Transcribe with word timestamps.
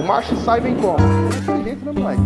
O 0.00 0.02
macho 0.02 0.34
sai 0.46 0.62
bem 0.62 0.74
como? 0.76 0.96
Jeito, 1.62 1.84
né, 1.84 1.92
moleque? 1.92 2.22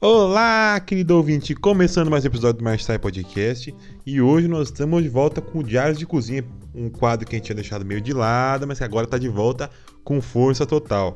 Olá, 0.00 0.80
querido 0.80 1.14
ouvinte, 1.18 1.54
começando 1.54 2.10
mais 2.10 2.24
um 2.24 2.28
episódio 2.28 2.60
do 2.60 2.64
Marchai 2.64 2.98
Podcast 2.98 3.74
e 4.06 4.22
hoje 4.22 4.48
nós 4.48 4.68
estamos 4.68 5.02
de 5.02 5.10
volta 5.10 5.42
com 5.42 5.58
o 5.58 5.62
Diários 5.62 5.98
de 5.98 6.06
Cozinha, 6.06 6.42
um 6.74 6.88
quadro 6.88 7.26
que 7.26 7.36
a 7.36 7.38
gente 7.38 7.44
tinha 7.44 7.56
deixado 7.56 7.84
meio 7.84 8.00
de 8.00 8.14
lado, 8.14 8.66
mas 8.66 8.78
que 8.78 8.84
agora 8.84 9.04
está 9.04 9.18
de 9.18 9.28
volta 9.28 9.68
com 10.02 10.18
força 10.22 10.64
total. 10.64 11.12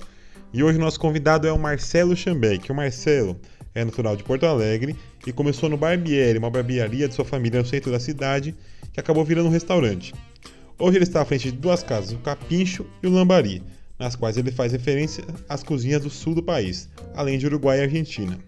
E 0.52 0.62
hoje 0.62 0.79
nosso 0.79 1.00
convidado 1.00 1.48
é 1.48 1.52
o 1.52 1.59
Marcelo 1.59 2.14
Chambeck. 2.14 2.70
O 2.70 2.75
Marcelo 2.75 3.41
é 3.77 3.84
natural 3.84 4.16
de 4.16 4.24
Porto 4.24 4.46
Alegre 4.46 4.96
e 5.26 5.32
começou 5.32 5.68
no 5.68 5.76
Barbieri, 5.76 6.39
uma 6.39 6.50
barbearia 6.50 7.07
de 7.07 7.14
sua 7.14 7.26
família 7.26 7.61
no 7.61 7.66
centro 7.66 7.93
da 7.93 8.00
cidade, 8.00 8.54
que 8.90 8.99
acabou 8.99 9.22
virando 9.22 9.49
um 9.49 9.52
restaurante. 9.52 10.14
Hoje 10.79 10.96
ele 10.96 11.04
está 11.04 11.21
à 11.21 11.25
frente 11.26 11.50
de 11.50 11.58
duas 11.58 11.82
casas, 11.82 12.12
o 12.12 12.18
Capincho 12.18 12.86
e 13.02 13.07
o 13.07 13.11
Lambari, 13.11 13.62
nas 13.99 14.16
quais 14.16 14.39
ele 14.39 14.50
faz 14.50 14.72
referência 14.72 15.22
às 15.46 15.62
cozinhas 15.62 16.02
do 16.02 16.08
sul 16.08 16.35
do 16.35 16.43
país, 16.43 16.89
além 17.14 17.39
de 17.39 17.44
Uruguai 17.44 17.79
e 17.79 17.82
Argentina. 17.82 18.39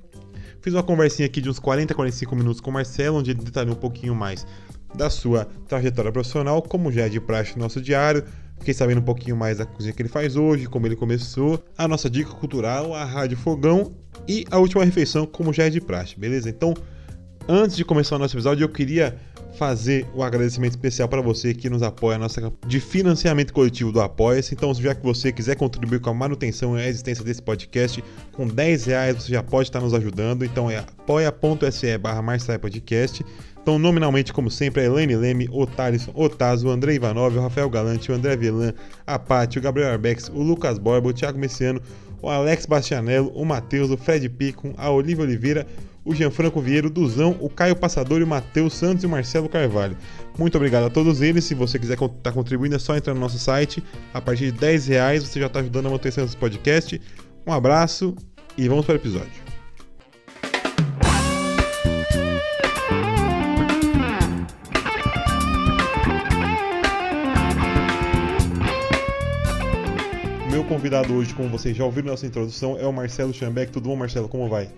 Fiz 0.62 0.73
uma 0.73 0.82
conversinha 0.82 1.27
aqui 1.27 1.42
de 1.42 1.51
uns 1.51 1.59
40 1.59 1.92
a 1.92 1.96
45 1.96 2.34
minutos 2.34 2.60
com 2.60 2.70
o 2.70 2.73
Marcelo, 2.73 3.18
onde 3.18 3.30
ele 3.30 3.42
detalhou 3.42 3.74
um 3.74 3.79
pouquinho 3.79 4.15
mais 4.15 4.46
da 4.95 5.10
sua 5.10 5.46
trajetória 5.68 6.10
profissional, 6.10 6.62
como 6.62 6.90
já 6.90 7.02
é 7.02 7.09
de 7.10 7.20
praxe 7.20 7.54
no 7.54 7.62
nosso 7.62 7.82
diário. 7.82 8.24
Fiquei 8.58 8.74
sabendo 8.74 9.00
um 9.00 9.04
pouquinho 9.04 9.36
mais 9.36 9.58
da 9.58 9.66
cozinha 9.66 9.92
que 9.92 10.02
ele 10.02 10.08
faz 10.08 10.36
hoje, 10.36 10.66
como 10.66 10.86
ele 10.86 10.96
começou, 10.96 11.62
a 11.76 11.86
nossa 11.86 12.10
dica 12.10 12.30
cultural, 12.30 12.94
a 12.94 13.04
Rádio 13.04 13.36
Fogão 13.36 13.92
e 14.26 14.44
a 14.50 14.58
última 14.58 14.84
refeição, 14.84 15.26
como 15.26 15.52
já 15.52 15.64
é 15.64 15.70
de 15.70 15.80
praxe, 15.80 16.18
beleza? 16.18 16.50
Então, 16.50 16.74
antes 17.48 17.76
de 17.76 17.84
começar 17.84 18.16
o 18.16 18.18
nosso 18.18 18.34
episódio, 18.36 18.64
eu 18.64 18.68
queria 18.68 19.18
fazer 19.59 20.06
o 20.15 20.20
um 20.20 20.23
agradecimento 20.23 20.73
especial 20.73 21.09
para 21.09 21.20
você 21.20 21.52
que 21.52 21.68
nos 21.68 21.82
apoia 21.82 22.16
a 22.16 22.18
nossa 22.18 22.52
de 22.66 22.78
financiamento 22.78 23.52
coletivo 23.52 23.90
do 23.90 24.00
Apoia-se. 24.00 24.54
Então, 24.54 24.72
já 24.74 24.95
que 24.95 25.02
você 25.02 25.32
quiser 25.32 25.56
contribuir 25.56 26.00
com 26.00 26.10
a 26.10 26.15
manutenção 26.15 26.78
e 26.78 26.82
a 26.82 26.88
existência 26.88 27.24
desse 27.24 27.43
podcast, 27.43 28.02
com 28.32 28.46
10 28.46 28.87
reais 28.87 29.16
você 29.16 29.32
já 29.32 29.43
pode 29.43 29.68
estar 29.68 29.80
nos 29.80 29.93
ajudando. 29.95 30.45
Então 30.45 30.70
é 30.70 30.78
apoia.se 30.78 31.98
barra 31.98 32.22
Podcast. 32.60 33.24
Então, 33.62 33.78
nominalmente, 33.78 34.32
como 34.32 34.51
sempre, 34.51 34.82
a 34.82 34.84
Elaine 34.84 35.16
Leme, 35.16 35.48
o 35.52 35.66
Thaleson, 35.66 36.10
o 36.14 36.28
Tazo, 36.28 36.68
o 36.68 36.70
André 36.70 36.95
Ivanov, 36.95 37.37
o 37.37 37.40
Rafael 37.40 37.68
Galante, 37.68 38.10
o 38.10 38.15
André 38.15 38.37
Velan, 38.37 38.73
a 39.06 39.18
Paty, 39.18 39.59
o 39.59 39.62
Gabriel 39.62 39.92
Arbex, 39.92 40.28
o 40.28 40.42
Lucas 40.42 40.78
Borba, 40.78 41.09
o 41.09 41.12
Thiago 41.12 41.38
Messiano, 41.38 41.80
o 42.23 42.28
Alex 42.28 42.66
Bastianello, 42.66 43.30
o 43.34 43.45
Matheus, 43.45 43.90
o 43.90 43.96
Fred 43.96 44.28
Picon, 44.28 44.73
a 44.76 44.90
Olivia 44.90 45.24
Oliveira, 45.24 45.66
o 46.04 46.15
Gianfranco 46.15 46.60
Vieira, 46.60 46.87
o 46.87 46.90
Duzão, 46.90 47.37
o 47.38 47.50
Caio 47.50 47.76
Passador, 47.76 48.23
o 48.23 48.26
Matheus 48.26 48.73
Santos 48.73 49.04
e 49.04 49.06
o 49.06 49.10
Marcelo 49.10 49.48
Carvalho. 49.48 49.96
Muito 50.38 50.56
obrigado 50.56 50.84
a 50.84 50.90
todos 50.90 51.20
eles. 51.20 51.45
Se 51.45 51.54
você 51.54 51.78
quiser 51.78 51.95
estar 51.95 52.09
tá 52.09 52.32
contribuindo, 52.32 52.76
é 52.76 52.78
só 52.78 52.96
entrar 52.96 53.12
no 53.12 53.20
nosso 53.20 53.38
site. 53.38 53.84
A 54.15 54.20
partir 54.20 54.46
de 54.46 54.52
10 54.52 54.87
reais 54.87 55.22
você 55.22 55.38
já 55.38 55.46
está 55.46 55.60
ajudando 55.60 55.87
a 55.87 55.90
manutenção 55.90 56.24
desse 56.24 56.37
podcast. 56.37 56.98
Um 57.46 57.52
abraço 57.52 58.16
e 58.56 58.66
vamos 58.68 58.87
para 58.87 58.95
o 58.95 58.96
episódio. 58.96 59.48
Convidado 70.69 71.15
hoje, 71.15 71.34
como 71.34 71.49
vocês 71.49 71.75
já 71.75 71.84
ouviram 71.84 72.11
nessa 72.11 72.27
introdução, 72.27 72.78
é 72.78 72.87
o 72.87 72.93
Marcelo 72.93 73.33
Chambeck. 73.33 73.72
Tudo 73.72 73.88
bom, 73.88 73.97
Marcelo? 73.97 74.28
Como 74.28 74.49
vai? 74.49 74.71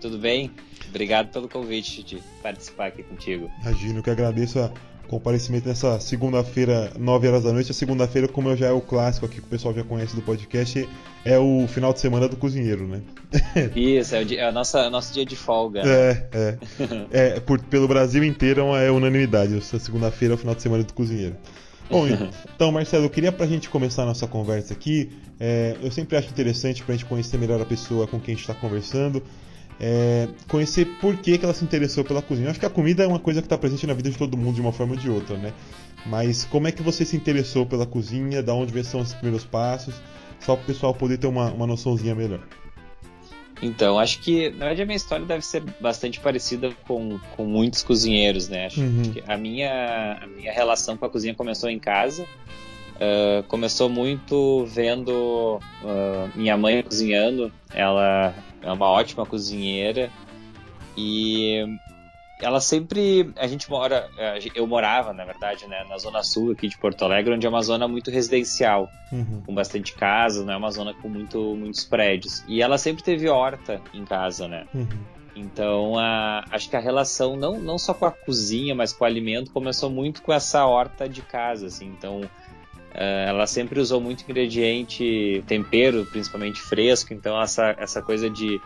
Tudo 0.00 0.16
bem? 0.16 0.50
Obrigado 0.88 1.32
pelo 1.32 1.48
convite 1.48 2.04
de 2.04 2.22
participar 2.40 2.86
aqui 2.86 3.02
contigo. 3.02 3.50
Imagino 3.62 4.02
que 4.02 4.10
agradeço 4.10 4.60
a 4.60 4.72
comparecimento 5.08 5.68
nessa 5.68 6.00
segunda-feira, 6.00 6.92
9 6.98 7.28
horas 7.28 7.42
da 7.42 7.52
noite. 7.52 7.70
A 7.70 7.74
segunda-feira, 7.74 8.28
como 8.28 8.56
já 8.56 8.68
é 8.68 8.72
o 8.72 8.80
clássico 8.80 9.26
aqui 9.26 9.40
que 9.40 9.46
o 9.46 9.50
pessoal 9.50 9.74
já 9.74 9.82
conhece 9.82 10.14
do 10.14 10.22
podcast, 10.22 10.88
é 11.24 11.38
o 11.38 11.66
final 11.66 11.92
de 11.92 12.00
semana 12.00 12.28
do 12.28 12.36
cozinheiro, 12.36 12.86
né? 12.86 13.02
Isso, 13.74 14.14
é 14.14 14.22
o, 14.22 14.24
dia, 14.24 14.40
é 14.40 14.48
o 14.48 14.52
nosso, 14.52 14.78
é 14.78 14.86
o 14.86 14.90
nosso 14.90 15.12
dia 15.12 15.26
de 15.26 15.36
folga. 15.36 15.82
É, 15.84 16.28
é. 16.32 16.58
é 17.36 17.40
por, 17.40 17.60
pelo 17.60 17.88
Brasil 17.88 18.22
inteiro 18.22 18.74
é 18.76 18.90
unanimidade. 18.90 19.58
Essa 19.58 19.78
segunda-feira 19.78 20.34
é 20.34 20.36
o 20.36 20.38
final 20.38 20.54
de 20.54 20.62
semana 20.62 20.84
do 20.84 20.94
cozinheiro. 20.94 21.36
Bom, 21.92 22.06
então, 22.54 22.72
Marcelo, 22.72 23.04
eu 23.04 23.10
queria 23.10 23.30
pra 23.30 23.46
gente 23.46 23.68
começar 23.68 24.04
a 24.04 24.06
nossa 24.06 24.26
conversa 24.26 24.72
aqui. 24.72 25.10
É, 25.38 25.76
eu 25.82 25.90
sempre 25.90 26.16
acho 26.16 26.30
interessante 26.30 26.82
pra 26.82 26.94
gente 26.94 27.04
conhecer 27.04 27.36
melhor 27.36 27.60
a 27.60 27.66
pessoa 27.66 28.06
com 28.06 28.18
quem 28.18 28.32
a 28.32 28.36
gente 28.36 28.48
está 28.48 28.54
conversando. 28.54 29.22
É, 29.78 30.26
conhecer 30.48 30.86
por 31.00 31.16
que, 31.18 31.36
que 31.36 31.44
ela 31.44 31.52
se 31.52 31.62
interessou 31.62 32.02
pela 32.02 32.22
cozinha. 32.22 32.46
Eu 32.46 32.50
acho 32.50 32.60
que 32.60 32.64
a 32.64 32.70
comida 32.70 33.02
é 33.02 33.06
uma 33.06 33.18
coisa 33.18 33.42
que 33.42 33.46
está 33.46 33.58
presente 33.58 33.86
na 33.86 33.92
vida 33.92 34.10
de 34.10 34.16
todo 34.16 34.36
mundo 34.36 34.54
de 34.54 34.60
uma 34.62 34.72
forma 34.72 34.94
ou 34.94 34.98
de 34.98 35.10
outra, 35.10 35.36
né? 35.36 35.52
Mas 36.06 36.44
como 36.44 36.66
é 36.66 36.72
que 36.72 36.82
você 36.82 37.04
se 37.04 37.16
interessou 37.16 37.66
pela 37.66 37.84
cozinha? 37.84 38.42
Da 38.42 38.54
onde 38.54 38.82
são 38.84 39.00
os 39.00 39.12
primeiros 39.12 39.44
passos? 39.44 39.94
Só 40.40 40.56
para 40.56 40.62
o 40.62 40.66
pessoal 40.66 40.94
poder 40.94 41.18
ter 41.18 41.26
uma, 41.26 41.52
uma 41.52 41.66
noçãozinha 41.66 42.14
melhor. 42.14 42.40
Então, 43.62 43.96
acho 43.96 44.18
que, 44.18 44.50
na 44.50 44.66
verdade, 44.66 44.82
a 44.82 44.86
minha 44.86 44.96
história 44.96 45.24
deve 45.24 45.46
ser 45.46 45.62
bastante 45.80 46.18
parecida 46.18 46.72
com, 46.86 47.20
com 47.36 47.44
muitos 47.46 47.84
cozinheiros, 47.84 48.48
né? 48.48 48.66
Acho 48.66 48.80
uhum. 48.80 49.02
que 49.12 49.22
a 49.24 49.36
minha, 49.36 50.18
a 50.20 50.26
minha 50.26 50.52
relação 50.52 50.96
com 50.96 51.06
a 51.06 51.08
cozinha 51.08 51.32
começou 51.32 51.70
em 51.70 51.78
casa. 51.78 52.24
Uh, 52.96 53.42
começou 53.44 53.88
muito 53.88 54.66
vendo 54.66 55.60
uh, 55.82 56.30
minha 56.34 56.56
mãe 56.56 56.82
cozinhando. 56.82 57.52
Ela 57.72 58.34
é 58.60 58.72
uma 58.72 58.86
ótima 58.86 59.24
cozinheira 59.24 60.10
e 60.96 61.64
ela 62.42 62.60
sempre 62.60 63.32
a 63.36 63.46
gente 63.46 63.70
mora 63.70 64.10
eu 64.54 64.66
morava 64.66 65.12
na 65.12 65.24
verdade 65.24 65.66
né, 65.66 65.84
na 65.88 65.96
zona 65.96 66.22
sul 66.22 66.50
aqui 66.50 66.68
de 66.68 66.76
Porto 66.76 67.04
Alegre 67.04 67.32
onde 67.32 67.46
é 67.46 67.48
uma 67.48 67.62
zona 67.62 67.86
muito 67.86 68.10
residencial 68.10 68.90
uhum. 69.12 69.42
com 69.46 69.54
bastante 69.54 69.94
casas 69.94 70.44
não 70.44 70.52
é 70.52 70.56
uma 70.56 70.70
zona 70.70 70.92
com 70.92 71.08
muito, 71.08 71.54
muitos 71.54 71.84
prédios 71.84 72.44
e 72.48 72.60
ela 72.60 72.76
sempre 72.76 73.02
teve 73.02 73.28
horta 73.28 73.80
em 73.94 74.04
casa 74.04 74.48
né 74.48 74.66
uhum. 74.74 74.88
então 75.36 75.98
a, 75.98 76.44
acho 76.50 76.68
que 76.68 76.76
a 76.76 76.80
relação 76.80 77.36
não, 77.36 77.60
não 77.60 77.78
só 77.78 77.94
com 77.94 78.04
a 78.04 78.10
cozinha 78.10 78.74
mas 78.74 78.92
com 78.92 79.04
o 79.04 79.06
alimento 79.06 79.52
começou 79.52 79.88
muito 79.88 80.20
com 80.20 80.32
essa 80.32 80.66
horta 80.66 81.08
de 81.08 81.22
casa 81.22 81.66
assim 81.66 81.86
então 81.86 82.22
Uh, 82.92 83.24
ela 83.26 83.46
sempre 83.46 83.80
usou 83.80 84.02
muito 84.02 84.22
ingrediente, 84.22 85.42
tempero, 85.46 86.04
principalmente 86.04 86.60
fresco, 86.60 87.14
então 87.14 87.40
essa, 87.40 87.74
essa 87.78 88.02
coisa 88.02 88.28
de 88.28 88.60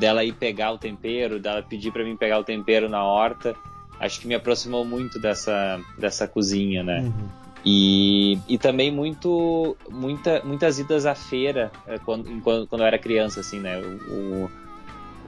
dela 0.00 0.24
ir 0.24 0.32
pegar 0.32 0.72
o 0.72 0.78
tempero, 0.78 1.38
dela 1.38 1.62
pedir 1.62 1.92
para 1.92 2.02
mim 2.02 2.16
pegar 2.16 2.38
o 2.38 2.44
tempero 2.44 2.88
na 2.88 3.04
horta, 3.04 3.54
acho 4.00 4.18
que 4.18 4.26
me 4.26 4.34
aproximou 4.34 4.84
muito 4.84 5.20
dessa, 5.20 5.78
dessa 5.98 6.26
cozinha, 6.26 6.82
né? 6.82 7.02
Uhum. 7.02 7.28
E, 7.64 8.38
e 8.48 8.56
também 8.56 8.90
muito, 8.90 9.76
muita, 9.90 10.42
muitas 10.42 10.78
idas 10.78 11.04
à 11.04 11.14
feira 11.14 11.70
eh, 11.86 11.98
quando, 12.02 12.40
quando, 12.40 12.66
quando 12.66 12.80
eu 12.80 12.86
era 12.86 12.98
criança, 12.98 13.40
assim, 13.40 13.60
né? 13.60 13.78
O, 13.78 14.50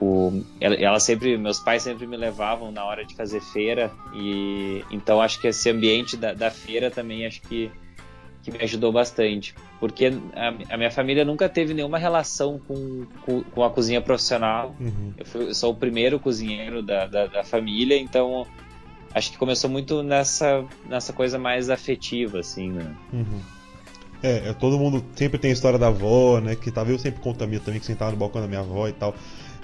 o, 0.01 0.43
ela 0.59 0.99
sempre, 0.99 1.37
meus 1.37 1.59
pais 1.59 1.83
sempre 1.83 2.07
me 2.07 2.17
levavam 2.17 2.71
na 2.71 2.83
hora 2.83 3.05
de 3.05 3.15
fazer 3.15 3.39
feira 3.39 3.91
e 4.13 4.83
então 4.89 5.21
acho 5.21 5.39
que 5.39 5.47
esse 5.47 5.69
ambiente 5.69 6.17
da, 6.17 6.33
da 6.33 6.49
feira 6.49 6.89
também 6.89 7.27
acho 7.27 7.41
que 7.43 7.71
que 8.43 8.51
me 8.51 8.59
ajudou 8.61 8.91
bastante. 8.91 9.55
Porque 9.79 10.11
a, 10.35 10.73
a, 10.73 10.77
minha 10.77 10.91
família 10.91 11.23
nunca 11.23 11.47
teve 11.47 11.73
nenhuma 11.73 11.97
relação 11.97 12.59
com, 12.67 13.05
com, 13.25 13.41
com 13.41 13.63
a 13.63 13.69
cozinha 13.69 14.01
profissional. 14.01 14.75
Uhum. 14.79 15.13
Eu, 15.17 15.25
fui, 15.25 15.43
eu, 15.49 15.55
sou 15.55 15.71
o 15.71 15.75
primeiro 15.75 16.19
cozinheiro 16.19 16.83
da, 16.83 17.07
da, 17.07 17.27
da, 17.27 17.43
família, 17.43 17.97
então 17.97 18.45
acho 19.15 19.31
que 19.31 19.37
começou 19.37 19.69
muito 19.69 20.03
nessa, 20.03 20.65
nessa 20.87 21.13
coisa 21.13 21.39
mais 21.39 21.69
afetiva, 21.69 22.39
assim, 22.39 22.69
né? 22.69 22.93
Uhum. 23.13 23.39
É, 24.21 24.49
é, 24.49 24.53
todo 24.53 24.77
mundo 24.77 25.03
sempre 25.15 25.37
tem 25.37 25.49
a 25.49 25.53
história 25.53 25.79
da 25.79 25.87
avó, 25.87 26.39
né? 26.39 26.55
Que 26.55 26.69
talvez 26.69 26.97
eu 26.97 27.01
sempre 27.01 27.21
conto 27.21 27.43
a 27.43 27.47
minha 27.47 27.61
também, 27.61 27.79
que 27.79 27.85
sentava 27.85 28.11
no 28.11 28.17
balcão 28.17 28.41
da 28.41 28.47
minha 28.47 28.61
avó 28.61 28.87
e 28.87 28.93
tal. 28.93 29.15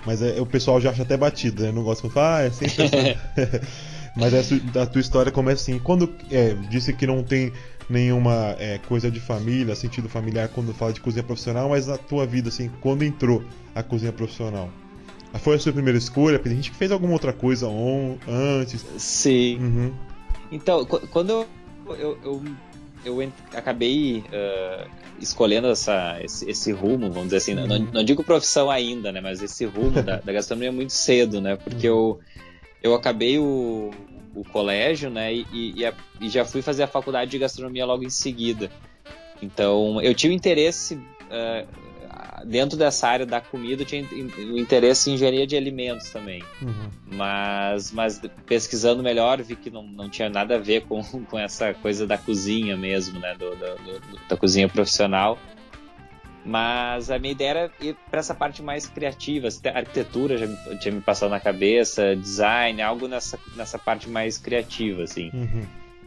Mas 0.06 0.22
é, 0.22 0.40
o 0.40 0.46
pessoal 0.46 0.80
já 0.80 0.92
acha 0.92 1.04
até 1.04 1.18
batido, 1.18 1.64
né? 1.64 1.72
Não 1.72 1.84
gosta 1.84 2.08
de 2.08 2.14
falar, 2.14 2.38
ah, 2.38 2.44
é 2.44 2.50
sempre 2.50 2.84
assim. 2.84 3.60
Mas 4.16 4.34
a, 4.34 4.82
a 4.82 4.86
tua 4.86 5.02
história 5.02 5.32
começa 5.32 5.62
assim. 5.62 5.80
Quando 5.80 6.14
é, 6.32 6.54
disse 6.70 6.94
que 6.94 7.06
não 7.06 7.24
tem 7.24 7.54
nenhuma 7.90 8.56
é, 8.60 8.78
coisa 8.88 9.10
de 9.10 9.20
família, 9.20 9.76
sentido 9.76 10.08
familiar 10.08 10.50
quando 10.50 10.74
fala 10.74 10.94
de 10.94 11.02
cozinha 11.02 11.24
profissional, 11.24 11.70
mas 11.70 11.88
na 11.88 11.98
tua 11.98 12.26
vida, 12.26 12.50
assim, 12.50 12.70
quando 12.82 13.04
entrou 13.04 13.44
a 13.74 13.82
cozinha 13.82 14.14
profissional? 14.14 14.70
Foi 15.40 15.56
a 15.56 15.60
sua 15.60 15.72
primeira 15.72 15.98
escolha? 15.98 16.40
Tem 16.40 16.56
gente 16.56 16.72
fez 16.72 16.92
alguma 16.92 17.14
outra 17.14 17.32
coisa 17.32 17.68
on, 17.68 18.18
antes? 18.28 18.86
Sim. 18.98 19.58
Uhum. 19.58 19.94
Então, 20.52 20.86
quando 20.86 21.30
eu, 21.30 21.48
eu, 21.96 22.18
eu, 22.24 22.44
eu 23.06 23.22
ent... 23.22 23.34
acabei 23.54 24.24
uh, 24.28 24.90
escolhendo 25.20 25.68
essa, 25.68 26.18
esse, 26.24 26.50
esse, 26.50 26.72
rumo, 26.72 27.12
vamos 27.12 27.26
dizer 27.26 27.38
assim, 27.38 27.56
uhum. 27.56 27.68
não, 27.68 27.80
não, 27.80 28.04
digo 28.04 28.24
profissão 28.24 28.72
ainda, 28.72 29.12
né, 29.12 29.22
mas 29.22 29.42
esse 29.42 29.66
rumo 29.66 30.02
da, 30.02 30.18
da 30.18 30.34
gastronomia 30.34 30.72
muito 30.72 30.94
cedo, 30.94 31.40
né, 31.40 31.56
porque 31.56 31.88
uhum. 31.88 32.20
eu, 32.82 32.92
eu 32.92 32.96
acabei 32.96 33.38
o, 33.38 33.92
o 34.36 34.44
colégio, 34.44 35.10
né? 35.10 35.34
E, 35.34 35.46
e, 35.52 35.86
a, 35.86 35.94
e, 36.20 36.30
já 36.30 36.46
fui 36.46 36.62
fazer 36.62 36.84
a 36.84 36.88
faculdade 36.88 37.32
de 37.32 37.38
gastronomia 37.38 37.86
logo 37.86 38.04
em 38.04 38.10
seguida. 38.10 38.70
Então, 39.42 40.02
eu 40.02 40.14
tinha 40.14 40.34
interesse 40.34 40.96
uh, 40.96 41.68
dentro 42.46 42.78
dessa 42.78 43.08
área 43.08 43.26
da 43.26 43.42
comida 43.42 43.82
eu 43.82 43.86
tinha 43.86 44.04
o 44.04 44.58
interesse 44.58 45.10
em 45.10 45.14
engenharia 45.14 45.46
de 45.46 45.56
alimentos 45.56 46.10
também. 46.10 46.44
Uhum. 46.62 46.90
Mas, 47.12 47.92
mas 47.92 48.22
pesquisando 48.46 49.04
melhor 49.04 49.42
vi 49.42 49.56
que 49.56 49.70
não, 49.70 49.84
não 49.84 50.10
tinha 50.10 50.30
nada 50.30 50.56
a 50.56 50.60
ver 50.60 50.82
com, 50.82 51.02
com 51.26 51.38
essa 51.38 51.74
coisa 51.74 52.06
da 52.06 52.18
cozinha 52.18 52.76
mesmo, 52.78 53.20
né? 53.20 53.36
Do, 53.38 53.52
do, 53.52 53.76
do, 53.76 54.20
da 54.28 54.38
cozinha 54.38 54.68
profissional. 54.68 55.38
Mas 56.50 57.12
a 57.12 57.20
minha 57.20 57.32
ideia 57.32 57.50
era 57.50 57.72
ir 57.80 57.96
para 58.10 58.22
essa 58.22 58.34
parte 58.34 58.64
mais 58.64 58.88
criativa, 58.88 59.48
a 59.66 59.78
arquitetura 59.78 60.36
já 60.36 60.48
me, 60.48 60.58
tinha 60.80 60.92
me 60.92 61.00
passado 61.00 61.30
na 61.30 61.40
cabeça, 61.40 62.16
design, 62.16 62.82
algo 62.82 63.08
nessa, 63.08 63.38
nessa 63.56 63.78
parte 63.78 64.10
mais 64.10 64.40
criativa, 64.40 65.04
assim. 65.04 65.30
Uhum. 65.32 65.64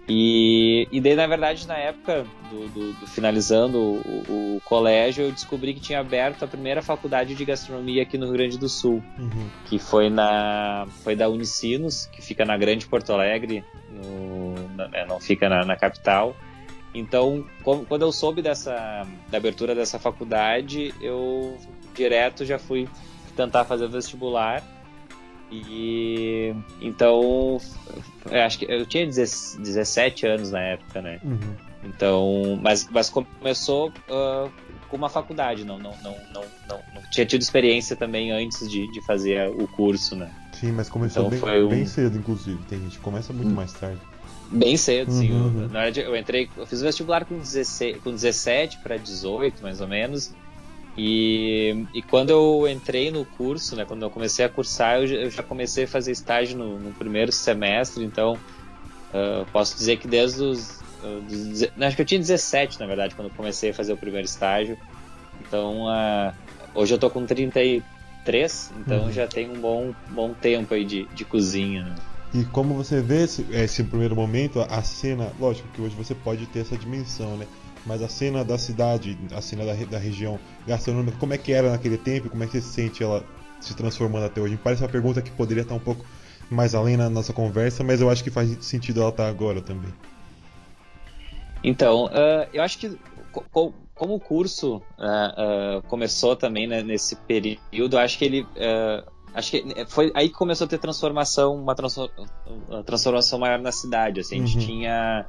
E, 0.09 0.89
e 0.91 1.01
daí, 1.01 1.15
na 1.15 1.29
verdade, 1.29 1.65
na 1.69 1.77
época 1.77 2.27
do, 2.51 2.69
do, 2.71 2.93
do 2.95 3.07
finalizando 3.07 3.79
o, 3.79 4.57
o, 4.57 4.61
colégio, 4.65 5.27
eu 5.27 5.31
descobri 5.31 5.75
que 5.75 5.81
tinha 5.81 6.01
aberto 6.01 6.45
a 6.45 6.49
primeira 6.49 6.83
faculdade 6.83 7.37
de 7.37 7.45
gastronomia 7.45 8.03
aqui 8.03 8.19
no 8.19 8.27
Rio 8.27 8.35
Grande 8.35 8.59
do 8.59 8.69
Sul, 8.69 9.01
uhum. 9.17 9.49
que 9.67 9.79
foi 9.79 10.11
na 10.11 10.89
foi 11.05 11.15
da 11.15 11.29
Unicinos, 11.29 12.07
que 12.07 12.21
fica 12.21 12.45
na 12.45 12.57
Grande 12.57 12.85
Porto 12.85 13.13
Alegre, 13.13 13.65
no, 13.93 14.55
na, 14.75 15.07
não 15.07 15.21
fica 15.21 15.49
na, 15.49 15.65
na 15.65 15.77
capital. 15.77 16.35
Então, 16.95 17.45
quando 17.63 18.03
eu 18.03 18.13
soube 18.13 18.43
dessa 18.43 19.07
da 19.31 19.39
abertura 19.39 19.75
dessa 19.75 19.99
faculdade, 19.99 20.95
eu 21.01 21.57
direto 21.95 22.45
já 22.45 22.59
fui 22.59 22.89
tentar 23.37 23.65
fazer 23.65 23.87
o 23.87 23.89
vestibular. 23.89 24.63
E 25.51 26.55
então, 26.81 27.59
eu 28.31 28.43
acho 28.43 28.59
que 28.59 28.65
eu 28.65 28.87
tinha 28.87 29.07
17 29.07 30.27
anos 30.27 30.51
na 30.51 30.61
época, 30.61 31.03
né? 31.03 31.21
Uhum. 31.23 31.57
Então, 31.85 32.59
mas, 32.63 32.89
mas 32.91 33.11
começou 33.11 33.89
uh, 33.89 34.51
com 34.89 34.97
uma 34.97 35.09
faculdade, 35.09 35.65
não, 35.65 35.79
não, 35.79 35.95
não, 36.03 36.17
não, 36.33 36.45
não, 36.69 36.81
não, 36.95 37.03
tinha 37.11 37.27
tido 37.27 37.43
experiência 37.43 37.97
também 37.97 38.31
antes 38.31 38.71
de, 38.71 38.91
de 38.93 39.05
fazer 39.05 39.49
o 39.51 39.67
curso, 39.67 40.15
né? 40.15 40.31
Sim, 40.53 40.73
mas 40.73 40.89
começou 40.89 41.27
então, 41.27 41.51
bem, 41.51 41.65
um... 41.65 41.69
bem 41.69 41.87
cedo, 41.87 42.17
inclusive. 42.17 42.63
Tem 42.69 42.79
gente 42.79 42.99
que 42.99 43.03
começa 43.03 43.33
muito 43.33 43.51
hum. 43.51 43.55
mais 43.55 43.73
tarde. 43.73 44.01
Bem 44.53 44.77
cedo, 44.77 45.11
sim. 45.11 45.33
Uhum. 45.33 45.69
Na 45.69 45.85
verdade, 45.85 46.01
eu 46.01 46.15
entrei, 46.15 46.49
eu 46.55 46.67
fiz 46.67 46.83
o 46.83 46.85
vestibular 46.85 47.25
com 47.25 47.39
16, 47.39 48.03
com 48.03 48.11
17 48.11 48.79
para 48.83 48.99
18, 48.99 49.63
mais 49.63 49.81
ou 49.81 49.89
menos. 49.89 50.31
E, 50.97 51.87
e 51.95 52.03
quando 52.03 52.31
eu 52.31 52.69
entrei 52.69 53.11
no 53.11 53.25
curso, 53.25 53.75
né, 53.75 53.87
quando 53.87 54.03
eu 54.03 54.11
comecei 54.11 54.45
a 54.45 54.49
cursar, 54.51 54.99
eu, 54.99 55.07
eu 55.07 55.31
já 55.31 55.43
comecei 55.43 55.85
a 55.85 55.89
fazer 55.89 56.13
estágio 56.13 56.59
no, 56.59 56.79
no 56.79 56.93
primeiro 56.93 57.33
semestre, 57.33 58.05
então 58.05 58.35
uh, 58.35 59.47
posso 59.51 59.75
dizer 59.75 59.97
que 59.97 60.07
desde 60.07 60.43
os. 60.43 60.83
Uh, 61.03 61.21
dos, 61.23 61.63
acho 61.81 61.97
que 61.97 62.03
eu 62.03 62.07
tinha 62.07 62.21
17, 62.21 62.79
na 62.79 62.87
verdade, 62.87 63.15
quando 63.15 63.29
eu 63.29 63.35
comecei 63.35 63.71
a 63.71 63.75
fazer 63.75 63.95
o 63.95 63.97
primeiro 63.97 64.27
estágio. 64.27 64.77
Então, 65.41 65.87
uh, 65.87 66.33
hoje 66.75 66.93
eu 66.93 66.99
tô 66.99 67.09
com 67.09 67.25
33, 67.25 68.71
então 68.79 69.05
uhum. 69.05 69.13
já 69.13 69.27
tem 69.27 69.51
um 69.51 69.59
bom, 69.59 69.95
bom 70.11 70.35
tempo 70.35 70.75
aí 70.75 70.85
de, 70.85 71.07
de 71.07 71.25
cozinha. 71.25 71.85
Né? 71.85 71.95
E 72.35 72.45
como 72.47 72.75
você 72.75 73.03
vê 73.03 73.25
esse, 73.25 73.47
esse 73.51 73.85
primeiro 73.85 74.17
momento, 74.17 74.61
a 74.61 74.83
cena, 74.83 75.31
lógico 75.39 75.69
que 75.69 75.83
hoje 75.83 75.95
você 75.95 76.15
pode 76.15 76.47
ter 76.47 76.61
essa 76.61 76.77
dimensão, 76.77 77.37
né? 77.37 77.47
Mas 77.85 78.01
a 78.01 78.09
cena 78.09 78.45
da 78.45 78.57
cidade, 78.57 79.19
a 79.35 79.43
cena 79.43 79.67
da, 79.67 79.75
da 79.75 79.99
região 79.99 80.39
gastronômica, 80.67 81.19
como 81.19 81.35
é 81.35 81.39
que 81.39 81.53
era 81.53 81.71
naquele 81.71 81.99
tempo? 81.99 82.31
Como 82.31 82.43
é 82.43 82.47
que 82.47 82.53
você 82.53 82.63
sente 82.63 83.03
ela 83.03 83.23
se 83.61 83.75
transformando 83.75 84.25
até 84.25 84.41
hoje? 84.41 84.55
Me 84.55 84.59
parece 84.59 84.83
uma 84.83 84.89
pergunta 84.89 85.21
que 85.21 85.31
poderia 85.31 85.63
estar 85.63 85.75
um 85.75 85.81
pouco 85.81 86.05
mais 86.49 86.75
além 86.75 86.97
na 86.97 87.11
nossa 87.11 87.33
conversa, 87.33 87.85
mas 87.85 88.01
eu 88.01 88.09
acho 88.09 88.25
que 88.25 88.31
faz 88.31 88.57
sentido 88.65 89.01
ela 89.01 89.11
estar 89.11 89.29
agora 89.29 89.61
também. 89.61 89.93
Então, 91.63 92.07
uh, 92.07 92.49
eu 92.53 92.63
acho 92.63 92.79
que 92.79 92.99
como 93.95 94.15
o 94.15 94.21
curso 94.21 94.77
uh, 94.99 95.79
uh, 95.79 95.83
começou 95.83 96.35
também 96.35 96.67
né, 96.67 96.83
nesse 96.83 97.15
período, 97.15 97.99
acho 97.99 98.19
que 98.19 98.25
ele 98.25 98.47
acho 99.35 99.51
que 99.51 99.73
é, 99.77 99.85
foi 99.87 100.11
aí 100.15 100.29
que 100.29 100.35
começou 100.35 100.67
a 100.67 100.69
ter 100.69 100.79
transformação, 100.79 101.55
uma, 101.55 101.75
uma 102.69 102.83
transformação 102.83 103.39
maior 103.39 103.59
na 103.59 103.73
cidade. 103.73 104.21
Assim, 104.21 104.37
a 104.37 104.47
gente 104.47 104.59
uhum. 104.59 104.67
tinha, 104.67 105.27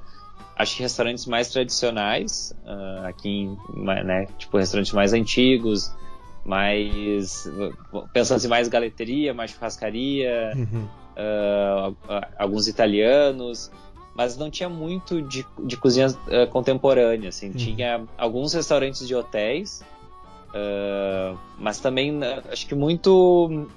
acho 0.57 0.75
que 0.75 0.83
restaurantes 0.83 1.25
mais 1.25 1.49
tradicionais 1.49 2.53
uh, 2.65 3.07
aqui, 3.07 3.29
em, 3.29 3.57
né, 3.83 4.27
tipo 4.37 4.57
restaurantes 4.57 4.91
mais 4.93 5.13
antigos, 5.13 5.91
mais 6.45 7.47
pensando 8.11 8.37
assim 8.37 8.49
mais 8.49 8.67
galeteria, 8.67 9.33
mais 9.33 9.51
churrascaria, 9.51 10.51
uhum. 10.55 10.87
uh, 11.17 11.95
alguns 12.37 12.67
italianos. 12.67 13.71
Mas 14.15 14.37
não 14.37 14.51
tinha 14.51 14.69
muito 14.69 15.23
de, 15.23 15.43
de 15.63 15.75
cozinha 15.75 16.07
uh, 16.07 16.47
contemporânea, 16.51 17.29
assim. 17.29 17.47
Uhum. 17.47 17.53
Tinha 17.53 18.05
alguns 18.15 18.53
restaurantes 18.53 19.07
de 19.07 19.15
hotéis, 19.15 19.81
mas 21.57 21.79
também 21.79 22.19
acho 22.51 22.67
que 22.67 22.75
muito 22.75 23.67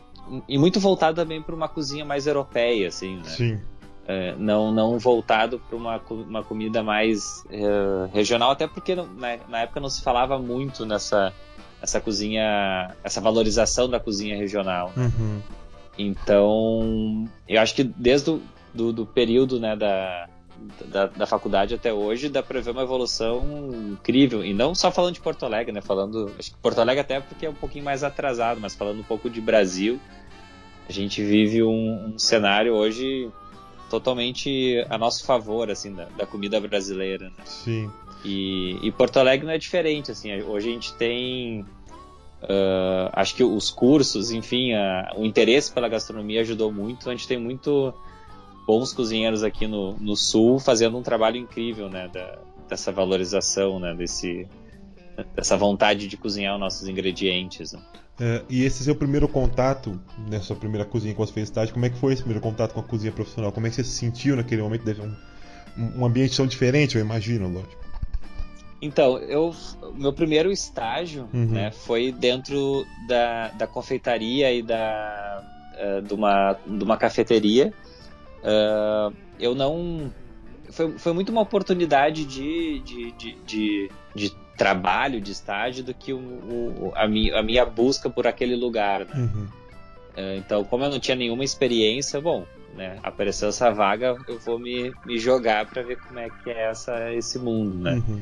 e 0.48 0.58
muito 0.58 0.80
voltado 0.80 1.16
também 1.16 1.42
para 1.42 1.54
uma 1.54 1.68
cozinha 1.68 2.04
mais 2.04 2.26
europeia, 2.26 2.88
assim, 2.88 3.16
né? 3.16 3.24
Sim. 3.24 3.60
É, 4.08 4.36
não, 4.38 4.70
não 4.70 4.98
voltado 4.98 5.58
para 5.58 5.76
uma, 5.76 6.00
uma 6.10 6.44
comida 6.44 6.82
mais 6.82 7.44
é, 7.50 8.08
regional, 8.12 8.52
até 8.52 8.66
porque 8.68 8.94
na, 8.94 9.04
na, 9.48 9.60
época 9.62 9.80
não 9.80 9.88
se 9.88 10.00
falava 10.00 10.38
muito 10.38 10.86
nessa, 10.86 11.32
nessa 11.80 12.00
cozinha, 12.00 12.94
essa 13.02 13.20
valorização 13.20 13.88
da 13.88 13.98
cozinha 13.98 14.36
regional. 14.36 14.92
Né? 14.94 15.10
Uhum. 15.18 15.42
Então, 15.98 17.28
eu 17.48 17.60
acho 17.60 17.74
que 17.74 17.82
desde 17.82 18.30
o 18.30 18.40
do, 18.76 18.92
do 18.92 19.06
período 19.06 19.58
né, 19.58 19.74
da, 19.74 20.28
da, 20.86 21.06
da, 21.06 21.26
faculdade 21.26 21.74
até 21.74 21.92
hoje, 21.92 22.28
dá 22.28 22.42
para 22.42 22.60
ver 22.60 22.70
uma 22.70 22.82
evolução 22.82 23.70
incrível. 23.92 24.44
E 24.44 24.52
não 24.52 24.74
só 24.74 24.90
falando 24.90 25.14
de 25.14 25.20
Porto 25.20 25.44
Alegre, 25.44 25.72
né? 25.72 25.80
Falando. 25.80 26.30
Acho 26.38 26.50
que 26.50 26.56
Porto 26.58 26.80
Alegre 26.80 27.00
até 27.00 27.20
porque 27.20 27.46
é 27.46 27.50
um 27.50 27.54
pouquinho 27.54 27.84
mais 27.84 28.02
atrasado, 28.02 28.60
mas 28.60 28.74
falando 28.74 29.00
um 29.00 29.04
pouco 29.04 29.28
de 29.30 29.40
Brasil, 29.40 30.00
a 30.88 30.92
gente 30.92 31.22
vive 31.22 31.62
um, 31.62 32.14
um 32.14 32.18
cenário 32.18 32.74
hoje 32.74 33.30
totalmente 33.88 34.84
a 34.88 34.98
nosso 34.98 35.24
favor, 35.24 35.70
assim, 35.70 35.94
da, 35.94 36.06
da 36.16 36.26
comida 36.26 36.60
brasileira. 36.60 37.26
Né? 37.26 37.44
Sim. 37.44 37.90
E, 38.24 38.78
e, 38.82 38.90
Porto 38.92 39.18
Alegre 39.18 39.46
não 39.46 39.52
é 39.52 39.58
diferente, 39.58 40.10
assim. 40.10 40.32
Hoje 40.42 40.68
a 40.68 40.72
gente 40.72 40.94
tem. 40.94 41.62
Uh, 42.42 43.10
acho 43.12 43.34
que 43.34 43.42
os 43.42 43.70
cursos, 43.70 44.30
enfim, 44.30 44.74
a, 44.74 45.12
o 45.16 45.24
interesse 45.24 45.72
pela 45.72 45.88
gastronomia 45.88 46.40
ajudou 46.40 46.72
muito. 46.72 47.08
A 47.08 47.12
gente 47.12 47.26
tem 47.26 47.38
muito 47.38 47.94
bons 48.66 48.92
cozinheiros 48.92 49.42
aqui 49.42 49.66
no, 49.66 49.94
no 49.94 50.16
sul 50.16 50.58
fazendo 50.58 50.98
um 50.98 51.02
trabalho 51.02 51.36
incrível, 51.36 51.88
né, 51.88 52.08
da, 52.12 52.38
dessa 52.68 52.90
valorização, 52.90 53.78
né, 53.78 53.94
desse, 53.94 54.46
dessa 55.34 55.56
vontade 55.56 56.08
de 56.08 56.16
cozinhar 56.16 56.54
os 56.54 56.60
nossos 56.60 56.88
ingredientes. 56.88 57.72
Né? 57.72 57.80
É, 58.18 58.42
e 58.48 58.64
esse 58.64 58.82
seu 58.82 58.96
primeiro 58.96 59.28
contato, 59.28 59.98
nessa 60.28 60.54
né, 60.54 60.60
primeira 60.60 60.84
cozinha 60.84 61.12
que 61.12 61.18
você 61.18 61.32
fez 61.32 61.48
estágio, 61.48 61.72
como 61.72 61.86
é 61.86 61.90
que 61.90 61.98
foi 61.98 62.12
esse 62.12 62.22
primeiro 62.22 62.42
contato 62.42 62.72
com 62.72 62.80
a 62.80 62.82
cozinha 62.82 63.12
profissional? 63.12 63.52
Como 63.52 63.66
é 63.66 63.70
que 63.70 63.76
você 63.76 63.84
se 63.84 63.96
sentiu 63.96 64.36
naquele 64.36 64.62
momento? 64.62 64.84
Deve 64.84 65.02
um, 65.02 65.14
um 66.00 66.04
ambiente 66.04 66.36
tão 66.36 66.46
diferente, 66.46 66.96
eu 66.96 67.00
imagino, 67.00 67.48
lógico. 67.48 67.86
Então, 68.82 69.18
eu, 69.18 69.54
meu 69.94 70.12
primeiro 70.12 70.50
estágio 70.50 71.28
uhum. 71.32 71.46
né, 71.46 71.70
foi 71.70 72.12
dentro 72.12 72.84
da, 73.08 73.48
da 73.48 73.66
confeitaria 73.66 74.52
e 74.52 74.62
da, 74.62 75.42
uh, 75.74 76.02
de, 76.02 76.12
uma, 76.12 76.56
de 76.66 76.84
uma 76.84 76.96
cafeteria 76.96 77.72
Uh, 78.42 79.14
eu 79.38 79.54
não. 79.54 80.12
Foi, 80.70 80.98
foi 80.98 81.12
muito 81.12 81.30
uma 81.30 81.40
oportunidade 81.40 82.24
de, 82.24 82.80
de, 82.80 83.12
de, 83.12 83.36
de, 83.46 83.90
de 84.14 84.36
trabalho, 84.56 85.20
de 85.20 85.32
estágio, 85.32 85.84
do 85.84 85.94
que 85.94 86.12
o, 86.12 86.18
o, 86.18 86.92
a, 86.94 87.06
minha, 87.06 87.38
a 87.38 87.42
minha 87.42 87.64
busca 87.64 88.10
por 88.10 88.26
aquele 88.26 88.56
lugar. 88.56 89.04
Né? 89.06 89.14
Uhum. 89.16 89.48
Uh, 90.16 90.36
então, 90.38 90.64
como 90.64 90.84
eu 90.84 90.90
não 90.90 90.98
tinha 90.98 91.16
nenhuma 91.16 91.44
experiência, 91.44 92.20
bom, 92.20 92.44
né, 92.74 92.98
apareceu 93.02 93.48
essa 93.48 93.70
vaga, 93.70 94.16
eu 94.28 94.38
vou 94.38 94.58
me, 94.58 94.92
me 95.04 95.18
jogar 95.18 95.66
para 95.66 95.82
ver 95.82 95.98
como 95.98 96.18
é 96.18 96.28
que 96.28 96.50
é 96.50 96.70
essa, 96.70 97.12
esse 97.12 97.38
mundo, 97.38 97.78
né? 97.78 97.94
Uhum. 97.94 98.20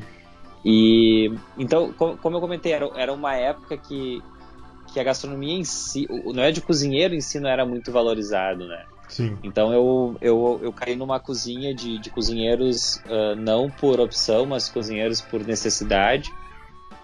E 0.63 1.31
então, 1.57 1.93
como, 1.93 2.17
como 2.17 2.37
eu 2.37 2.41
comentei, 2.41 2.71
era, 2.71 2.89
era 2.95 3.13
uma 3.13 3.35
época 3.35 3.77
que, 3.77 4.21
que 4.91 4.99
a 4.99 5.03
gastronomia 5.03 5.53
em 5.53 5.63
si, 5.63 6.07
o, 6.09 6.33
não 6.33 6.41
é 6.41 6.51
de 6.51 6.61
cozinheiro 6.61 7.13
em 7.13 7.21
si 7.21 7.39
não 7.39 7.49
era 7.49 7.65
muito 7.65 7.91
valorizado, 7.91 8.65
né? 8.65 8.85
Sim. 9.07 9.37
Então 9.43 9.73
eu, 9.73 10.17
eu, 10.21 10.59
eu 10.63 10.73
caí 10.73 10.95
numa 10.95 11.19
cozinha 11.19 11.73
de, 11.73 11.97
de 11.99 12.09
cozinheiros 12.09 12.97
uh, 13.05 13.35
não 13.37 13.69
por 13.69 13.99
opção, 13.99 14.45
mas 14.45 14.69
cozinheiros 14.69 15.21
por 15.21 15.45
necessidade. 15.45 16.31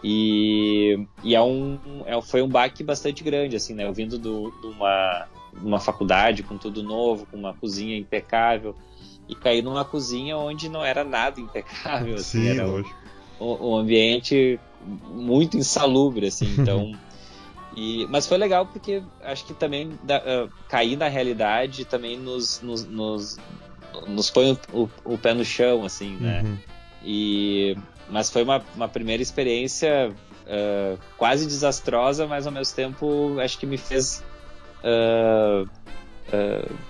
E, 0.03 1.05
e 1.23 1.35
é 1.35 1.41
um, 1.41 1.77
é, 2.05 2.19
foi 2.21 2.41
um 2.41 2.47
baque 2.47 2.83
bastante 2.83 3.23
grande, 3.23 3.55
assim, 3.55 3.75
né? 3.75 3.85
Eu 3.85 3.93
vindo 3.93 4.17
de 4.17 4.27
uma, 4.67 5.27
uma 5.61 5.79
faculdade 5.79 6.41
com 6.41 6.57
tudo 6.57 6.81
novo, 6.81 7.27
com 7.27 7.37
uma 7.37 7.53
cozinha 7.53 7.95
impecável, 7.95 8.75
e 9.29 9.35
caí 9.35 9.61
numa 9.61 9.85
cozinha 9.85 10.37
onde 10.37 10.69
não 10.69 10.83
era 10.83 11.03
nada 11.03 11.39
impecável, 11.39 12.15
assim, 12.15 12.41
Sim, 12.41 12.49
era 12.49 12.67
um, 13.39 13.45
um, 13.69 13.75
ambiente 13.75 14.59
muito 15.13 15.55
insalubre, 15.55 16.27
assim, 16.27 16.55
então... 16.57 16.91
E, 17.75 18.05
mas 18.09 18.27
foi 18.27 18.37
legal 18.37 18.65
porque 18.65 19.01
acho 19.23 19.45
que 19.45 19.53
também 19.53 19.97
da, 20.03 20.17
uh, 20.17 20.49
cair 20.67 20.97
na 20.97 21.07
realidade 21.07 21.85
também 21.85 22.17
nos, 22.17 22.61
nos, 22.61 22.85
nos, 22.85 23.37
nos 24.07 24.29
põe 24.29 24.57
o, 24.73 24.89
o, 25.05 25.17
pé 25.17 25.33
no 25.33 25.45
chão, 25.45 25.85
assim, 25.85 26.17
né? 26.17 26.41
Uhum. 26.43 26.57
E, 27.03 27.77
mas 28.09 28.29
foi 28.29 28.43
uma, 28.43 28.61
uma 28.75 28.89
primeira 28.89 29.23
experiência 29.23 30.11
uh, 30.11 30.99
quase 31.17 31.45
desastrosa, 31.45 32.27
mas 32.27 32.45
ao 32.45 32.51
mesmo 32.51 32.75
tempo 32.75 33.39
acho 33.39 33.57
que 33.57 33.65
me 33.65 33.77
fez 33.77 34.21
uh, 34.83 35.69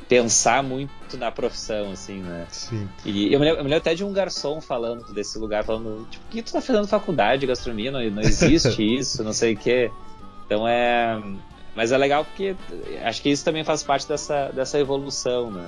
pensar 0.07 0.63
muito 0.63 1.17
na 1.17 1.31
profissão, 1.31 1.91
assim, 1.91 2.19
né? 2.21 2.47
Sim. 2.49 2.87
E 3.05 3.33
eu 3.33 3.39
me, 3.39 3.45
lembro, 3.45 3.59
eu 3.59 3.63
me, 3.63 3.69
lembro, 3.69 3.77
até 3.77 3.93
de 3.93 4.03
um 4.03 4.13
garçom 4.13 4.61
falando 4.61 5.13
desse 5.13 5.37
lugar, 5.37 5.63
falando, 5.63 6.07
tipo, 6.09 6.23
que 6.29 6.41
tu 6.41 6.53
tá 6.53 6.61
fazendo 6.61 6.87
faculdade 6.87 7.41
de 7.41 7.47
gastronomia? 7.47 7.91
Não, 7.91 8.01
não 8.09 8.21
existe 8.21 8.81
isso, 8.97 9.23
não 9.23 9.33
sei 9.33 9.53
o 9.53 9.57
quê. 9.57 9.91
Então 10.51 10.67
é. 10.67 11.17
Mas 11.73 11.93
é 11.93 11.97
legal 11.97 12.25
porque 12.25 12.53
acho 13.05 13.21
que 13.21 13.29
isso 13.29 13.45
também 13.45 13.63
faz 13.63 13.81
parte 13.81 14.05
dessa, 14.05 14.49
dessa 14.49 14.77
evolução, 14.77 15.49
né? 15.49 15.65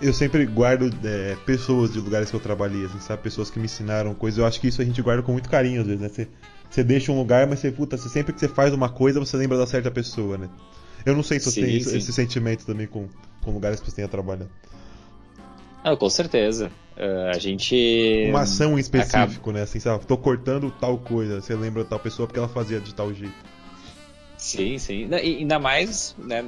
Eu 0.00 0.12
sempre 0.12 0.46
guardo 0.46 0.94
é, 1.04 1.36
pessoas 1.44 1.92
de 1.92 1.98
lugares 1.98 2.30
que 2.30 2.36
eu 2.36 2.38
trabalhei, 2.38 2.84
assim, 2.84 3.00
sabe? 3.00 3.20
Pessoas 3.24 3.50
que 3.50 3.58
me 3.58 3.64
ensinaram 3.64 4.14
coisas. 4.14 4.38
Eu 4.38 4.46
acho 4.46 4.60
que 4.60 4.68
isso 4.68 4.80
a 4.80 4.84
gente 4.84 5.02
guarda 5.02 5.24
com 5.24 5.32
muito 5.32 5.48
carinho, 5.48 5.80
às 5.80 5.86
vezes, 5.88 6.00
né? 6.00 6.08
Você, 6.08 6.28
você 6.70 6.84
deixa 6.84 7.10
um 7.10 7.18
lugar, 7.18 7.48
mas 7.48 7.58
você, 7.58 7.72
puta, 7.72 7.96
você, 7.96 8.08
sempre 8.08 8.32
que 8.32 8.38
você 8.38 8.46
faz 8.46 8.72
uma 8.72 8.88
coisa, 8.88 9.18
você 9.18 9.36
lembra 9.36 9.58
da 9.58 9.66
certa 9.66 9.90
pessoa, 9.90 10.38
né? 10.38 10.48
Eu 11.04 11.16
não 11.16 11.24
sei 11.24 11.40
se 11.40 11.50
você 11.50 11.62
tem 11.62 11.76
esse, 11.76 11.96
esse, 11.96 12.12
sentimento 12.12 12.64
também 12.64 12.86
com, 12.86 13.08
com 13.42 13.50
lugares 13.50 13.80
que 13.80 13.90
você 13.90 13.96
tenha 13.96 14.06
trabalhado. 14.06 14.48
Ah, 15.82 15.96
com 15.96 16.08
certeza. 16.08 16.70
Uh, 16.96 17.30
a 17.34 17.38
gente. 17.40 18.26
Uma 18.30 18.42
ação 18.42 18.76
em 18.76 18.80
específico, 18.80 19.50
acaba... 19.50 19.52
né? 19.54 19.62
Assim, 19.62 19.80
sabe? 19.80 20.06
Tô 20.06 20.16
cortando 20.16 20.70
tal 20.70 20.98
coisa. 20.98 21.40
Você 21.40 21.56
lembra 21.56 21.84
tal 21.84 21.98
pessoa 21.98 22.28
porque 22.28 22.38
ela 22.38 22.48
fazia 22.48 22.78
de 22.78 22.94
tal 22.94 23.12
jeito. 23.12 23.57
Sim, 24.38 24.78
sim. 24.78 25.08
E 25.10 25.36
ainda 25.38 25.58
mais, 25.58 26.14
né? 26.18 26.44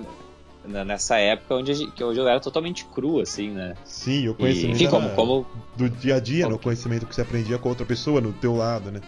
Nessa 0.65 1.17
época 1.19 1.55
onde, 1.55 1.91
que 1.93 2.05
hoje 2.05 2.21
eu 2.21 2.29
era 2.29 2.39
totalmente 2.39 2.85
cru, 2.85 3.21
assim, 3.21 3.51
né? 3.51 3.75
Sim, 3.85 4.29
o 4.29 4.35
conhecimento. 4.35 4.79
E, 4.79 4.85
enfim, 4.85 4.91
como, 4.91 5.11
como, 5.11 5.47
do 5.77 5.89
dia 5.89 6.17
a 6.17 6.21
dia, 6.21 6.45
como... 6.45 6.57
no 6.57 6.63
conhecimento 6.63 7.07
que 7.07 7.15
você 7.15 7.23
aprendia 7.23 7.59
com 7.59 7.69
outra 7.69 7.87
pessoa, 7.87 8.21
no 8.21 8.33
teu 8.33 8.55
lado, 8.55 8.93
né? 8.93 9.01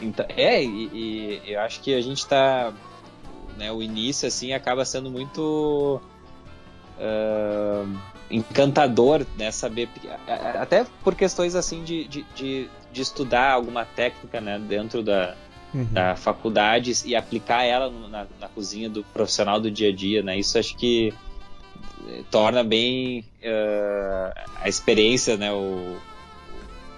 Então, 0.00 0.26
é, 0.28 0.62
e, 0.62 1.40
e 1.46 1.52
eu 1.52 1.60
acho 1.60 1.80
que 1.80 1.94
a 1.94 2.00
gente 2.00 2.26
tá 2.26 2.74
né, 3.56 3.72
o 3.72 3.82
início 3.82 4.28
assim 4.28 4.52
acaba 4.52 4.84
sendo 4.84 5.10
muito 5.10 6.00
uh, 6.98 7.98
encantador, 8.30 9.26
né, 9.36 9.50
saber 9.50 9.88
até 10.60 10.86
por 11.02 11.14
questões 11.14 11.54
assim 11.54 11.82
de, 11.82 12.06
de, 12.06 12.26
de, 12.34 12.70
de 12.92 13.02
estudar 13.02 13.52
alguma 13.52 13.84
técnica, 13.84 14.40
né, 14.40 14.58
dentro 14.58 15.02
da, 15.02 15.34
uhum. 15.76 15.84
da 15.92 16.16
faculdade 16.16 16.92
e 17.04 17.14
aplicar 17.14 17.64
ela 17.64 17.90
na, 18.08 18.26
na, 18.40 18.48
cozinha 18.48 18.88
do 18.88 19.04
profissional 19.04 19.60
do 19.60 19.70
dia 19.70 19.90
a 19.90 19.94
dia, 19.94 20.22
né, 20.22 20.38
isso 20.38 20.58
acho 20.58 20.76
que 20.76 21.12
eh, 22.08 22.22
torna 22.30 22.64
bem 22.64 23.20
uh, 23.42 24.40
a 24.60 24.68
experiência, 24.68 25.36
né, 25.36 25.52
o, 25.52 25.96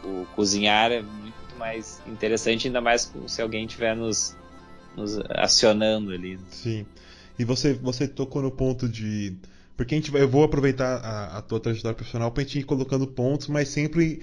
o 0.04 0.26
cozinhar 0.34 0.92
é 0.92 1.02
muito 1.02 1.34
mais 1.58 2.00
interessante, 2.06 2.68
ainda 2.68 2.80
mais 2.80 3.12
se 3.26 3.42
alguém 3.42 3.66
estiver 3.66 3.94
nos 3.94 4.36
nos 4.98 5.18
acionando 5.30 6.12
ali. 6.12 6.36
Né? 6.36 6.42
Sim. 6.50 6.86
E 7.38 7.44
você, 7.44 7.72
você 7.74 8.08
tocou 8.08 8.42
no 8.42 8.50
ponto 8.50 8.88
de. 8.88 9.36
Porque 9.76 9.94
a 9.94 9.98
gente 9.98 10.10
vai, 10.10 10.22
eu 10.22 10.28
vou 10.28 10.42
aproveitar 10.42 10.96
a, 10.96 11.38
a 11.38 11.42
tua 11.42 11.60
trajetória 11.60 11.94
profissional 11.94 12.32
para 12.32 12.42
a 12.42 12.44
gente 12.44 12.58
ir 12.58 12.64
colocando 12.64 13.06
pontos, 13.06 13.46
mas 13.46 13.68
sempre 13.68 14.22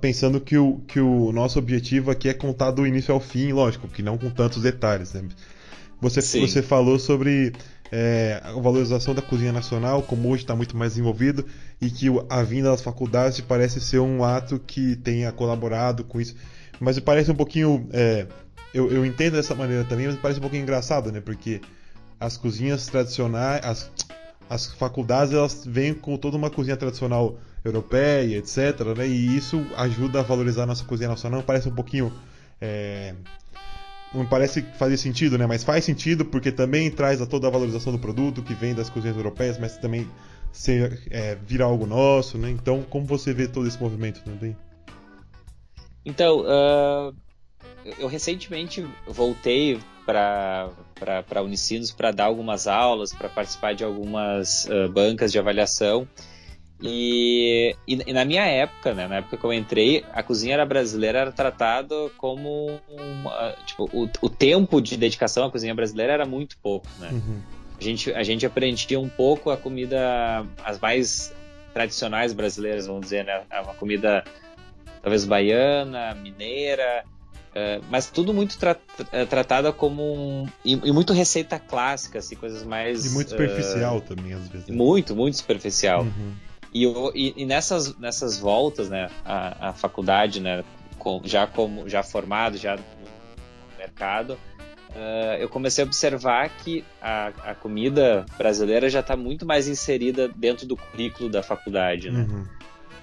pensando 0.00 0.40
que 0.40 0.58
o, 0.58 0.78
que 0.86 1.00
o 1.00 1.32
nosso 1.32 1.58
objetivo 1.58 2.10
aqui 2.10 2.28
é 2.28 2.34
contar 2.34 2.70
do 2.70 2.86
início 2.86 3.14
ao 3.14 3.20
fim, 3.20 3.52
lógico, 3.52 3.88
que 3.88 4.02
não 4.02 4.18
com 4.18 4.30
tantos 4.30 4.62
detalhes. 4.62 5.12
Né? 5.14 5.28
Você, 6.00 6.20
você 6.40 6.62
falou 6.62 6.98
sobre 6.98 7.52
é, 7.90 8.40
a 8.42 8.52
valorização 8.52 9.14
da 9.14 9.22
cozinha 9.22 9.52
nacional, 9.52 10.02
como 10.02 10.28
hoje 10.28 10.42
está 10.42 10.54
muito 10.54 10.76
mais 10.76 10.98
envolvido, 10.98 11.46
e 11.80 11.90
que 11.90 12.06
a 12.28 12.42
vinda 12.42 12.70
das 12.70 12.82
faculdades 12.82 13.40
parece 13.40 13.80
ser 13.80 14.00
um 14.00 14.22
ato 14.22 14.58
que 14.58 14.96
tenha 14.96 15.32
colaborado 15.32 16.04
com 16.04 16.20
isso. 16.20 16.34
Mas 16.78 16.98
parece 16.98 17.30
um 17.30 17.34
pouquinho 17.34 17.88
é, 17.92 18.26
eu, 18.72 18.90
eu 18.90 19.04
entendo 19.04 19.34
dessa 19.34 19.54
maneira 19.54 19.84
também, 19.84 20.06
mas 20.06 20.16
parece 20.16 20.38
um 20.38 20.42
pouquinho 20.42 20.62
engraçado, 20.62 21.10
né? 21.10 21.20
Porque 21.20 21.60
as 22.18 22.36
cozinhas 22.36 22.86
tradicionais, 22.86 23.64
as, 23.64 23.90
as 24.50 24.66
faculdades, 24.66 25.32
elas 25.32 25.64
vêm 25.64 25.94
com 25.94 26.16
toda 26.16 26.36
uma 26.36 26.50
cozinha 26.50 26.76
tradicional 26.76 27.38
europeia, 27.64 28.36
etc. 28.36 28.80
Né? 28.98 29.06
E 29.06 29.36
isso 29.36 29.64
ajuda 29.76 30.18
a 30.18 30.22
valorizar 30.24 30.64
a 30.64 30.66
nossa 30.66 30.84
cozinha 30.84 31.08
nacional. 31.08 31.40
Parece 31.44 31.68
um 31.68 31.74
pouquinho. 31.74 32.12
É... 32.60 33.14
Não 34.12 34.26
parece 34.26 34.62
fazer 34.76 34.96
sentido, 34.96 35.38
né? 35.38 35.46
Mas 35.46 35.62
faz 35.62 35.84
sentido 35.84 36.24
porque 36.24 36.50
também 36.50 36.90
traz 36.90 37.22
a 37.22 37.26
toda 37.26 37.46
a 37.46 37.50
valorização 37.50 37.92
do 37.92 37.98
produto 38.00 38.42
que 38.42 38.52
vem 38.52 38.74
das 38.74 38.90
cozinhas 38.90 39.16
europeias, 39.16 39.56
mas 39.56 39.76
também 39.76 40.04
ser, 40.50 41.00
é, 41.12 41.36
vira 41.46 41.64
algo 41.64 41.86
nosso, 41.86 42.36
né? 42.36 42.50
Então, 42.50 42.82
como 42.82 43.06
você 43.06 43.32
vê 43.32 43.46
todo 43.46 43.68
esse 43.68 43.80
movimento 43.80 44.20
também? 44.24 44.56
Então, 46.04 46.40
uh, 46.40 47.14
eu 47.98 48.08
recentemente 48.08 48.86
voltei 49.06 49.80
para 50.04 51.42
Unicinos 51.42 51.92
para 51.92 52.10
dar 52.10 52.24
algumas 52.24 52.66
aulas, 52.66 53.12
para 53.12 53.28
participar 53.28 53.74
de 53.74 53.84
algumas 53.84 54.66
uh, 54.66 54.88
bancas 54.90 55.30
de 55.32 55.38
avaliação. 55.38 56.06
E, 56.82 57.76
e, 57.86 57.98
e, 58.06 58.12
na 58.12 58.24
minha 58.24 58.44
época, 58.44 58.94
né, 58.94 59.06
na 59.06 59.16
época 59.16 59.36
que 59.36 59.44
eu 59.44 59.52
entrei, 59.52 60.02
a 60.12 60.22
cozinha 60.22 60.54
era 60.54 60.64
brasileira 60.64 61.18
era 61.18 61.32
tratada 61.32 61.94
como 62.16 62.80
uma, 62.88 63.54
tipo, 63.66 63.84
o, 63.92 64.08
o, 64.22 64.30
tempo 64.30 64.80
de 64.80 64.96
dedicação 64.96 65.44
à 65.44 65.50
cozinha 65.50 65.74
brasileira 65.74 66.14
era 66.14 66.24
muito 66.24 66.56
pouco, 66.62 66.86
né? 66.98 67.10
Uhum. 67.12 67.42
A 67.78 67.82
gente 67.84 68.12
a 68.12 68.22
gente 68.22 68.46
aprendia 68.46 68.98
um 68.98 69.10
pouco 69.10 69.50
a 69.50 69.58
comida 69.58 70.46
as 70.64 70.78
mais 70.80 71.34
tradicionais 71.74 72.32
brasileiras, 72.32 72.86
vamos 72.86 73.02
dizer, 73.02 73.24
né? 73.26 73.42
Uma 73.62 73.74
comida 73.74 74.24
talvez 75.02 75.26
baiana, 75.26 76.14
mineira, 76.14 77.04
é, 77.54 77.80
mas 77.90 78.08
tudo 78.08 78.32
muito 78.32 78.56
tra 78.58 78.76
é, 79.10 79.24
tratada 79.24 79.72
como 79.72 80.02
um. 80.02 80.46
E, 80.64 80.72
e, 80.72 80.92
muito 80.92 81.12
receita 81.12 81.58
clássica, 81.58 82.20
assim, 82.20 82.36
coisas 82.36 82.62
mais. 82.62 83.06
E 83.06 83.10
muito 83.10 83.30
superficial 83.30 83.96
uh, 83.96 84.00
também, 84.00 84.32
às 84.32 84.48
vezes. 84.48 84.68
Né? 84.68 84.76
Muito, 84.76 85.16
muito 85.16 85.36
superficial. 85.36 86.02
Uhum. 86.02 86.32
E, 86.72 86.86
e, 86.86 87.42
e, 87.42 87.44
nessas, 87.44 87.96
nessas 87.98 88.38
voltas, 88.38 88.88
né, 88.88 89.10
à, 89.24 89.72
faculdade, 89.72 90.38
né, 90.40 90.62
com, 90.96 91.20
já, 91.24 91.44
como, 91.44 91.88
já 91.88 92.04
formado, 92.04 92.56
já 92.56 92.76
no 92.76 92.82
mercado, 93.76 94.34
uh, 94.90 95.34
eu 95.40 95.48
comecei 95.48 95.82
a 95.82 95.86
observar 95.88 96.48
que 96.48 96.84
a, 97.02 97.32
a 97.42 97.54
comida 97.56 98.24
brasileira 98.38 98.88
já 98.88 99.00
está 99.00 99.16
muito 99.16 99.44
mais 99.44 99.66
inserida 99.66 100.28
dentro 100.28 100.64
do 100.64 100.76
currículo 100.76 101.28
da 101.28 101.42
faculdade, 101.42 102.08
né? 102.12 102.20
Uhum. 102.30 102.44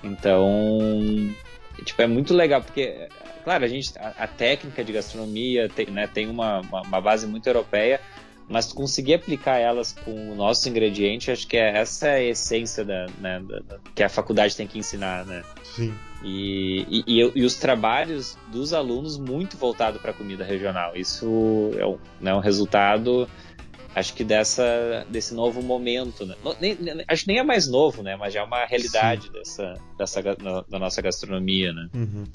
Então, 0.02 1.36
tipo, 1.84 2.02
é 2.02 2.08
muito 2.08 2.34
legal, 2.34 2.62
porque 2.62 3.10
claro, 3.48 3.64
a 3.64 3.68
gente 3.70 3.98
a, 3.98 4.10
a 4.10 4.28
técnica 4.28 4.84
de 4.84 4.92
gastronomia 4.92 5.70
tem, 5.70 5.86
né, 5.86 6.06
tem 6.06 6.28
uma, 6.28 6.60
uma, 6.60 6.82
uma, 6.82 7.00
base 7.00 7.26
muito 7.26 7.48
europeia, 7.48 8.02
mas 8.50 8.74
conseguir 8.74 9.14
aplicar 9.14 9.56
elas 9.56 9.94
com 9.94 10.34
o 10.34 10.36
nosso 10.36 10.68
ingrediente, 10.68 11.32
acho 11.32 11.48
que 11.48 11.56
é, 11.56 11.78
essa 11.78 12.10
é 12.10 12.16
a 12.16 12.24
essência 12.24 12.84
da, 12.84 13.08
né, 13.22 13.40
da, 13.40 13.60
da, 13.60 13.80
que 13.96 14.04
a 14.04 14.10
faculdade 14.10 14.54
tem 14.54 14.68
que 14.68 14.78
ensinar, 14.78 15.26
né? 15.26 15.44
Sim. 15.64 15.94
E, 16.22 16.86
e, 16.90 17.04
e, 17.08 17.32
e 17.36 17.46
os 17.46 17.56
trabalhos 17.56 18.38
dos 18.52 18.74
alunos 18.74 19.18
muito 19.18 19.56
voltado 19.56 19.98
para 19.98 20.12
a 20.12 20.14
comida 20.14 20.44
regional. 20.44 20.98
Isso 20.98 21.72
é 21.78 21.86
um, 21.86 21.98
né, 22.20 22.34
um 22.34 22.42
resultado 22.42 23.30
acho 23.96 24.14
que 24.14 24.26
dessa 24.26 25.08
desse 25.10 25.34
novo 25.34 25.62
momento, 25.62 26.26
né? 26.26 26.36
nem, 26.60 26.78
acho 27.08 27.22
que 27.24 27.28
nem 27.30 27.40
é 27.40 27.44
mais 27.44 27.66
novo, 27.66 28.04
né? 28.04 28.18
Mas 28.18 28.34
já 28.34 28.42
é 28.42 28.44
uma 28.44 28.66
realidade 28.66 29.32
dessa, 29.32 29.74
dessa 29.98 30.22
da 30.22 30.80
nossa 30.80 31.02
gastronomia, 31.02 31.72
né? 31.72 31.88
Uhum. 31.96 32.26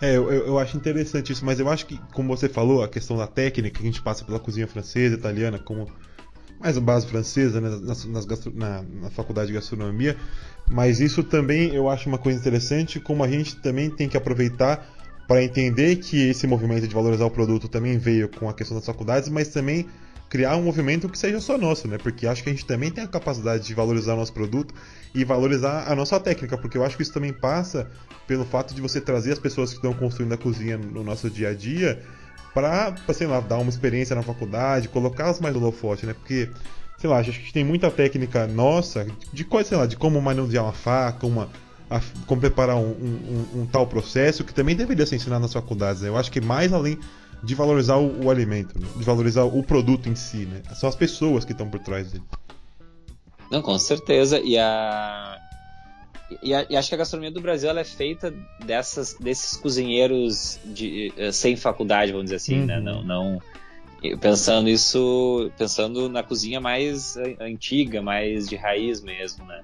É, 0.00 0.16
eu, 0.16 0.30
eu 0.32 0.58
acho 0.58 0.76
interessante 0.76 1.32
isso, 1.32 1.44
mas 1.44 1.60
eu 1.60 1.68
acho 1.68 1.84
que, 1.84 2.00
como 2.12 2.34
você 2.34 2.48
falou, 2.48 2.82
a 2.82 2.88
questão 2.88 3.18
da 3.18 3.26
técnica, 3.26 3.78
que 3.78 3.82
a 3.82 3.86
gente 3.86 4.00
passa 4.00 4.24
pela 4.24 4.40
cozinha 4.40 4.66
francesa, 4.66 5.14
italiana, 5.14 5.58
como 5.58 5.86
mais 6.58 6.76
a 6.76 6.80
base 6.80 7.06
francesa, 7.06 7.60
né, 7.60 7.68
nas, 7.82 8.04
nas 8.06 8.24
gastro, 8.24 8.52
na, 8.54 8.82
na 8.82 9.10
faculdade 9.10 9.48
de 9.48 9.54
gastronomia, 9.54 10.16
mas 10.70 11.00
isso 11.00 11.22
também 11.22 11.74
eu 11.74 11.88
acho 11.88 12.08
uma 12.08 12.18
coisa 12.18 12.38
interessante, 12.38 12.98
como 12.98 13.22
a 13.22 13.28
gente 13.28 13.56
também 13.56 13.90
tem 13.90 14.08
que 14.08 14.16
aproveitar 14.16 14.86
para 15.26 15.42
entender 15.44 15.96
que 15.96 16.28
esse 16.28 16.46
movimento 16.46 16.88
de 16.88 16.94
valorizar 16.94 17.24
o 17.24 17.30
produto 17.30 17.68
também 17.68 17.98
veio 17.98 18.28
com 18.28 18.48
a 18.48 18.54
questão 18.54 18.76
das 18.76 18.86
faculdades, 18.86 19.28
mas 19.28 19.48
também 19.48 19.88
criar 20.30 20.56
um 20.56 20.62
movimento 20.62 21.08
que 21.08 21.18
seja 21.18 21.40
só 21.40 21.58
nosso, 21.58 21.88
né? 21.88 21.98
Porque 21.98 22.24
acho 22.24 22.44
que 22.44 22.48
a 22.48 22.52
gente 22.52 22.64
também 22.64 22.88
tem 22.88 23.02
a 23.02 23.08
capacidade 23.08 23.66
de 23.66 23.74
valorizar 23.74 24.14
o 24.14 24.16
nosso 24.16 24.32
produto 24.32 24.72
e 25.12 25.24
valorizar 25.24 25.90
a 25.90 25.96
nossa 25.96 26.20
técnica, 26.20 26.56
porque 26.56 26.78
eu 26.78 26.84
acho 26.84 26.96
que 26.96 27.02
isso 27.02 27.12
também 27.12 27.32
passa 27.32 27.90
pelo 28.28 28.44
fato 28.44 28.72
de 28.72 28.80
você 28.80 29.00
trazer 29.00 29.32
as 29.32 29.40
pessoas 29.40 29.70
que 29.70 29.76
estão 29.76 29.92
construindo 29.92 30.32
a 30.32 30.38
cozinha 30.38 30.78
no 30.78 31.02
nosso 31.02 31.28
dia 31.28 31.48
a 31.48 31.54
dia 31.54 32.00
para, 32.54 32.94
sei 33.12 33.26
lá, 33.26 33.40
dar 33.40 33.58
uma 33.58 33.68
experiência 33.68 34.14
na 34.14 34.22
faculdade, 34.22 34.88
colocá-las 34.88 35.40
mais 35.40 35.52
no 35.52 35.60
holofote, 35.60 36.06
né? 36.06 36.14
Porque, 36.14 36.48
sei 36.96 37.10
lá, 37.10 37.18
acho 37.18 37.32
que 37.32 37.52
tem 37.52 37.64
muita 37.64 37.90
técnica 37.90 38.46
nossa 38.46 39.08
de 39.32 39.44
coisa, 39.44 39.70
sei 39.70 39.78
lá, 39.78 39.86
de 39.86 39.96
como 39.96 40.22
manusear 40.22 40.64
uma 40.64 40.72
faca, 40.72 41.26
uma, 41.26 41.48
a, 41.90 42.00
como 42.28 42.40
preparar 42.40 42.76
um, 42.76 42.90
um, 42.90 43.46
um, 43.56 43.62
um, 43.62 43.66
tal 43.66 43.84
processo 43.84 44.44
que 44.44 44.54
também 44.54 44.76
deveria 44.76 45.04
ser 45.04 45.16
ensinado 45.16 45.42
nas 45.42 45.52
faculdades. 45.52 46.02
Né? 46.02 46.08
Eu 46.08 46.16
acho 46.16 46.30
que 46.30 46.40
mais 46.40 46.72
além 46.72 46.96
de 47.42 47.54
valorizar 47.54 47.96
o, 47.96 48.24
o 48.24 48.30
alimento, 48.30 48.78
né? 48.78 48.86
de 48.96 49.04
valorizar 49.04 49.44
o 49.44 49.62
produto 49.62 50.08
em 50.08 50.14
si, 50.14 50.46
né? 50.46 50.62
São 50.74 50.88
as 50.88 50.96
pessoas 50.96 51.44
que 51.44 51.52
estão 51.52 51.68
por 51.68 51.80
trás 51.80 52.12
dele. 52.12 52.24
Não, 53.50 53.62
com 53.62 53.78
certeza. 53.78 54.38
E 54.40 54.58
a 54.58 55.38
e, 56.42 56.50
e, 56.50 56.76
acho 56.76 56.88
que 56.88 56.94
a 56.94 56.98
gastronomia 56.98 57.32
do 57.32 57.40
Brasil 57.40 57.68
ela 57.68 57.80
é 57.80 57.84
feita 57.84 58.32
dessas, 58.64 59.14
desses 59.14 59.56
cozinheiros 59.56 60.60
de, 60.64 61.12
uh, 61.18 61.32
sem 61.32 61.56
faculdade, 61.56 62.12
vamos 62.12 62.26
dizer 62.26 62.36
assim, 62.36 62.64
né? 62.64 62.78
uhum. 62.78 62.84
né? 62.84 62.92
Não, 62.92 63.02
não 63.02 63.42
pensando 64.20 64.68
isso, 64.68 65.50
pensando 65.58 66.08
na 66.08 66.22
cozinha 66.22 66.60
mais 66.60 67.16
antiga, 67.38 68.00
mais 68.00 68.48
de 68.48 68.56
raiz 68.56 69.02
mesmo, 69.02 69.44
né? 69.44 69.62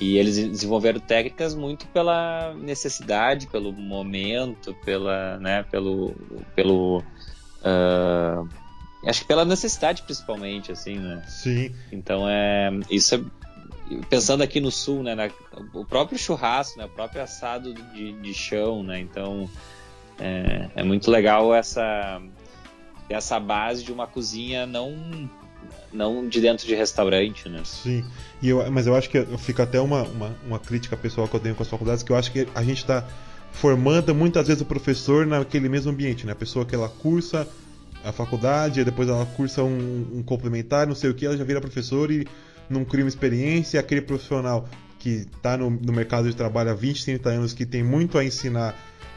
E 0.00 0.18
eles 0.18 0.36
desenvolveram 0.36 0.98
técnicas 0.98 1.54
muito 1.54 1.86
pela 1.86 2.52
necessidade, 2.54 3.46
pelo 3.46 3.72
momento, 3.72 4.74
pela, 4.84 5.38
né, 5.38 5.62
pelo, 5.70 6.14
pelo, 6.56 6.98
uh, 6.98 8.48
acho 9.06 9.20
que 9.20 9.28
pela 9.28 9.44
necessidade 9.44 10.02
principalmente, 10.02 10.72
assim, 10.72 10.98
né? 10.98 11.22
Sim. 11.28 11.72
Então 11.92 12.28
é, 12.28 12.70
isso 12.90 13.14
é 13.14 13.20
pensando 14.08 14.42
aqui 14.42 14.60
no 14.60 14.70
sul, 14.70 15.02
né, 15.02 15.14
na, 15.14 15.30
o 15.72 15.84
próprio 15.84 16.18
churrasco, 16.18 16.78
né, 16.78 16.86
o 16.86 16.88
próprio 16.88 17.22
assado 17.22 17.72
de, 17.74 18.12
de 18.14 18.34
chão, 18.34 18.82
né, 18.82 18.98
então 18.98 19.48
é, 20.18 20.70
é, 20.74 20.82
muito 20.82 21.10
legal 21.10 21.54
essa 21.54 22.20
essa 23.08 23.38
base 23.38 23.84
de 23.84 23.92
uma 23.92 24.06
cozinha 24.06 24.66
não 24.66 25.28
não 25.92 26.28
de 26.28 26.40
dentro 26.40 26.66
de 26.66 26.74
restaurante, 26.74 27.48
né? 27.48 27.62
Sim, 27.64 28.04
e 28.42 28.48
eu, 28.48 28.70
mas 28.70 28.86
eu 28.86 28.94
acho 28.94 29.08
que 29.08 29.24
fica 29.38 29.62
até 29.62 29.80
uma, 29.80 30.02
uma, 30.02 30.36
uma 30.46 30.58
crítica 30.58 30.96
pessoal 30.96 31.28
que 31.28 31.34
eu 31.34 31.40
tenho 31.40 31.54
com 31.54 31.62
as 31.62 31.68
faculdades, 31.68 32.02
que 32.02 32.10
eu 32.10 32.16
acho 32.16 32.32
que 32.32 32.46
a 32.54 32.62
gente 32.62 32.78
está 32.78 33.06
formando 33.52 34.14
muitas 34.14 34.48
vezes 34.48 34.62
o 34.62 34.66
professor 34.66 35.26
naquele 35.26 35.68
mesmo 35.68 35.90
ambiente, 35.90 36.26
né? 36.26 36.32
A 36.32 36.36
pessoa 36.36 36.64
que 36.64 36.74
ela 36.74 36.88
cursa 36.88 37.48
a 38.04 38.12
faculdade, 38.12 38.84
depois 38.84 39.08
ela 39.08 39.24
cursa 39.24 39.62
um, 39.62 40.06
um 40.12 40.22
complementar, 40.22 40.86
não 40.86 40.94
sei 40.94 41.10
o 41.10 41.14
que, 41.14 41.24
ela 41.24 41.36
já 41.36 41.44
vira 41.44 41.60
professor 41.60 42.10
e 42.10 42.26
não 42.68 42.84
cria 42.84 43.04
uma 43.04 43.08
experiência, 43.08 43.80
aquele 43.80 44.02
profissional 44.02 44.68
que 44.98 45.26
está 45.36 45.56
no, 45.56 45.70
no, 45.70 45.92
mercado 45.92 46.28
de 46.28 46.36
trabalho 46.36 46.70
há 46.70 46.74
20, 46.74 47.04
30 47.04 47.28
anos, 47.28 47.52
que 47.52 47.66
tem 47.66 47.82
muito 47.82 48.18
a 48.18 48.24
ensinar, 48.24 48.74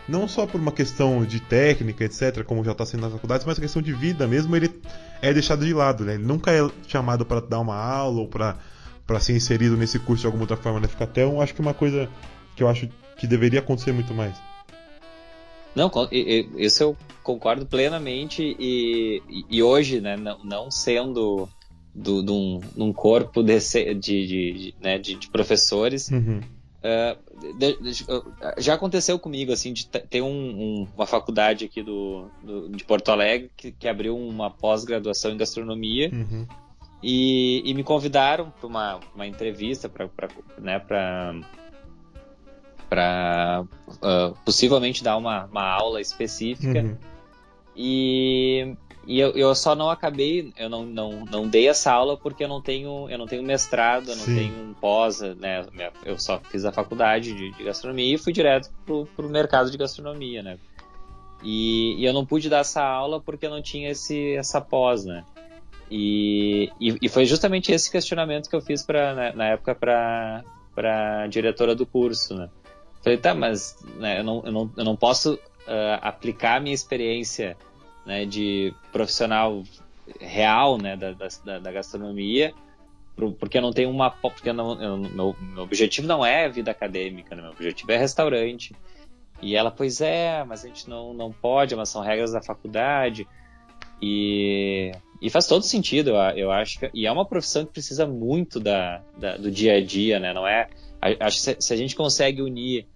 não 0.08 0.28
só 0.28 0.46
por 0.46 0.60
uma 0.60 0.72
questão 0.72 1.26
de 1.26 1.40
técnica, 1.40 2.06
etc., 2.06 2.44
como 2.44 2.64
já 2.64 2.72
está 2.72 2.86
sendo 2.86 3.02
nas 3.02 3.12
faculdades, 3.12 3.46
mas 3.46 3.58
a 3.58 3.62
questão 3.62 3.82
de 3.82 3.94
vida 3.94 4.28
mesmo, 4.28 4.56
ele 4.56 4.72
é 5.22 5.34
deixado 5.34 5.66
de 5.66 5.74
lado, 5.74 6.06
né? 6.06 6.16
Ele 6.16 6.24
nunca 6.24 6.52
é 6.52 6.70
chamado 6.88 7.26
para 7.26 7.42
dar 7.42 7.60
uma 7.60 7.76
aula 7.76 8.22
ou 8.22 8.28
para 8.28 9.20
ser 9.20 9.36
inserido 9.36 9.76
nesse 9.76 10.00
curso 10.00 10.22
de 10.22 10.28
alguma 10.28 10.44
outra 10.44 10.58
forma, 10.58 10.80
né? 10.80 10.88
Fica 10.88 11.04
até, 11.04 11.26
um, 11.26 11.42
acho 11.42 11.54
que 11.54 11.62
uma 11.62 11.74
coisa 11.74 12.10
que 12.56 12.64
eu 12.64 12.68
acho 12.68 12.90
que 13.18 13.28
deveria 13.28 13.60
acontecer 13.60 13.92
muito 13.92 14.14
mais. 14.14 14.36
Não, 15.76 15.92
isso 16.58 16.84
eu 16.84 16.98
concordo 17.22 17.66
plenamente 17.66 18.56
e, 18.58 19.22
e 19.50 19.62
hoje, 19.62 20.02
né, 20.02 20.18
não, 20.18 20.44
não 20.44 20.72
sendo 20.72 21.48
do, 21.94 22.34
um, 22.34 22.60
de 22.60 22.82
um 22.82 22.94
corpo 22.94 23.44
de, 23.44 23.60
de, 23.60 24.28
de, 24.28 24.76
né, 24.82 24.98
de, 24.98 25.16
de 25.16 25.30
professores. 25.30 26.10
Uhum. 26.10 26.40
Uh, 26.40 27.18
de, 27.38 27.78
de, 27.78 28.06
já 28.58 28.74
aconteceu 28.74 29.20
comigo 29.20 29.52
assim 29.52 29.72
de 29.72 29.88
ter 29.88 30.22
um, 30.22 30.28
um, 30.28 30.88
uma 30.96 31.06
faculdade 31.06 31.66
aqui 31.66 31.84
do, 31.84 32.30
do, 32.42 32.70
de 32.70 32.84
Porto 32.84 33.12
Alegre 33.12 33.52
que, 33.56 33.72
que 33.72 33.88
abriu 33.88 34.18
uma 34.18 34.50
pós-graduação 34.50 35.32
em 35.32 35.38
gastronomia 35.38 36.10
uhum. 36.12 36.48
e, 37.02 37.62
e, 37.64 37.74
me 37.76 37.84
convidaram 37.84 38.52
para 38.52 38.68
uma, 38.68 39.00
uma 39.14 39.28
entrevista 39.28 39.88
para 39.88 40.10
né, 40.58 40.84
uh, 42.90 44.38
possivelmente 44.44 45.04
dar 45.04 45.18
uma, 45.18 45.46
uma 45.46 45.64
aula 45.64 46.02
específica 46.02 46.82
uhum. 46.82 46.98
e 47.76 48.76
e 49.08 49.22
eu, 49.22 49.32
eu 49.32 49.56
só 49.56 49.74
não 49.74 49.90
acabei, 49.90 50.52
eu 50.58 50.70
não, 50.70 50.86
não, 50.86 51.24
não 51.24 51.48
dei 51.48 51.70
essa 51.70 51.94
aula 51.94 52.18
porque 52.18 52.44
eu 52.44 52.48
não 52.50 52.62
tenho, 52.62 53.10
eu 53.10 53.18
não 53.18 53.26
tenho 53.26 53.42
mestrado, 53.42 54.10
eu 54.10 54.18
não 54.18 54.26
Sim. 54.26 54.36
tenho 54.36 54.70
um 54.70 54.74
pós, 54.74 55.22
né? 55.22 55.66
Eu 56.04 56.20
só 56.20 56.42
fiz 56.52 56.66
a 56.66 56.74
faculdade 56.74 57.34
de, 57.34 57.52
de 57.54 57.64
gastronomia 57.64 58.14
e 58.14 58.18
fui 58.18 58.34
direto 58.34 58.70
pro, 58.86 59.06
pro 59.16 59.30
mercado 59.30 59.72
de 59.72 59.78
gastronomia, 59.78 60.44
né? 60.44 60.58
E, 61.42 61.96
e, 62.02 62.06
eu 62.06 62.12
não 62.12 62.26
pude 62.26 62.50
dar 62.50 62.60
essa 62.60 62.84
aula 62.84 63.22
porque 63.22 63.46
eu 63.46 63.50
não 63.50 63.62
tinha 63.62 63.90
esse, 63.90 64.36
essa 64.36 64.60
pós, 64.60 65.06
né? 65.06 65.24
E, 65.90 66.70
e, 66.78 66.98
e 67.04 67.08
foi 67.08 67.26
justamente 67.26 67.72
esse 67.72 67.90
questionamento 67.90 68.50
que 68.50 68.56
eu 68.58 68.62
fiz 68.62 68.86
pra, 68.86 69.14
na, 69.14 69.32
na 69.32 69.46
época 69.46 69.74
para 69.74 70.44
a 71.24 71.28
diretora 71.28 71.74
do 71.74 71.86
curso, 71.86 72.36
né? 72.36 72.50
Falei, 73.02 73.18
tá, 73.18 73.34
mas 73.34 73.78
né, 73.96 74.20
eu, 74.20 74.24
não, 74.26 74.44
eu, 74.46 74.52
não, 74.52 74.72
eu 74.76 74.84
não 74.84 74.98
posso 74.98 75.36
uh, 75.36 75.40
aplicar 76.02 76.58
a 76.58 76.60
minha 76.60 76.76
experiência 76.76 77.56
né, 78.08 78.26
de 78.26 78.74
profissional 78.92 79.62
real 80.20 80.78
né, 80.78 80.96
da, 80.96 81.12
da, 81.12 81.60
da 81.60 81.72
gastronomia, 81.72 82.54
porque 83.38 83.58
eu 83.58 83.62
não 83.62 83.74
tenho 83.74 83.90
uma. 83.90 84.10
Porque 84.10 84.54
não, 84.54 84.82
eu, 84.82 84.98
meu, 84.98 85.36
meu 85.40 85.64
objetivo 85.64 86.08
não 86.08 86.26
é 86.26 86.48
vida 86.48 86.72
acadêmica, 86.72 87.36
né, 87.36 87.42
meu 87.42 87.52
objetivo 87.52 87.92
é 87.92 87.98
restaurante. 87.98 88.74
E 89.42 89.56
ela, 89.56 89.70
pois 89.70 90.02
é, 90.02 90.44
mas 90.46 90.64
a 90.64 90.68
gente 90.68 90.90
não, 90.90 91.14
não 91.14 91.32
pode, 91.32 91.76
mas 91.76 91.90
são 91.90 92.02
regras 92.02 92.32
da 92.32 92.42
faculdade. 92.42 93.28
E, 94.02 94.92
e 95.22 95.30
faz 95.30 95.46
todo 95.46 95.64
sentido, 95.64 96.12
eu, 96.36 96.52
acho. 96.52 96.80
Que, 96.80 96.90
e 96.94 97.06
é 97.06 97.12
uma 97.12 97.26
profissão 97.26 97.66
que 97.66 97.74
precisa 97.74 98.08
muito 98.08 98.60
da, 98.60 99.02
da 99.18 99.36
do 99.38 99.52
dia 99.52 99.76
a 99.76 99.84
dia, 99.84 100.20
né? 100.20 100.34
Não 100.34 100.48
é. 100.48 100.70
Acho 101.20 101.38
se, 101.38 101.58
se 101.60 101.74
a 101.74 101.78
gente 101.78 101.96
consegue 101.96 102.42
unir 102.42 102.88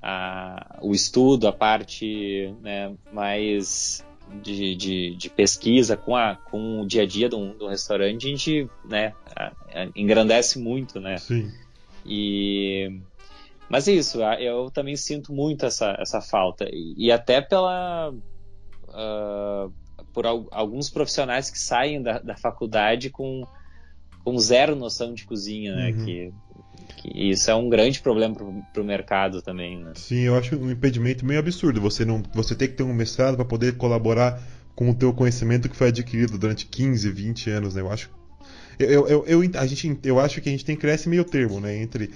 a, 0.00 0.78
o 0.80 0.92
estudo, 0.94 1.48
a 1.48 1.52
parte 1.52 2.54
né, 2.62 2.94
mais 3.12 4.04
de, 4.42 4.74
de, 4.74 5.16
de, 5.16 5.30
pesquisa 5.30 5.96
com, 5.96 6.16
a, 6.16 6.36
com 6.36 6.80
o 6.80 6.86
dia 6.86 7.02
a 7.02 7.06
dia 7.06 7.28
de 7.28 7.34
um, 7.34 7.56
de 7.56 7.64
um 7.64 7.68
restaurante, 7.68 8.26
a 8.26 8.30
gente 8.30 8.70
né, 8.84 9.14
engrandece 9.94 10.58
muito, 10.58 11.00
né? 11.00 11.18
Sim. 11.18 11.52
E... 12.04 13.00
Mas 13.68 13.86
é 13.86 13.92
isso, 13.92 14.20
eu 14.40 14.70
também 14.70 14.96
sinto 14.96 15.32
muito 15.32 15.64
essa, 15.64 15.96
essa 15.98 16.20
falta. 16.20 16.68
E, 16.72 17.10
até 17.12 17.40
pela... 17.40 18.12
Uh, 18.88 19.72
por 20.12 20.26
alguns 20.26 20.90
profissionais 20.90 21.50
que 21.50 21.58
saem 21.58 22.02
da, 22.02 22.18
da 22.18 22.36
faculdade 22.36 23.10
com, 23.10 23.46
com 24.24 24.36
zero 24.38 24.74
noção 24.74 25.14
de 25.14 25.24
cozinha, 25.24 25.74
né? 25.74 25.90
Uhum. 25.90 26.04
Que 26.04 26.32
que 26.94 27.30
isso 27.30 27.50
é 27.50 27.54
um 27.54 27.68
grande 27.68 28.00
problema 28.00 28.34
para 28.72 28.82
o 28.82 28.84
mercado 28.84 29.42
também, 29.42 29.82
né? 29.82 29.92
Sim, 29.94 30.20
eu 30.20 30.36
acho 30.36 30.56
um 30.56 30.70
impedimento 30.70 31.24
meio 31.24 31.40
absurdo. 31.40 31.80
Você 31.80 32.04
não, 32.04 32.22
você 32.34 32.54
tem 32.54 32.68
que 32.68 32.74
ter 32.74 32.82
um 32.82 32.94
mestrado 32.94 33.36
para 33.36 33.44
poder 33.44 33.76
colaborar 33.76 34.40
com 34.74 34.90
o 34.90 34.94
teu 34.94 35.12
conhecimento 35.12 35.68
que 35.68 35.76
foi 35.76 35.88
adquirido 35.88 36.38
durante 36.38 36.66
15, 36.66 37.10
20 37.10 37.50
anos, 37.50 37.74
né? 37.74 37.82
Eu 37.82 37.90
acho 37.90 38.10
eu, 38.78 39.06
eu, 39.06 39.24
eu, 39.26 39.50
a 39.54 39.66
gente, 39.66 39.98
eu 40.04 40.18
acho 40.18 40.40
que 40.40 40.48
a 40.48 40.52
gente 40.52 40.64
tem 40.64 40.74
que 40.74 40.80
criar 40.80 40.94
esse 40.94 41.08
meio 41.08 41.24
termo, 41.24 41.60
né? 41.60 41.76
Entre 41.76 42.10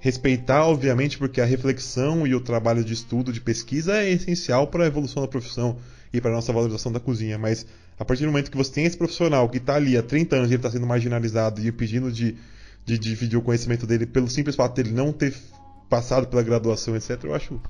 respeitar, 0.00 0.64
obviamente, 0.64 1.18
porque 1.18 1.40
a 1.40 1.44
reflexão 1.44 2.26
e 2.26 2.34
o 2.34 2.40
trabalho 2.40 2.84
de 2.84 2.94
estudo, 2.94 3.32
de 3.32 3.40
pesquisa 3.40 3.98
é 3.98 4.10
essencial 4.10 4.68
para 4.68 4.84
a 4.84 4.86
evolução 4.86 5.22
da 5.22 5.28
profissão 5.28 5.76
e 6.12 6.20
para 6.20 6.30
a 6.30 6.34
nossa 6.34 6.52
valorização 6.52 6.90
da 6.90 7.00
cozinha, 7.00 7.36
mas 7.36 7.66
a 7.98 8.04
partir 8.04 8.22
do 8.22 8.30
momento 8.30 8.50
que 8.50 8.56
você 8.56 8.72
tem 8.72 8.84
esse 8.84 8.96
profissional 8.96 9.48
que 9.48 9.58
está 9.58 9.74
ali 9.74 9.96
há 9.96 10.02
30 10.02 10.36
anos 10.36 10.48
e 10.48 10.54
ele 10.54 10.58
está 10.58 10.70
sendo 10.70 10.86
marginalizado 10.86 11.60
e 11.60 11.70
pedindo 11.72 12.10
de 12.10 12.36
de 12.88 12.98
dividir 12.98 13.36
o 13.36 13.42
conhecimento 13.42 13.86
dele 13.86 14.06
pelo 14.06 14.28
simples 14.28 14.56
fato 14.56 14.74
dele 14.74 14.90
não 14.90 15.12
ter 15.12 15.36
passado 15.90 16.26
pela 16.26 16.42
graduação, 16.42 16.96
etc., 16.96 17.22
eu 17.24 17.34
acho 17.34 17.60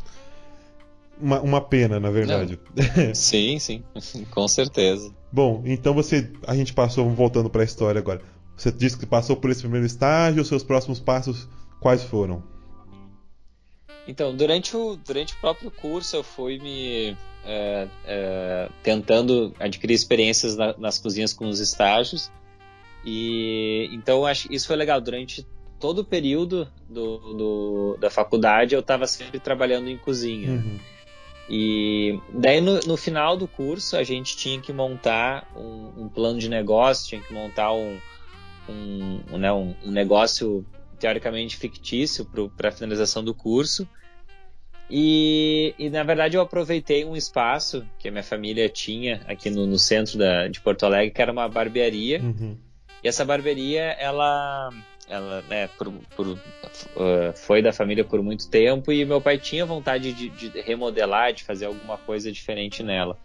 uma, 1.21 1.41
uma 1.41 1.61
pena, 1.61 1.99
na 1.99 2.11
verdade. 2.11 2.59
sim, 3.15 3.59
sim, 3.59 3.83
com 4.31 4.47
certeza. 4.47 5.13
Bom, 5.33 5.63
então 5.67 5.93
você. 5.93 6.31
A 6.47 6.55
gente 6.55 6.73
passou, 6.73 7.11
voltando 7.11 7.51
para 7.51 7.63
a 7.63 7.65
história 7.65 7.99
agora. 7.99 8.23
Você 8.57 8.71
disse 8.71 8.97
que 8.97 9.07
passou 9.07 9.37
por 9.37 9.51
esse 9.51 9.61
primeiro 9.61 9.87
estágio, 9.87 10.43
os 10.43 10.49
seus 10.49 10.63
próximos 10.63 11.01
passos 11.01 11.49
quais 11.81 12.03
foram? 12.05 12.43
Então, 14.07 14.35
durante 14.35 14.77
o, 14.77 14.97
durante 14.97 15.35
o 15.35 15.37
próprio 15.41 15.71
curso, 15.71 16.17
eu 16.17 16.23
fui 16.23 16.59
me 16.59 17.17
é, 17.45 17.89
é, 18.05 18.69
tentando 18.83 19.53
adquirir 19.59 19.95
experiências 19.95 20.57
na, 20.57 20.77
nas 20.79 20.99
cozinhas 20.99 21.33
com 21.33 21.49
os 21.49 21.61
estágios. 21.61 22.31
E 23.05 23.89
então 23.93 24.27
acho 24.27 24.53
isso 24.53 24.67
foi 24.67 24.77
legal. 24.77 25.01
Durante 25.01 25.47
todo 25.79 26.01
o 26.01 26.05
período 26.05 26.69
do, 26.89 27.19
do 27.35 27.97
da 28.01 28.11
faculdade 28.11 28.75
eu 28.75 28.81
estava 28.81 29.07
sempre 29.07 29.39
trabalhando 29.39 29.89
em 29.89 29.97
cozinha. 29.97 30.51
Uhum. 30.51 30.79
E 31.51 32.21
daí 32.31 32.61
no, 32.61 32.79
no, 32.81 32.97
final 32.97 33.37
do 33.37 33.49
curso 33.49 33.97
a 33.97 34.03
gente 34.03 34.37
tinha 34.37 34.61
que 34.61 34.73
montar 34.73 35.51
um, 35.57 36.05
um 36.05 36.09
plano 36.09 36.39
de 36.39 36.49
negócio, 36.49 37.09
tinha 37.09 37.23
que 37.23 37.33
montar 37.33 37.73
um, 37.73 37.99
um, 38.69 39.39
né, 39.39 39.51
um, 39.51 39.75
um 39.83 39.91
negócio 39.91 40.67
teoricamente 40.99 41.57
fictício 41.57 42.29
para 42.55 42.69
a 42.69 42.73
finalização 42.73 43.25
do 43.25 43.35
curso. 43.35 43.89
E, 44.91 45.75
e, 45.79 45.91
na 45.91 46.03
verdade 46.03 46.37
eu 46.37 46.41
aproveitei 46.41 47.05
um 47.05 47.15
espaço 47.15 47.85
que 47.99 48.09
a 48.09 48.11
minha 48.11 48.23
família 48.23 48.69
tinha 48.71 49.21
aqui 49.27 49.51
no, 49.51 49.67
no 49.67 49.79
centro 49.79 50.19
da, 50.19 50.49
de 50.49 50.61
Porto 50.61 50.85
Alegre, 50.85 51.11
que 51.11 51.21
era 51.21 51.33
uma 51.33 51.49
barbearia. 51.49 52.23
Uhum. 52.23 52.59
E 53.03 53.09
essa 53.09 53.25
barbearia, 53.25 53.97
ela, 53.99 54.71
ela 55.09 55.43
né, 55.49 55.69
por, 55.79 55.93
por, 56.17 56.27
uh, 56.29 56.39
foi 57.35 57.63
da 57.63 57.73
família 57.73 58.05
por 58.05 58.23
muito 58.23 58.49
tempo 58.49 58.91
e 58.91 59.05
meu 59.05 59.21
pai 59.21 59.39
tinha 59.39 59.65
vontade 59.65 60.13
de, 60.13 60.29
de, 60.29 60.61
remodelar, 60.61 61.33
de 61.33 61.45
fazer 61.45 61.67
alguma 61.67 61.97
coisa 61.97 62.31
diferente 62.33 62.83
nela. 62.83 63.17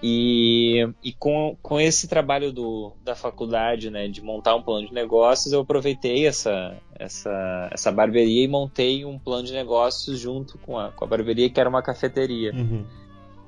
E, 0.00 0.88
e 1.02 1.12
com, 1.12 1.56
com 1.60 1.80
esse 1.80 2.06
trabalho 2.06 2.52
do, 2.52 2.92
da 3.02 3.16
faculdade, 3.16 3.90
né, 3.90 4.06
de 4.06 4.22
montar 4.22 4.54
um 4.54 4.62
plano 4.62 4.86
de 4.86 4.94
negócios, 4.94 5.52
eu 5.52 5.60
aproveitei 5.60 6.24
essa, 6.24 6.76
essa, 6.96 7.68
essa 7.72 7.90
barbearia 7.90 8.44
e 8.44 8.48
montei 8.48 9.04
um 9.04 9.18
plano 9.18 9.44
de 9.44 9.52
negócios 9.52 10.20
junto 10.20 10.56
com 10.58 10.78
a, 10.78 10.92
com 10.92 11.04
a 11.04 11.08
barbearia, 11.08 11.50
que 11.50 11.58
era 11.58 11.68
uma 11.68 11.82
cafeteria. 11.82 12.52
Uhum. 12.54 12.84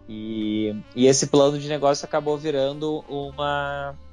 E, 0.08 0.74
e 0.96 1.06
esse 1.06 1.28
plano 1.28 1.56
de 1.56 1.68
negócio 1.68 2.04
acabou 2.04 2.36
virando 2.36 3.04
uma, 3.08 3.94
um 3.94 4.09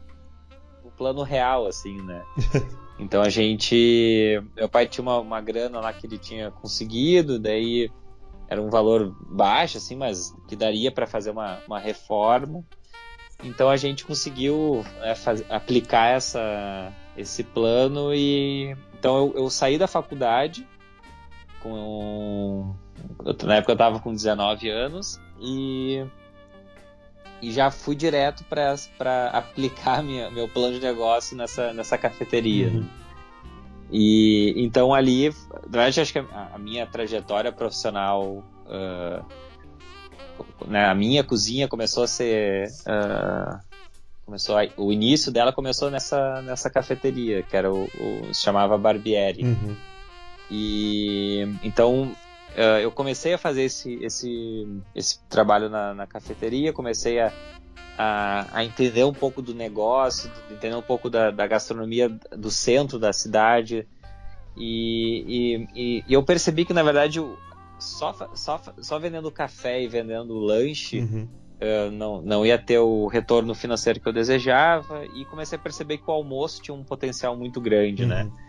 plano 0.97 1.23
real, 1.23 1.67
assim, 1.67 2.01
né? 2.01 2.23
então 2.99 3.21
a 3.21 3.29
gente. 3.29 4.41
Meu 4.55 4.67
pai 4.67 4.87
tinha 4.87 5.03
uma, 5.03 5.19
uma 5.19 5.41
grana 5.41 5.79
lá 5.79 5.93
que 5.93 6.07
ele 6.07 6.17
tinha 6.17 6.51
conseguido, 6.51 7.39
daí 7.39 7.91
era 8.49 8.61
um 8.61 8.69
valor 8.69 9.15
baixo, 9.29 9.77
assim, 9.77 9.95
mas 9.95 10.35
que 10.47 10.55
daria 10.55 10.91
para 10.91 11.05
fazer 11.05 11.31
uma, 11.31 11.59
uma 11.67 11.79
reforma. 11.79 12.63
Então 13.43 13.69
a 13.69 13.77
gente 13.77 14.05
conseguiu 14.05 14.83
né, 14.99 15.13
faz, 15.13 15.43
aplicar 15.49 16.07
essa, 16.07 16.91
esse 17.15 17.43
plano 17.43 18.13
e 18.13 18.75
então 18.97 19.17
eu, 19.17 19.43
eu, 19.43 19.49
saí 19.49 19.77
da 19.77 19.87
faculdade 19.87 20.67
com 21.61 22.73
na 23.43 23.57
época 23.57 23.73
eu 23.73 23.75
estava 23.75 23.99
com 23.99 24.11
19 24.11 24.69
anos 24.69 25.19
e 25.39 26.03
e 27.41 27.51
já 27.51 27.69
fui 27.69 27.95
direto 27.95 28.43
para 28.45 29.29
aplicar 29.29 30.01
minha, 30.03 30.29
meu 30.31 30.47
plano 30.47 30.73
de 30.73 30.81
negócio 30.81 31.35
nessa, 31.35 31.73
nessa 31.73 31.97
cafeteria. 31.97 32.69
Uhum. 32.69 32.87
E 33.91 34.53
então 34.57 34.93
ali, 34.93 35.29
na 35.29 35.59
verdade, 35.61 36.01
acho 36.01 36.11
que 36.11 36.19
a, 36.19 36.51
a 36.53 36.57
minha 36.57 36.85
trajetória 36.85 37.51
profissional, 37.51 38.43
uh, 38.65 39.25
né, 40.67 40.85
a 40.85 40.93
minha 40.93 41.23
cozinha 41.23 41.67
começou 41.67 42.03
a 42.03 42.07
ser, 42.07 42.67
uh, 42.81 43.59
começou 44.25 44.57
a, 44.57 44.67
o 44.75 44.91
início 44.91 45.31
dela 45.31 45.53
começou 45.53 45.89
nessa 45.89 46.41
nessa 46.41 46.69
cafeteria 46.69 47.43
que 47.43 47.55
era 47.55 47.71
o, 47.71 47.85
o 47.85 48.33
se 48.33 48.41
chamava 48.41 48.77
Barbieri. 48.77 49.43
Uhum. 49.43 49.75
E 50.51 51.47
então 51.63 52.13
uh, 52.55 52.79
eu 52.81 52.91
comecei 52.91 53.33
a 53.33 53.37
fazer 53.37 53.63
esse 53.63 53.95
esse 54.03 54.81
esse 54.95 55.19
trabalho 55.27 55.69
na, 55.69 55.93
na 55.93 56.07
cafeteria, 56.07 56.73
comecei 56.73 57.19
a 57.19 57.31
a, 57.97 58.45
a, 58.53 58.63
entender 58.63 59.03
um 59.03 59.13
pouco 59.13 59.41
do 59.41 59.55
negócio, 59.55 60.31
entender 60.51 60.75
um 60.75 60.81
pouco 60.81 61.09
da, 61.09 61.31
da 61.31 61.47
gastronomia 61.47 62.09
do 62.37 62.51
centro 62.51 62.99
da 62.99 63.11
cidade. 63.11 63.87
E, 64.55 65.65
e, 65.75 66.03
e, 66.07 66.13
eu 66.13 66.23
percebi 66.23 66.63
que, 66.63 66.73
na 66.73 66.83
verdade, 66.83 67.19
só, 67.79 68.13
só, 68.35 68.61
só 68.79 68.99
vendendo 68.99 69.31
café 69.31 69.81
e 69.81 69.87
vendendo 69.87 70.37
lanche 70.37 70.99
uhum. 70.99 71.27
uh, 71.59 71.91
não, 71.91 72.21
não 72.21 72.45
ia 72.45 72.57
ter 72.57 72.79
o 72.79 73.07
retorno 73.07 73.55
financeiro 73.55 73.99
que 73.99 74.07
eu 74.07 74.13
desejava. 74.13 75.03
E 75.15 75.25
comecei 75.25 75.57
a 75.57 75.61
perceber 75.61 75.97
que 75.97 76.07
o 76.07 76.13
almoço 76.13 76.61
tinha 76.61 76.75
um 76.75 76.83
potencial 76.83 77.35
muito 77.35 77.59
grande, 77.59 78.05
né? 78.05 78.23
uhum. 78.23 78.29
né? 78.29 78.46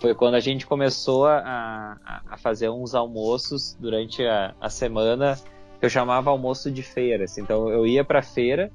Foi 0.00 0.14
quando 0.14 0.34
a 0.34 0.40
gente 0.40 0.66
começou 0.66 1.26
a, 1.26 1.96
a 2.28 2.36
fazer 2.36 2.68
uns 2.68 2.94
almoços 2.94 3.76
durante 3.80 4.24
a, 4.24 4.54
a 4.60 4.68
semana 4.68 5.38
que 5.78 5.86
eu 5.86 5.90
chamava 5.90 6.30
almoço 6.30 6.70
de 6.70 6.82
feira. 6.82 7.24
Assim. 7.24 7.42
Então 7.42 7.68
eu 7.68 7.86
ia 7.86 8.04
para 8.04 8.22
feira 8.22 8.70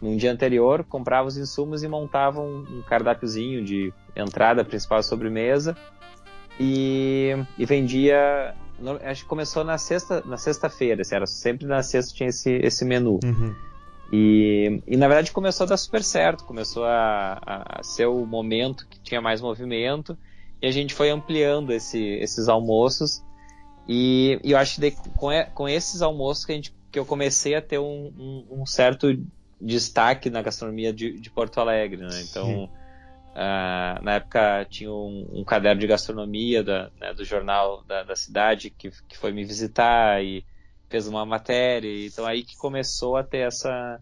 no 0.00 0.16
dia 0.16 0.32
anterior, 0.32 0.84
comprava 0.84 1.28
os 1.28 1.36
insumos 1.36 1.82
e 1.82 1.88
montava 1.88 2.40
um, 2.40 2.58
um 2.78 2.82
cardápiozinho 2.82 3.64
de 3.64 3.92
entrada, 4.14 4.64
principal 4.64 5.02
sobremesa 5.02 5.76
e, 6.58 7.32
e 7.58 7.64
vendia. 7.64 8.54
Acho 9.04 9.22
que 9.22 9.28
começou 9.28 9.64
na 9.64 9.78
sexta, 9.78 10.22
na 10.26 10.36
sexta-feira, 10.36 11.02
assim, 11.02 11.14
era 11.14 11.26
sempre 11.26 11.66
na 11.66 11.82
sexta 11.82 12.14
tinha 12.14 12.28
esse, 12.28 12.50
esse 12.56 12.84
menu. 12.84 13.20
Uhum. 13.24 13.54
E, 14.12 14.82
e 14.86 14.96
na 14.96 15.08
verdade 15.08 15.32
começou 15.32 15.64
a 15.64 15.68
dar 15.68 15.76
super 15.76 16.02
certo, 16.02 16.44
começou 16.44 16.84
a, 16.84 17.38
a, 17.44 17.80
a 17.80 17.82
ser 17.82 18.06
o 18.06 18.26
momento 18.26 18.86
que 18.88 19.00
tinha 19.00 19.20
mais 19.20 19.40
movimento 19.40 20.16
e 20.64 20.66
a 20.66 20.70
gente 20.70 20.94
foi 20.94 21.10
ampliando 21.10 21.74
esse, 21.74 22.00
esses 22.00 22.48
almoços 22.48 23.22
e, 23.86 24.40
e 24.42 24.52
eu 24.52 24.56
acho 24.56 24.80
que 24.80 24.92
com, 25.14 25.28
com 25.52 25.68
esses 25.68 26.00
almoços 26.00 26.46
que, 26.46 26.52
a 26.52 26.54
gente, 26.54 26.74
que 26.90 26.98
eu 26.98 27.04
comecei 27.04 27.54
a 27.54 27.60
ter 27.60 27.78
um, 27.78 28.10
um, 28.18 28.62
um 28.62 28.66
certo 28.66 29.14
destaque 29.60 30.30
na 30.30 30.40
gastronomia 30.40 30.90
de, 30.90 31.20
de 31.20 31.28
Porto 31.28 31.60
Alegre, 31.60 32.00
né? 32.00 32.18
Então, 32.22 32.64
uh, 32.64 34.02
na 34.02 34.14
época 34.14 34.66
tinha 34.70 34.90
um, 34.90 35.28
um, 35.34 35.44
caderno 35.44 35.82
de 35.82 35.86
gastronomia 35.86 36.64
da, 36.64 36.90
né, 36.98 37.12
do 37.12 37.26
jornal 37.26 37.84
da, 37.84 38.02
da, 38.02 38.16
cidade 38.16 38.70
que, 38.70 38.90
que 39.06 39.18
foi 39.18 39.32
me 39.32 39.44
visitar 39.44 40.24
e 40.24 40.46
fez 40.88 41.06
uma 41.06 41.26
matéria. 41.26 42.06
Então 42.06 42.24
aí 42.24 42.42
que 42.42 42.56
começou 42.56 43.18
a 43.18 43.22
ter 43.22 43.46
essa, 43.46 44.00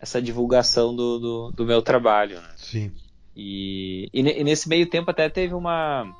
essa 0.00 0.20
divulgação 0.20 0.96
do, 0.96 1.20
do, 1.20 1.52
do 1.52 1.64
meu 1.64 1.80
trabalho, 1.80 2.40
né? 2.40 2.54
Sim. 2.56 2.92
E, 3.36 4.08
e, 4.12 4.20
e, 4.20 4.44
nesse 4.44 4.68
meio 4.68 4.86
tempo 4.88 5.10
até 5.10 5.28
teve 5.28 5.54
uma... 5.54 6.10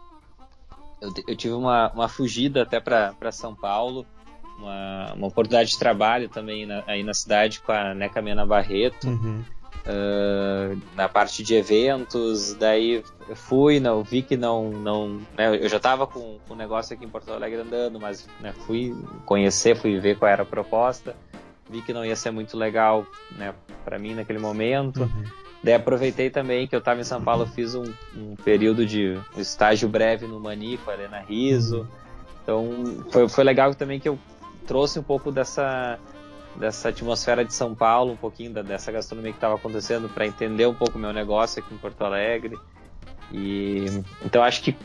Eu, 1.00 1.12
eu 1.28 1.36
tive 1.36 1.54
uma, 1.54 1.90
uma 1.92 2.08
fugida 2.08 2.62
até 2.62 2.80
para 2.80 3.32
São 3.32 3.54
Paulo, 3.54 4.06
uma, 4.58 5.12
uma 5.14 5.26
oportunidade 5.26 5.70
de 5.70 5.78
trabalho 5.78 6.28
também 6.28 6.64
na, 6.64 6.82
aí 6.86 7.02
na 7.02 7.12
cidade 7.12 7.60
com 7.60 7.72
a 7.72 7.94
Neca 7.94 8.22
Mena 8.22 8.46
Barreto. 8.46 9.08
Uhum. 9.08 9.44
Uh, 9.84 10.80
na 10.94 11.08
parte 11.08 11.42
de 11.42 11.56
eventos, 11.56 12.54
daí 12.54 13.02
fui, 13.34 13.80
não, 13.80 14.00
vi 14.04 14.22
que 14.22 14.36
não, 14.36 14.70
não 14.70 15.20
né, 15.36 15.56
eu 15.60 15.68
já 15.68 15.78
estava 15.78 16.06
com 16.06 16.38
o 16.48 16.52
um 16.52 16.54
negócio 16.54 16.94
aqui 16.94 17.04
em 17.04 17.08
Porto 17.08 17.32
Alegre 17.32 17.62
andando, 17.62 17.98
mas 17.98 18.28
né, 18.40 18.52
fui 18.52 18.94
conhecer, 19.26 19.74
fui 19.74 19.98
ver 19.98 20.16
qual 20.16 20.30
era 20.30 20.44
a 20.44 20.46
proposta, 20.46 21.16
vi 21.68 21.82
que 21.82 21.92
não 21.92 22.04
ia 22.04 22.14
ser 22.14 22.30
muito 22.30 22.56
legal 22.56 23.04
né, 23.32 23.52
para 23.84 23.98
mim 23.98 24.14
naquele 24.14 24.38
momento, 24.38 25.00
uhum. 25.00 25.24
Daí 25.62 25.74
aproveitei 25.74 26.30
também 26.30 26.66
que 26.66 26.74
eu 26.74 26.78
estava 26.78 27.00
em 27.00 27.04
São 27.04 27.22
Paulo, 27.22 27.46
fiz 27.46 27.74
um, 27.74 27.84
um, 28.16 28.34
período 28.36 28.84
de 28.84 29.18
estágio 29.36 29.88
breve 29.88 30.26
no 30.26 30.40
Mani 30.40 30.78
com 30.78 30.90
a 30.90 30.94
Helena 30.94 31.20
Riso, 31.20 31.86
então 32.42 33.04
foi, 33.10 33.28
foi 33.28 33.44
legal 33.44 33.74
também 33.74 34.00
que 34.00 34.08
eu 34.08 34.18
trouxe 34.66 34.98
um 34.98 35.02
pouco 35.02 35.30
dessa 35.30 35.98
dessa 36.56 36.90
atmosfera 36.90 37.44
de 37.44 37.54
São 37.54 37.74
Paulo, 37.74 38.12
um 38.12 38.16
pouquinho 38.16 38.52
da, 38.52 38.62
dessa 38.62 38.92
gastronomia 38.92 39.32
que 39.32 39.38
estava 39.38 39.54
acontecendo 39.54 40.08
para 40.08 40.26
entender 40.26 40.66
um 40.66 40.74
pouco 40.74 40.98
o 40.98 41.00
meu 41.00 41.12
negócio 41.12 41.62
aqui 41.62 41.74
em 41.74 41.78
Porto 41.78 42.02
Alegre. 42.02 42.58
E 43.32 43.86
então 44.22 44.42
acho 44.42 44.62
que 44.62 44.76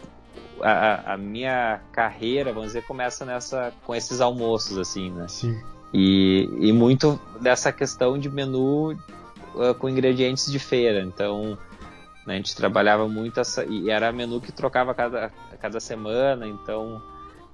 a, 0.61 1.13
a, 1.13 1.17
minha 1.17 1.81
carreira, 1.91 2.53
vamos 2.53 2.69
dizer, 2.69 2.83
começa 2.83 3.25
nessa 3.25 3.73
com 3.85 3.93
esses 3.93 4.21
almoços 4.21 4.77
assim, 4.77 5.11
né? 5.11 5.27
Sim. 5.27 5.59
E, 5.93 6.49
e 6.59 6.73
muito 6.73 7.19
dessa 7.41 7.71
questão 7.71 8.17
de 8.17 8.29
menu 8.29 8.97
uh, 9.58 9.76
com 9.76 9.89
ingredientes 9.89 10.52
de 10.52 10.60
feira. 10.60 11.02
Então 11.04 11.58
né, 12.26 12.34
a 12.34 12.38
gente 12.38 12.56
trabalhava 12.56 13.08
muito 13.08 13.39
essa 13.39 13.65
e 13.65 13.89
era 13.89 14.12
menu 14.12 14.41
que 14.41 14.52
trocava 14.52 14.93
cada 14.93 15.32
cada 15.60 15.80
semana. 15.80 16.48
Então 16.48 17.02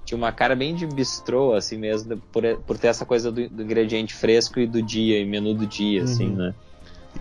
tinha 0.06 0.18
uma 0.18 0.32
cara 0.32 0.56
bem 0.56 0.76
de 0.76 0.86
bistrô, 0.86 1.54
assim 1.54 1.78
mesmo, 1.78 2.18
por, 2.32 2.44
por 2.66 2.78
ter 2.78 2.88
essa 2.88 3.06
coisa 3.06 3.32
do, 3.32 3.50
do 3.50 3.63
ingrediente 3.63 4.13
fresco 4.13 4.60
e 4.60 4.68
do 4.68 4.82
dia, 4.82 5.20
e 5.20 5.26
menu 5.26 5.54
do 5.54 5.66
dia, 5.66 6.04
assim, 6.04 6.28
uhum. 6.28 6.36
né? 6.36 6.56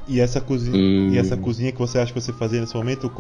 E 0.08 0.20
essa 0.20 0.40
cozinha, 0.40 0.76
e... 0.76 1.10
e... 1.10 1.18
essa 1.18 1.36
cozinha 1.36 1.70
que 1.70 1.78
você 1.78 1.98
acha 1.98 2.12
que 2.12 2.20
você 2.20 2.32
fazia 2.32 2.60
nesse 2.60 2.74
momento 2.74 3.10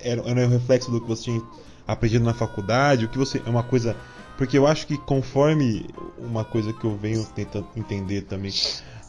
era, 0.00 0.22
era 0.28 0.46
um 0.46 0.50
reflexo 0.50 0.90
do 0.92 1.00
que 1.00 1.08
você 1.08 1.24
tinha 1.24 1.42
aprendido 1.88 2.24
na 2.24 2.34
faculdade? 2.34 3.06
O 3.06 3.08
que 3.08 3.18
você 3.18 3.42
é 3.44 3.50
uma 3.50 3.64
coisa 3.64 3.96
porque 4.40 4.56
eu 4.56 4.66
acho 4.66 4.86
que 4.86 4.96
conforme 4.96 5.84
uma 6.16 6.46
coisa 6.46 6.72
que 6.72 6.86
eu 6.86 6.96
venho 6.96 7.22
tentando 7.34 7.68
entender 7.76 8.22
também, 8.22 8.50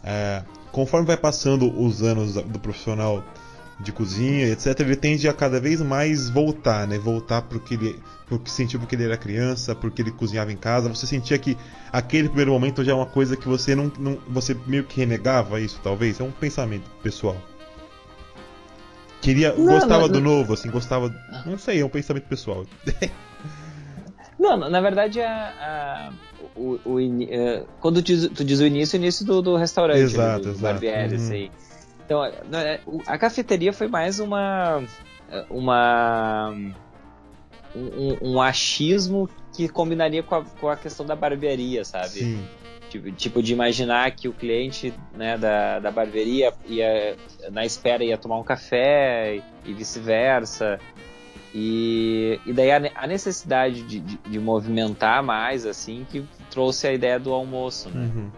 é, 0.04 0.44
conforme 0.72 1.08
vai 1.08 1.18
passando 1.18 1.72
os 1.80 2.02
anos 2.02 2.34
do 2.34 2.60
profissional 2.60 3.24
de 3.80 3.92
cozinha, 3.92 4.48
etc., 4.48 4.80
ele 4.82 4.96
tende 4.96 5.28
a 5.28 5.34
cada 5.34 5.60
vez 5.60 5.82
mais 5.82 6.30
voltar, 6.30 6.88
né? 6.88 6.98
Voltar 6.98 7.42
pro 7.42 7.60
que 7.60 7.74
ele 7.74 8.00
porque 8.28 8.50
sentiu 8.50 8.80
porque 8.80 8.96
ele 8.96 9.04
era 9.04 9.18
criança, 9.18 9.76
porque 9.76 10.02
ele 10.02 10.12
cozinhava 10.12 10.54
em 10.54 10.56
casa. 10.56 10.88
Você 10.88 11.06
sentia 11.06 11.38
que 11.38 11.58
aquele 11.92 12.30
primeiro 12.30 12.54
momento 12.54 12.82
já 12.82 12.94
é 12.94 12.96
uma 12.96 13.06
coisa 13.06 13.36
que 13.36 13.46
você 13.46 13.76
não, 13.76 13.92
não 14.00 14.18
você 14.30 14.56
meio 14.66 14.86
que 14.86 15.02
renegava 15.02 15.60
isso, 15.60 15.82
talvez. 15.84 16.20
É 16.20 16.24
um 16.24 16.32
pensamento 16.32 16.90
pessoal. 17.04 17.36
Queria, 19.22 19.54
não, 19.54 19.66
gostava 19.66 20.04
não, 20.04 20.10
do 20.10 20.22
novo, 20.22 20.54
assim, 20.54 20.72
gostava, 20.72 21.14
não 21.46 21.58
sei, 21.58 21.82
é 21.82 21.86
um 21.86 21.90
pensamento 21.90 22.24
pessoal. 22.24 22.66
não, 24.40 24.58
na 24.58 24.82
verdade 24.82 25.22
a, 25.22 26.10
a 26.10 26.14
o, 26.56 26.80
o, 26.86 27.00
uh, 27.00 27.68
quando 27.80 28.02
tu 28.02 28.06
diz, 28.06 28.28
tu 28.30 28.44
diz, 28.44 28.60
o 28.60 28.66
início, 28.66 28.98
o 28.98 29.02
início 29.02 29.26
do, 29.26 29.42
do 29.42 29.56
restaurante, 29.56 30.00
exato, 30.00 30.40
do, 30.40 30.44
do 30.44 30.50
exato. 30.52 30.64
Barbieri, 30.64 31.16
uhum. 31.16 31.22
assim. 31.22 31.52
Então, 32.06 32.26
é, 32.26 32.80
a 33.08 33.18
cafeteria 33.18 33.72
foi 33.72 33.88
mais 33.88 34.20
uma. 34.20 34.84
uma 35.50 36.54
um, 37.74 38.34
um, 38.34 38.42
achismo 38.42 39.30
que 39.56 39.70
combinaria 39.70 40.22
com 40.22 40.36
a, 40.36 40.44
com 40.44 40.68
a 40.68 40.76
questão 40.76 41.06
da 41.06 41.16
barbearia, 41.16 41.86
sabe? 41.86 42.10
Sim. 42.10 42.48
Tipo, 42.90 43.12
tipo, 43.14 43.42
de 43.42 43.54
imaginar 43.54 44.12
que 44.12 44.28
o 44.28 44.34
cliente 44.34 44.94
né, 45.16 45.38
da, 45.38 45.80
da 45.80 45.90
barbearia 45.90 46.54
ia, 46.68 47.16
na 47.50 47.66
espera 47.66 48.04
ia 48.04 48.18
tomar 48.18 48.38
um 48.38 48.44
café 48.44 49.42
e 49.64 49.74
vice-versa. 49.74 50.78
E, 51.54 52.40
e 52.46 52.54
daí 52.54 52.72
a, 52.72 52.92
a 52.96 53.08
necessidade 53.08 53.84
de, 53.84 54.00
de, 54.00 54.18
de, 54.18 54.40
movimentar 54.40 55.22
mais, 55.22 55.66
assim, 55.66 56.06
que 56.10 56.26
trouxe 56.50 56.88
a 56.88 56.94
ideia 56.94 57.20
do 57.20 57.34
almoço, 57.34 57.90
né? 57.90 58.10
Uhum. 58.16 58.32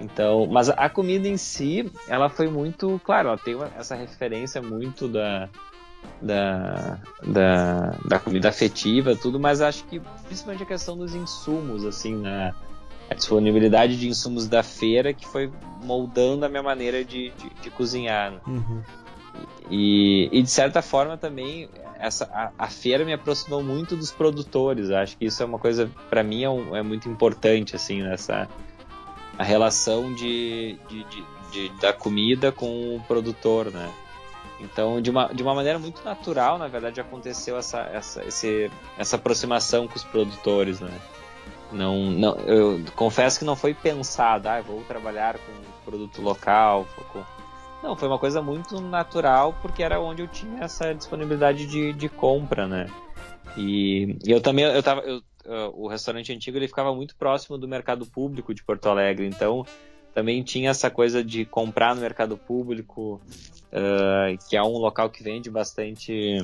Então, 0.00 0.46
mas 0.46 0.68
a 0.70 0.88
comida 0.88 1.28
em 1.28 1.36
si, 1.36 1.90
ela 2.08 2.28
foi 2.28 2.48
muito, 2.48 3.00
claro, 3.04 3.28
ela 3.28 3.38
tem 3.38 3.54
uma, 3.54 3.70
essa 3.78 3.94
referência 3.94 4.60
muito 4.60 5.06
da, 5.06 5.48
da, 6.20 6.98
da, 7.22 7.90
da 8.04 8.18
comida 8.18 8.48
afetiva, 8.48 9.14
tudo, 9.14 9.38
mas 9.38 9.60
acho 9.60 9.84
que 9.84 10.00
principalmente 10.26 10.62
a 10.62 10.66
questão 10.66 10.96
dos 10.96 11.14
insumos, 11.14 11.84
assim, 11.84 12.16
né? 12.16 12.52
A 13.10 13.14
disponibilidade 13.14 13.98
de 13.98 14.08
insumos 14.08 14.48
da 14.48 14.62
feira 14.62 15.12
que 15.12 15.28
foi 15.28 15.52
moldando 15.82 16.46
a 16.46 16.48
minha 16.48 16.62
maneira 16.62 17.04
de, 17.04 17.30
de, 17.30 17.50
de 17.62 17.70
cozinhar. 17.70 18.32
Né? 18.32 18.40
Uhum. 18.46 18.82
E, 19.70 20.28
e, 20.30 20.42
de 20.42 20.50
certa 20.50 20.82
forma 20.82 21.16
também 21.16 21.68
essa, 21.98 22.26
a, 22.26 22.52
a, 22.58 22.68
feira 22.68 23.04
me 23.04 23.12
aproximou 23.12 23.62
muito 23.62 23.96
dos 23.96 24.10
produtores. 24.10 24.90
Acho 24.90 25.16
que 25.16 25.24
isso 25.24 25.42
é 25.42 25.46
uma 25.46 25.58
coisa, 25.58 25.90
para 26.10 26.22
mim, 26.22 26.44
é, 26.44 26.50
um, 26.50 26.76
é, 26.76 26.82
muito 26.82 27.08
importante, 27.08 27.74
assim, 27.74 28.02
nessa 28.02 28.48
a 29.36 29.42
relação 29.42 30.14
de, 30.14 30.78
de, 30.88 31.04
de, 31.50 31.68
da 31.80 31.92
comida 31.92 32.52
com 32.52 32.96
o 32.96 33.00
produtor, 33.00 33.72
né? 33.72 33.90
Então, 34.60 35.00
de 35.00 35.10
uma, 35.10 35.26
de 35.28 35.42
uma 35.42 35.54
maneira 35.54 35.78
muito 35.78 36.04
natural, 36.04 36.56
na 36.58 36.68
verdade, 36.68 37.00
aconteceu 37.00 37.58
essa, 37.58 37.80
essa, 37.92 38.24
esse, 38.24 38.70
essa 38.96 39.16
aproximação 39.16 39.88
com 39.88 39.96
os 39.96 40.04
produtores, 40.04 40.80
né? 40.80 40.92
Não, 41.72 42.10
não, 42.10 42.36
eu 42.46 42.80
confesso 42.94 43.38
que 43.38 43.44
não 43.44 43.56
foi 43.56 43.74
pensado, 43.74 44.48
ah, 44.48 44.60
vou 44.60 44.82
trabalhar 44.84 45.34
com 45.34 45.74
produto 45.84 46.22
local. 46.22 46.86
Com... 47.12 47.22
Não, 47.84 47.94
foi 47.94 48.08
uma 48.08 48.18
coisa 48.18 48.40
muito 48.40 48.80
natural, 48.80 49.54
porque 49.60 49.82
era 49.82 50.00
onde 50.00 50.22
eu 50.22 50.26
tinha 50.26 50.64
essa 50.64 50.94
disponibilidade 50.94 51.66
de, 51.66 51.92
de 51.92 52.08
compra, 52.08 52.66
né? 52.66 52.86
E, 53.58 54.16
e 54.24 54.30
eu 54.30 54.40
também, 54.40 54.64
eu 54.64 54.82
tava, 54.82 55.02
eu, 55.02 55.18
uh, 55.18 55.84
o 55.84 55.86
restaurante 55.86 56.32
antigo 56.32 56.56
ele 56.56 56.66
ficava 56.66 56.94
muito 56.94 57.14
próximo 57.14 57.58
do 57.58 57.68
mercado 57.68 58.06
público 58.06 58.54
de 58.54 58.64
Porto 58.64 58.88
Alegre, 58.88 59.26
então 59.26 59.66
também 60.14 60.42
tinha 60.42 60.70
essa 60.70 60.90
coisa 60.90 61.22
de 61.22 61.44
comprar 61.44 61.94
no 61.94 62.00
mercado 62.00 62.38
público, 62.38 63.20
uh, 63.70 64.48
que 64.48 64.56
é 64.56 64.62
um 64.62 64.78
local 64.78 65.10
que 65.10 65.22
vende 65.22 65.50
bastante 65.50 66.38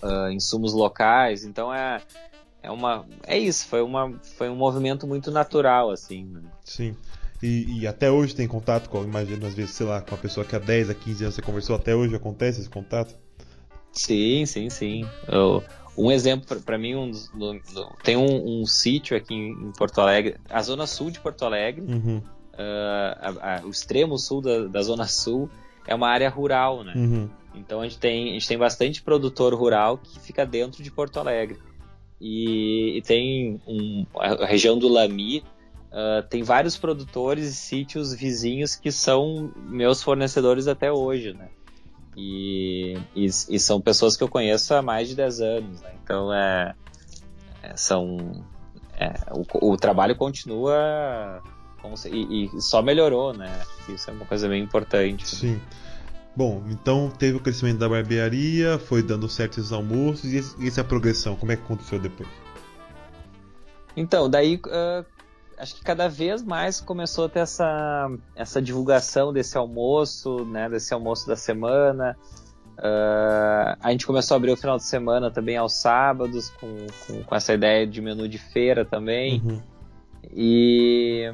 uh, 0.00 0.30
insumos 0.30 0.74
locais. 0.74 1.42
Então 1.42 1.74
é, 1.74 2.00
é 2.62 2.70
uma 2.70 3.04
é 3.26 3.36
isso. 3.36 3.66
Foi 3.66 3.82
uma 3.82 4.12
foi 4.36 4.48
um 4.48 4.54
movimento 4.54 5.08
muito 5.08 5.32
natural 5.32 5.90
assim. 5.90 6.24
Né? 6.24 6.42
Sim. 6.64 6.96
E, 7.42 7.80
e, 7.80 7.86
até 7.86 8.10
hoje 8.10 8.34
tem 8.34 8.48
contato 8.48 8.88
com, 8.90 9.04
imagino, 9.04 9.46
às 9.46 9.54
vezes, 9.54 9.70
sei 9.70 9.86
lá, 9.86 10.00
com 10.00 10.14
a 10.14 10.18
pessoa 10.18 10.44
que 10.44 10.56
há 10.56 10.58
10, 10.58 10.90
a 10.90 10.94
15 10.94 11.24
anos 11.24 11.34
você 11.36 11.42
conversou, 11.42 11.76
até 11.76 11.94
hoje 11.94 12.14
acontece 12.14 12.60
esse 12.60 12.68
contato? 12.68 13.14
Sim, 13.92 14.44
sim, 14.44 14.68
sim. 14.68 15.08
Eu, 15.28 15.62
um 15.96 16.10
exemplo, 16.10 16.60
para 16.60 16.78
mim, 16.78 16.94
um, 16.94 17.10
tem 18.02 18.16
um, 18.16 18.60
um 18.60 18.66
sítio 18.66 19.16
aqui 19.16 19.34
em, 19.34 19.72
Porto 19.76 20.00
Alegre, 20.00 20.36
a 20.48 20.62
zona 20.62 20.86
sul 20.86 21.10
de 21.10 21.20
Porto 21.20 21.44
Alegre, 21.44 21.82
uhum. 21.82 22.18
uh, 22.18 23.40
a, 23.40 23.56
a, 23.58 23.66
o 23.66 23.70
extremo 23.70 24.18
sul 24.18 24.40
da, 24.40 24.66
da, 24.66 24.82
zona 24.82 25.06
sul 25.06 25.50
é 25.86 25.94
uma 25.94 26.08
área 26.08 26.28
rural, 26.30 26.84
né? 26.84 26.92
Uhum. 26.94 27.28
Então 27.54 27.80
a 27.80 27.84
gente, 27.84 27.98
tem, 27.98 28.30
a 28.30 28.32
gente 28.32 28.46
tem 28.46 28.58
bastante 28.58 29.02
produtor 29.02 29.54
rural 29.54 29.98
que 29.98 30.20
fica 30.20 30.46
dentro 30.46 30.82
de 30.82 30.90
Porto 30.90 31.18
Alegre. 31.18 31.58
E, 32.20 32.98
e 32.98 33.02
tem 33.02 33.60
um, 33.66 34.06
a 34.16 34.46
região 34.46 34.78
do 34.78 34.88
Lami, 34.88 35.42
uh, 35.92 36.26
tem 36.28 36.42
vários 36.42 36.76
produtores 36.76 37.48
e 37.48 37.54
sítios 37.54 38.14
vizinhos 38.14 38.76
que 38.76 38.90
são 38.90 39.52
meus 39.56 40.02
fornecedores 40.02 40.66
até 40.66 40.92
hoje, 40.92 41.32
né? 41.32 41.48
E, 42.16 42.98
e, 43.14 43.26
e, 43.26 43.60
são 43.60 43.80
pessoas 43.80 44.16
que 44.16 44.24
eu 44.24 44.28
conheço 44.28 44.74
há 44.74 44.82
mais 44.82 45.08
de 45.08 45.14
10 45.14 45.40
anos, 45.40 45.80
né? 45.80 45.92
Então 46.02 46.32
é, 46.32 46.74
é 47.62 47.76
são 47.76 48.44
é, 48.98 49.14
o, 49.30 49.72
o, 49.72 49.76
trabalho 49.76 50.16
continua 50.16 51.40
e, 52.10 52.46
e, 52.46 52.60
só 52.60 52.82
melhorou, 52.82 53.32
né? 53.32 53.60
Isso 53.88 54.10
é 54.10 54.12
uma 54.12 54.26
coisa 54.26 54.48
bem 54.48 54.62
importante. 54.62 55.28
Sim. 55.28 55.60
Bom, 56.34 56.64
então 56.68 57.10
teve 57.10 57.36
o 57.36 57.40
crescimento 57.40 57.78
da 57.78 57.88
barbearia, 57.88 58.78
foi 58.78 59.02
dando 59.02 59.28
certos 59.28 59.72
almoços 59.72 60.32
e, 60.32 60.64
e 60.64 60.68
essa 60.68 60.82
progressão, 60.82 61.36
como 61.36 61.52
é 61.52 61.56
que 61.56 61.62
aconteceu 61.62 61.98
depois? 62.00 62.28
Então, 63.96 64.30
daí 64.30 64.56
uh, 64.56 65.04
acho 65.58 65.74
que 65.74 65.82
cada 65.82 66.08
vez 66.08 66.42
mais 66.42 66.80
começou 66.80 67.26
a 67.26 67.28
ter 67.28 67.40
essa, 67.40 68.10
essa 68.34 68.62
divulgação 68.62 69.32
desse 69.32 69.58
almoço, 69.58 70.44
né, 70.44 70.68
desse 70.68 70.94
almoço 70.94 71.26
da 71.26 71.36
semana. 71.36 72.16
Uh, 72.78 73.74
a 73.80 73.90
gente 73.90 74.06
começou 74.06 74.36
a 74.36 74.38
abrir 74.38 74.52
o 74.52 74.56
final 74.56 74.76
de 74.76 74.84
semana 74.84 75.30
também 75.30 75.56
aos 75.56 75.74
sábados, 75.74 76.50
com, 76.50 76.86
com, 77.06 77.24
com 77.24 77.34
essa 77.34 77.52
ideia 77.52 77.86
de 77.86 78.00
menu 78.00 78.28
de 78.28 78.38
feira 78.38 78.84
também. 78.84 79.42
Uhum. 79.44 79.62
E 80.32 81.32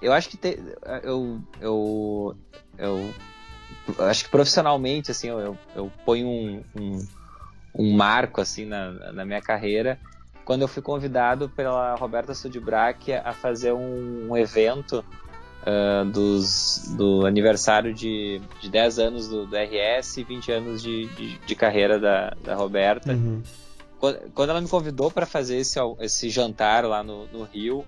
eu 0.00 0.12
acho 0.12 0.28
que 0.28 0.36
te, 0.36 0.58
eu, 1.02 1.40
eu, 1.60 2.36
eu 2.78 3.14
acho 4.06 4.24
que 4.24 4.30
profissionalmente 4.30 5.10
assim 5.10 5.28
eu, 5.28 5.40
eu, 5.40 5.58
eu 5.74 5.92
ponho 6.04 6.28
um, 6.28 6.64
um, 6.78 7.08
um, 7.74 7.96
marco 7.96 8.40
assim 8.40 8.64
na, 8.64 9.12
na 9.12 9.24
minha 9.24 9.40
carreira 9.40 9.98
quando 10.44 10.62
eu 10.62 10.68
fui 10.68 10.82
convidado 10.82 11.48
pela 11.48 11.94
Roberta 11.94 12.34
Sudbrack 12.34 13.12
a 13.12 13.32
fazer 13.32 13.72
um, 13.72 14.30
um 14.30 14.36
evento 14.36 15.04
uh, 15.62 16.04
dos, 16.04 16.94
do 16.96 17.26
aniversário 17.26 17.94
de, 17.94 18.40
de 18.60 18.68
10 18.68 18.98
anos 18.98 19.28
do, 19.28 19.46
do 19.46 19.56
RS 19.56 20.18
e 20.18 20.24
20 20.24 20.52
anos 20.52 20.82
de, 20.82 21.06
de, 21.06 21.38
de 21.38 21.54
carreira 21.54 21.98
da, 21.98 22.34
da 22.42 22.54
Roberta. 22.54 23.12
Uhum. 23.12 23.42
Quando, 23.98 24.18
quando, 24.34 24.50
ela 24.50 24.60
me 24.60 24.68
convidou 24.68 25.10
para 25.10 25.24
fazer 25.24 25.56
esse, 25.56 25.78
esse 26.00 26.28
jantar 26.28 26.84
lá 26.84 27.02
no, 27.02 27.26
no, 27.28 27.44
Rio, 27.44 27.84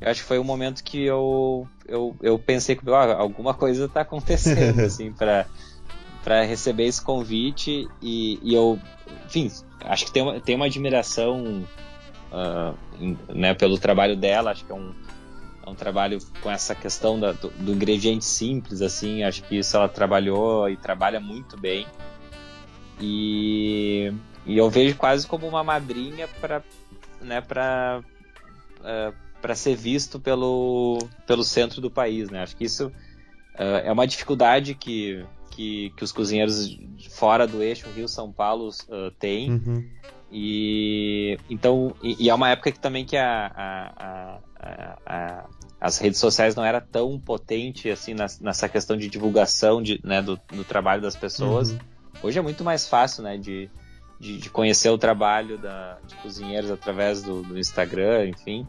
eu 0.00 0.10
acho 0.10 0.22
que 0.22 0.26
foi 0.26 0.38
um 0.38 0.44
momento 0.44 0.82
que 0.82 1.04
eu, 1.04 1.66
eu, 1.86 2.16
eu 2.20 2.38
pensei 2.38 2.74
que 2.74 2.82
ah, 2.90 3.14
alguma 3.16 3.54
coisa 3.54 3.84
está 3.84 4.00
acontecendo 4.00 4.80
assim 4.84 5.12
para 5.12 5.46
para 6.22 6.42
receber 6.42 6.84
esse 6.84 7.00
convite 7.00 7.88
e, 8.02 8.38
e 8.42 8.54
eu, 8.54 8.78
enfim, 9.24 9.50
acho 9.80 10.04
que 10.04 10.12
tem 10.12 10.22
uma, 10.22 10.38
tem 10.38 10.54
uma 10.54 10.66
admiração 10.66 11.64
uh, 12.32 12.76
né, 13.34 13.54
pelo 13.54 13.78
trabalho 13.78 14.16
dela. 14.16 14.50
Acho 14.50 14.64
que 14.64 14.72
é 14.72 14.74
um, 14.74 14.94
é 15.64 15.70
um 15.70 15.74
trabalho 15.74 16.18
com 16.42 16.50
essa 16.50 16.74
questão 16.74 17.18
da, 17.18 17.32
do, 17.32 17.50
do, 17.50 17.72
ingrediente 17.72 18.24
simples, 18.24 18.82
assim. 18.82 19.22
Acho 19.22 19.42
que 19.44 19.58
isso 19.58 19.76
ela 19.76 19.88
trabalhou 19.88 20.68
e 20.68 20.76
trabalha 20.76 21.20
muito 21.20 21.56
bem. 21.56 21.86
E, 23.00 24.12
e 24.46 24.58
eu 24.58 24.68
vejo 24.68 24.96
quase 24.96 25.26
como 25.26 25.46
uma 25.46 25.64
madrinha 25.64 26.28
para 26.40 26.62
né, 27.20 27.40
para 27.40 28.02
uh, 28.80 29.14
para 29.40 29.54
ser 29.54 29.74
visto 29.74 30.20
pelo, 30.20 30.98
pelo 31.26 31.42
centro 31.42 31.80
do 31.80 31.90
país, 31.90 32.30
né? 32.30 32.42
Acho 32.42 32.56
que 32.56 32.64
isso 32.64 32.88
uh, 32.88 33.80
é 33.84 33.90
uma 33.90 34.06
dificuldade 34.06 34.74
que, 34.74 35.24
que, 35.50 35.92
que, 35.96 36.04
os 36.04 36.12
cozinheiros 36.12 36.78
fora 37.08 37.46
do 37.46 37.62
eixo 37.62 37.88
Rio-São 37.90 38.30
Paulo 38.30 38.68
uh, 38.68 39.10
têm. 39.18 39.52
Uhum. 39.52 39.88
E 40.32 41.38
então 41.48 41.94
e, 42.02 42.26
e, 42.26 42.30
é 42.30 42.34
uma 42.34 42.50
época 42.50 42.70
que 42.70 42.78
também 42.78 43.04
que 43.04 43.16
a, 43.16 43.52
a, 43.56 44.38
a, 45.06 45.48
as 45.80 45.98
redes 45.98 46.20
sociais 46.20 46.54
não 46.54 46.64
era 46.64 46.80
tão 46.80 47.18
potente 47.18 47.90
assim 47.90 48.14
nessa 48.40 48.68
questão 48.68 48.96
de 48.96 49.08
divulgação 49.08 49.82
de, 49.82 50.00
né, 50.04 50.20
do, 50.22 50.38
do 50.52 50.62
trabalho 50.62 51.00
das 51.00 51.16
pessoas. 51.16 51.72
Uhum. 51.72 51.78
Hoje 52.22 52.38
é 52.38 52.42
muito 52.42 52.62
mais 52.62 52.86
fácil, 52.86 53.22
né, 53.22 53.38
de, 53.38 53.70
de, 54.20 54.36
de 54.38 54.50
conhecer 54.50 54.90
o 54.90 54.98
trabalho 54.98 55.56
da, 55.56 55.98
de 56.06 56.14
cozinheiros 56.16 56.70
através 56.70 57.22
do, 57.22 57.42
do, 57.42 57.58
Instagram, 57.58 58.28
enfim. 58.28 58.68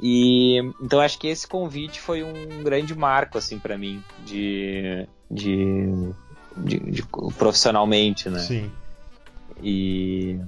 E 0.00 0.58
então 0.80 0.98
acho 0.98 1.18
que 1.18 1.28
esse 1.28 1.46
convite 1.46 2.00
foi 2.00 2.22
um 2.22 2.62
grande 2.62 2.94
marco 2.94 3.36
assim 3.36 3.58
para 3.58 3.76
mim 3.76 4.02
de, 4.24 5.06
de, 5.30 6.12
de, 6.56 6.78
de, 6.78 7.02
profissionalmente, 7.36 8.30
né? 8.30 8.40
Sim. 8.40 8.70
E 9.62 10.40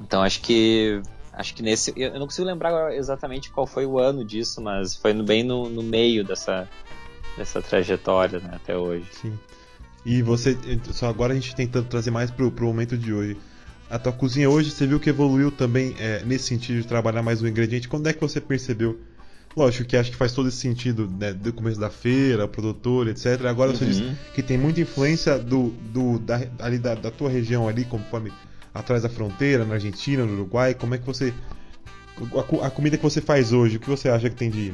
então 0.00 0.22
acho 0.22 0.40
que 0.40 1.00
acho 1.32 1.54
que 1.54 1.62
nesse 1.62 1.92
eu 1.96 2.12
não 2.14 2.26
consigo 2.26 2.46
lembrar 2.46 2.94
exatamente 2.94 3.50
qual 3.50 3.66
foi 3.66 3.86
o 3.86 3.98
ano 3.98 4.24
disso, 4.24 4.60
mas 4.60 4.94
foi 4.94 5.12
bem 5.22 5.42
no, 5.42 5.68
no 5.68 5.82
meio 5.82 6.24
dessa 6.24 6.68
dessa 7.36 7.60
trajetória 7.60 8.40
né, 8.40 8.50
até 8.54 8.76
hoje. 8.76 9.06
Sim. 9.12 9.38
E 10.04 10.22
você 10.22 10.56
só 10.92 11.08
agora 11.08 11.32
a 11.32 11.36
gente 11.36 11.54
tentando 11.54 11.88
trazer 11.88 12.10
mais 12.10 12.30
pro, 12.30 12.50
pro 12.50 12.66
momento 12.66 12.96
de 12.96 13.12
hoje. 13.12 13.36
A 13.90 13.98
tua 13.98 14.12
cozinha 14.12 14.48
hoje, 14.48 14.70
você 14.70 14.86
viu 14.86 14.98
que 14.98 15.10
evoluiu 15.10 15.50
também 15.50 15.94
é, 15.98 16.22
nesse 16.24 16.44
sentido 16.44 16.80
de 16.80 16.86
trabalhar 16.86 17.22
mais 17.22 17.42
o 17.42 17.46
ingrediente. 17.46 17.88
Quando 17.88 18.08
é 18.08 18.12
que 18.12 18.20
você 18.20 18.40
percebeu? 18.40 18.98
Lógico 19.56 19.88
que 19.88 19.96
acho 19.96 20.10
que 20.10 20.16
faz 20.16 20.32
todo 20.32 20.48
esse 20.48 20.58
sentido, 20.58 21.10
né, 21.18 21.32
do 21.32 21.52
começo 21.52 21.80
da 21.80 21.88
feira, 21.88 22.46
produtor, 22.46 23.08
etc. 23.08 23.46
Agora 23.46 23.70
uhum. 23.70 23.76
você 23.76 23.86
diz 23.86 24.16
que 24.34 24.42
tem 24.42 24.58
muita 24.58 24.80
influência 24.80 25.38
do, 25.38 25.70
do 25.92 26.18
da, 26.18 26.40
ali 26.58 26.78
da, 26.78 26.94
da 26.94 27.10
tua 27.10 27.30
região 27.30 27.66
ali, 27.66 27.84
conforme 27.84 28.32
atrás 28.78 29.02
da 29.02 29.08
fronteira, 29.08 29.64
na 29.64 29.74
Argentina, 29.74 30.24
no 30.24 30.34
Uruguai? 30.34 30.74
Como 30.74 30.94
é 30.94 30.98
que 30.98 31.04
você. 31.04 31.32
A, 32.18 32.66
a 32.66 32.70
comida 32.70 32.96
que 32.96 33.02
você 33.02 33.20
faz 33.20 33.52
hoje, 33.52 33.76
o 33.76 33.80
que 33.80 33.88
você 33.88 34.08
acha 34.08 34.30
que 34.30 34.36
tem 34.36 34.50
de, 34.50 34.72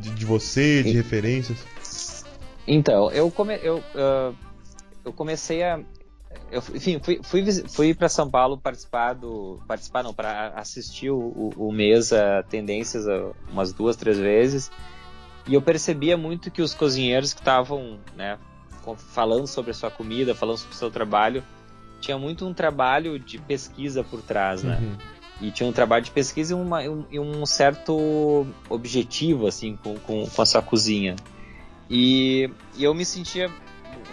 de, 0.00 0.10
de 0.10 0.24
você, 0.24 0.82
de 0.82 0.90
e... 0.90 0.92
referências? 0.92 2.24
Então, 2.66 3.10
eu, 3.10 3.30
come, 3.30 3.58
eu, 3.62 3.78
uh, 3.78 4.34
eu 5.04 5.12
comecei 5.12 5.62
a. 5.62 5.80
Eu, 6.50 6.62
enfim, 6.74 7.00
fui, 7.02 7.20
fui, 7.22 7.44
fui 7.68 7.94
para 7.94 8.08
São 8.08 8.30
Paulo 8.30 8.56
participar 8.56 9.14
do. 9.14 9.60
Participar 9.66 10.02
não, 10.02 10.14
para 10.14 10.52
assistir 10.56 11.10
o, 11.10 11.18
o, 11.18 11.68
o 11.68 11.72
Mesa 11.72 12.44
Tendências 12.48 13.04
umas 13.50 13.72
duas, 13.72 13.96
três 13.96 14.18
vezes. 14.18 14.70
E 15.46 15.54
eu 15.54 15.62
percebia 15.62 16.16
muito 16.16 16.50
que 16.50 16.62
os 16.62 16.74
cozinheiros 16.74 17.32
que 17.32 17.40
estavam, 17.40 17.98
né, 18.16 18.38
falando 18.96 19.46
sobre 19.46 19.70
a 19.70 19.74
sua 19.74 19.90
comida, 19.90 20.34
falando 20.34 20.58
sobre 20.58 20.74
o 20.74 20.78
seu 20.78 20.90
trabalho, 20.90 21.42
tinha 22.00 22.18
muito 22.18 22.46
um 22.46 22.54
trabalho 22.54 23.18
de 23.18 23.38
pesquisa 23.38 24.02
por 24.02 24.22
trás, 24.22 24.62
né? 24.62 24.78
Uhum. 24.80 24.96
E 25.40 25.50
tinha 25.50 25.68
um 25.68 25.72
trabalho 25.72 26.04
de 26.04 26.10
pesquisa 26.10 26.52
e, 26.52 26.56
uma, 26.56 26.84
e 26.84 27.18
um 27.18 27.46
certo 27.46 28.46
objetivo, 28.68 29.46
assim, 29.46 29.76
com, 29.76 29.94
com, 29.98 30.26
com 30.26 30.42
a 30.42 30.46
sua 30.46 30.60
cozinha. 30.60 31.16
E, 31.88 32.50
e, 32.76 32.84
eu 32.84 32.94
me 32.94 33.04
sentia 33.04 33.50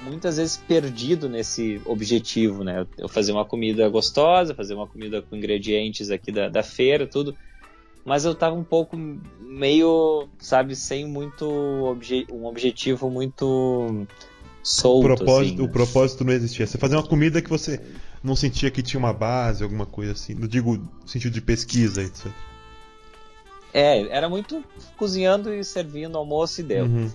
muitas 0.04 0.38
vezes 0.38 0.58
perdido 0.58 1.28
nesse 1.28 1.82
objetivo, 1.86 2.64
né? 2.64 2.88
Eu 2.98 3.10
fazer 3.10 3.34
uma 3.34 3.46
comida 3.46 3.88
gostosa, 3.90 4.56
fazer 4.56 4.74
uma 4.74 4.88
comida 4.88 5.22
com 5.22 5.36
ingredientes 5.36 6.10
aqui 6.10 6.32
da, 6.32 6.48
da 6.48 6.64
feira, 6.64 7.06
tudo. 7.06 7.36
Mas 8.06 8.24
eu 8.24 8.34
tava 8.34 8.56
um 8.56 8.64
pouco 8.64 8.98
meio, 9.40 10.30
sabe, 10.40 10.78
sem 10.78 11.06
muito 11.06 11.46
obje 11.46 12.26
um 12.32 12.46
objetivo 12.46 13.10
muito 13.10 14.08
solto. 14.68 15.06
O 15.06 15.16
propósito, 15.16 15.54
assim, 15.54 15.64
o 15.64 15.70
propósito 15.70 16.26
não 16.26 16.34
existia. 16.34 16.68
Você 16.68 16.78
fazia 16.78 16.98
uma 16.98 17.08
comida 17.08 17.42
que 17.42 17.50
você 17.50 17.80
não 18.22 18.36
sentia 18.36 18.70
que 18.70 18.84
tinha 18.84 19.00
uma 19.00 19.14
base, 19.14 19.64
alguma 19.64 19.86
coisa 19.86 20.12
assim. 20.12 20.34
Não 20.34 20.48
digo 20.48 20.86
sentido 21.06 21.32
de 21.32 21.42
pesquisa, 21.42 22.04
etc. 22.04 22.28
É, 23.74 24.02
era 24.10 24.28
muito 24.28 24.64
cozinhando 24.98 25.54
e 25.54 25.64
servindo 25.64 26.18
almoço 26.18 26.60
e 26.60 26.64
deu. 26.64 26.86
Uhum. 26.86 27.10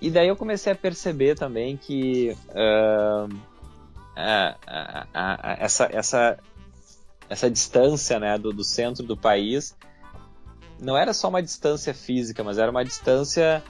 E 0.00 0.10
daí 0.10 0.28
eu 0.28 0.36
comecei 0.36 0.72
a 0.72 0.76
perceber 0.76 1.34
também 1.34 1.76
que 1.76 2.36
uh, 2.50 3.34
a, 4.14 4.56
a, 4.66 5.06
a, 5.14 5.56
essa, 5.60 5.88
essa, 5.90 6.38
essa 7.28 7.50
distância 7.50 8.20
né, 8.20 8.36
do, 8.36 8.52
do 8.52 8.62
centro 8.62 9.04
do 9.04 9.16
país 9.16 9.74
não 10.78 10.96
era 10.96 11.12
só 11.12 11.28
uma 11.28 11.42
distância 11.42 11.94
física, 11.94 12.44
mas 12.44 12.58
era 12.58 12.70
uma 12.70 12.84
distância 12.84 13.62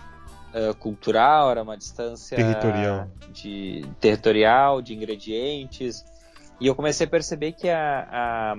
uh, 0.59 0.75
cultural, 0.77 1.51
era 1.51 1.63
uma 1.63 1.77
distância 1.77 2.37
territorial. 2.37 3.09
De, 3.31 3.83
territorial, 4.01 4.83
de 4.83 4.95
ingredientes. 4.95 6.05
E 6.61 6.67
eu 6.67 6.75
comecei 6.75 7.07
a 7.07 7.11
perceber 7.11 7.53
que 7.53 7.69
a, 7.69 8.57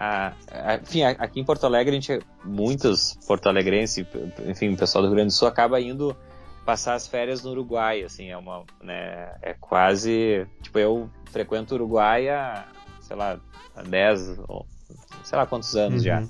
a, 0.00 0.32
a, 0.50 0.76
enfim, 0.76 1.02
aqui 1.02 1.40
em 1.40 1.44
Porto 1.44 1.64
Alegre, 1.64 1.96
a 1.96 2.00
gente, 2.00 2.20
muitos 2.44 3.18
porto-alegrenses, 3.26 4.06
enfim, 4.46 4.72
o 4.72 4.76
pessoal 4.76 5.02
do 5.02 5.08
Rio 5.08 5.16
Grande 5.16 5.28
do 5.28 5.36
Sul 5.36 5.48
acaba 5.48 5.80
indo 5.80 6.16
passar 6.64 6.94
as 6.94 7.06
férias 7.06 7.42
no 7.42 7.50
Uruguai, 7.50 8.02
assim, 8.02 8.28
é 8.28 8.36
uma, 8.36 8.62
né, 8.82 9.34
é 9.40 9.54
quase, 9.58 10.46
tipo, 10.62 10.78
eu 10.78 11.10
frequento 11.30 11.74
o 11.74 11.78
Uruguai 11.78 12.28
há, 12.28 12.66
sei 13.00 13.16
lá, 13.16 13.40
há 13.74 13.82
10, 13.82 14.38
ou, 14.46 14.66
sei 15.24 15.38
lá 15.38 15.46
quantos 15.46 15.74
anos 15.74 16.00
uhum. 16.00 16.06
já. 16.06 16.22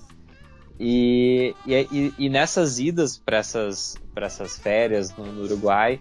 E, 0.78 1.56
e, 1.66 2.14
e, 2.16 2.28
nessas 2.28 2.78
idas 2.78 3.18
para 3.18 3.38
essas, 3.38 3.96
essas 4.26 4.58
férias 4.58 5.14
no, 5.16 5.24
no 5.26 5.42
Uruguai, 5.44 6.00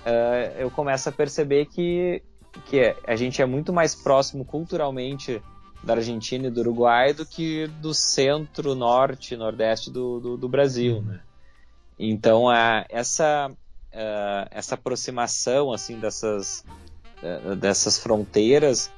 uh, 0.00 0.58
eu 0.58 0.70
começo 0.70 1.08
a 1.08 1.12
perceber 1.12 1.66
que, 1.66 2.22
que 2.66 2.94
a 3.06 3.16
gente 3.16 3.40
é 3.40 3.46
muito 3.46 3.72
mais 3.72 3.94
próximo 3.94 4.44
culturalmente 4.44 5.42
da 5.82 5.94
Argentina 5.94 6.46
e 6.46 6.50
do 6.50 6.60
Uruguai 6.60 7.12
do 7.12 7.26
que 7.26 7.66
do 7.80 7.92
centro, 7.92 8.74
norte, 8.74 9.36
nordeste 9.36 9.90
do, 9.90 10.20
do, 10.20 10.36
do 10.36 10.48
Brasil, 10.48 10.96
uhum. 10.96 11.02
né? 11.02 11.20
Então, 11.98 12.48
a, 12.48 12.84
essa, 12.88 13.50
uh, 13.50 14.48
essa 14.50 14.74
aproximação, 14.74 15.72
assim, 15.72 15.98
dessas, 15.98 16.64
uh, 17.22 17.54
dessas 17.54 17.98
fronteiras 17.98 18.90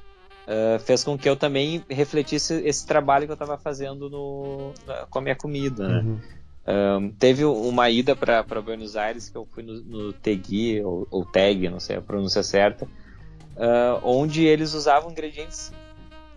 uh, 0.47 0.79
fez 0.79 1.03
com 1.03 1.17
que 1.17 1.29
eu 1.29 1.35
também 1.35 1.83
refletisse 1.89 2.53
esse 2.65 2.85
trabalho 2.85 3.25
que 3.25 3.31
eu 3.31 3.35
estava 3.35 3.57
fazendo 3.57 4.09
no, 4.09 4.73
na, 4.87 5.05
com 5.07 5.19
a 5.19 5.21
minha 5.21 5.35
comida, 5.35 5.87
né? 5.87 5.99
Uhum. 5.99 6.19
Um, 6.67 7.11
teve 7.11 7.45
uma 7.45 7.89
ida 7.91 8.15
para 8.15 8.41
Buenos 8.59 8.95
Aires 8.95 9.29
que 9.29 9.37
eu 9.37 9.47
fui 9.51 9.61
no, 9.61 9.81
no 9.81 10.13
Tegui, 10.13 10.81
ou, 10.81 11.07
ou 11.11 11.23
Teg, 11.23 11.69
não 11.69 11.79
sei 11.79 11.97
a 11.97 12.01
pronúncia 12.01 12.41
certa, 12.41 12.85
uh, 12.85 13.99
onde 14.03 14.43
eles 14.45 14.73
usavam 14.73 15.11
ingredientes 15.11 15.71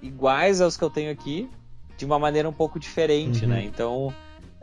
iguais 0.03 0.61
aos 0.61 0.77
que 0.77 0.85
eu 0.85 0.91
tenho 0.91 1.11
aqui, 1.11 1.49
de 1.97 2.05
uma 2.05 2.19
maneira 2.19 2.49
um 2.49 2.53
pouco 2.53 2.79
diferente, 2.79 3.45
uhum. 3.45 3.51
né? 3.51 3.65
Então, 3.65 4.09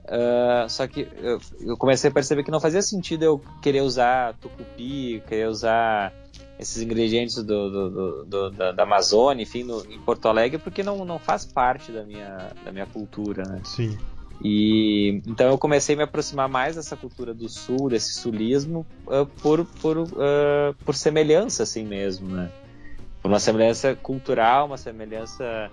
uh, 0.05 0.69
só 0.69 0.87
que 0.87 1.07
eu, 1.17 1.39
eu, 1.59 1.77
comecei 1.77 2.11
a 2.11 2.13
perceber 2.13 2.43
que 2.43 2.51
não 2.51 2.61
fazia 2.61 2.81
sentido 2.83 3.23
eu 3.23 3.41
querer 3.59 3.81
usar 3.81 4.35
tucupi, 4.35 5.21
querer 5.27 5.49
usar 5.49 6.13
esses 6.59 6.81
ingredientes 6.81 7.35
do, 7.37 7.43
do, 7.43 8.25
do, 8.25 8.51
da, 8.51 8.71
da, 8.71 8.83
Amazônia, 8.83 9.43
enfim, 9.43 9.63
no, 9.63 9.83
em 9.91 9.99
Porto 9.99 10.27
Alegre, 10.27 10.59
porque 10.59 10.83
não, 10.83 11.03
não 11.03 11.17
faz 11.17 11.43
parte 11.43 11.91
da 11.91 12.03
minha, 12.03 12.51
da 12.63 12.71
minha 12.71 12.85
cultura, 12.85 13.43
né? 13.43 13.61
Sim. 13.65 13.97
E 14.43 15.21
então 15.25 15.49
eu 15.49 15.57
comecei 15.57 15.95
a 15.95 15.97
me 15.97 16.03
aproximar 16.03 16.49
mais 16.49 16.75
dessa 16.75 16.95
cultura 16.95 17.33
do 17.33 17.47
sul, 17.47 17.89
desse 17.89 18.13
sulismo, 18.15 18.85
uh, 19.07 19.25
por, 19.41 19.65
por, 19.81 19.97
uh, 19.97 20.07
por 20.83 20.95
semelhança, 20.95 21.63
assim 21.63 21.85
mesmo, 21.85 22.27
né? 22.29 22.51
Por 23.21 23.29
uma 23.29 23.39
semelhança 23.39 23.95
cultural, 23.95 24.67
uma 24.67 24.77
semelhança 24.77 25.71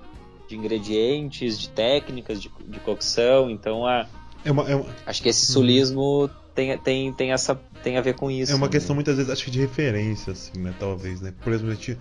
de 0.48 0.56
ingredientes, 0.56 1.58
de 1.58 1.68
técnicas 1.70 2.40
de, 2.40 2.50
de 2.66 2.80
cocção. 2.80 3.50
Então, 3.50 3.86
a, 3.86 4.06
é 4.44 4.50
uma, 4.50 4.68
é 4.68 4.76
uma... 4.76 4.86
acho 5.06 5.22
que 5.22 5.28
esse 5.28 5.46
sulismo 5.46 6.28
tem, 6.54 6.76
tem, 6.78 7.12
tem, 7.12 7.32
essa, 7.32 7.54
tem 7.82 7.96
a 7.96 8.00
ver 8.00 8.14
com 8.14 8.30
isso. 8.30 8.52
É 8.52 8.54
uma 8.54 8.66
né? 8.66 8.72
questão 8.72 8.94
muitas 8.94 9.16
vezes, 9.16 9.30
acho 9.30 9.44
que 9.44 9.50
de 9.50 9.60
referência, 9.60 10.32
assim, 10.32 10.58
né? 10.58 10.74
Talvez, 10.78 11.20
né? 11.20 11.32
Por 11.42 11.52
exemplo, 11.52 11.72
a 11.72 11.74
gente, 11.74 11.98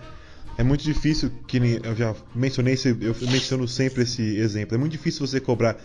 é 0.58 0.62
muito 0.62 0.82
difícil, 0.82 1.30
que 1.46 1.60
nem 1.60 1.80
eu 1.82 1.94
já 1.94 2.14
mencionei, 2.34 2.76
eu 3.00 3.14
menciono 3.30 3.66
sempre 3.68 4.02
esse 4.02 4.22
exemplo, 4.36 4.74
é 4.74 4.78
muito 4.78 4.92
difícil 4.92 5.26
você 5.26 5.40
cobrar, 5.40 5.76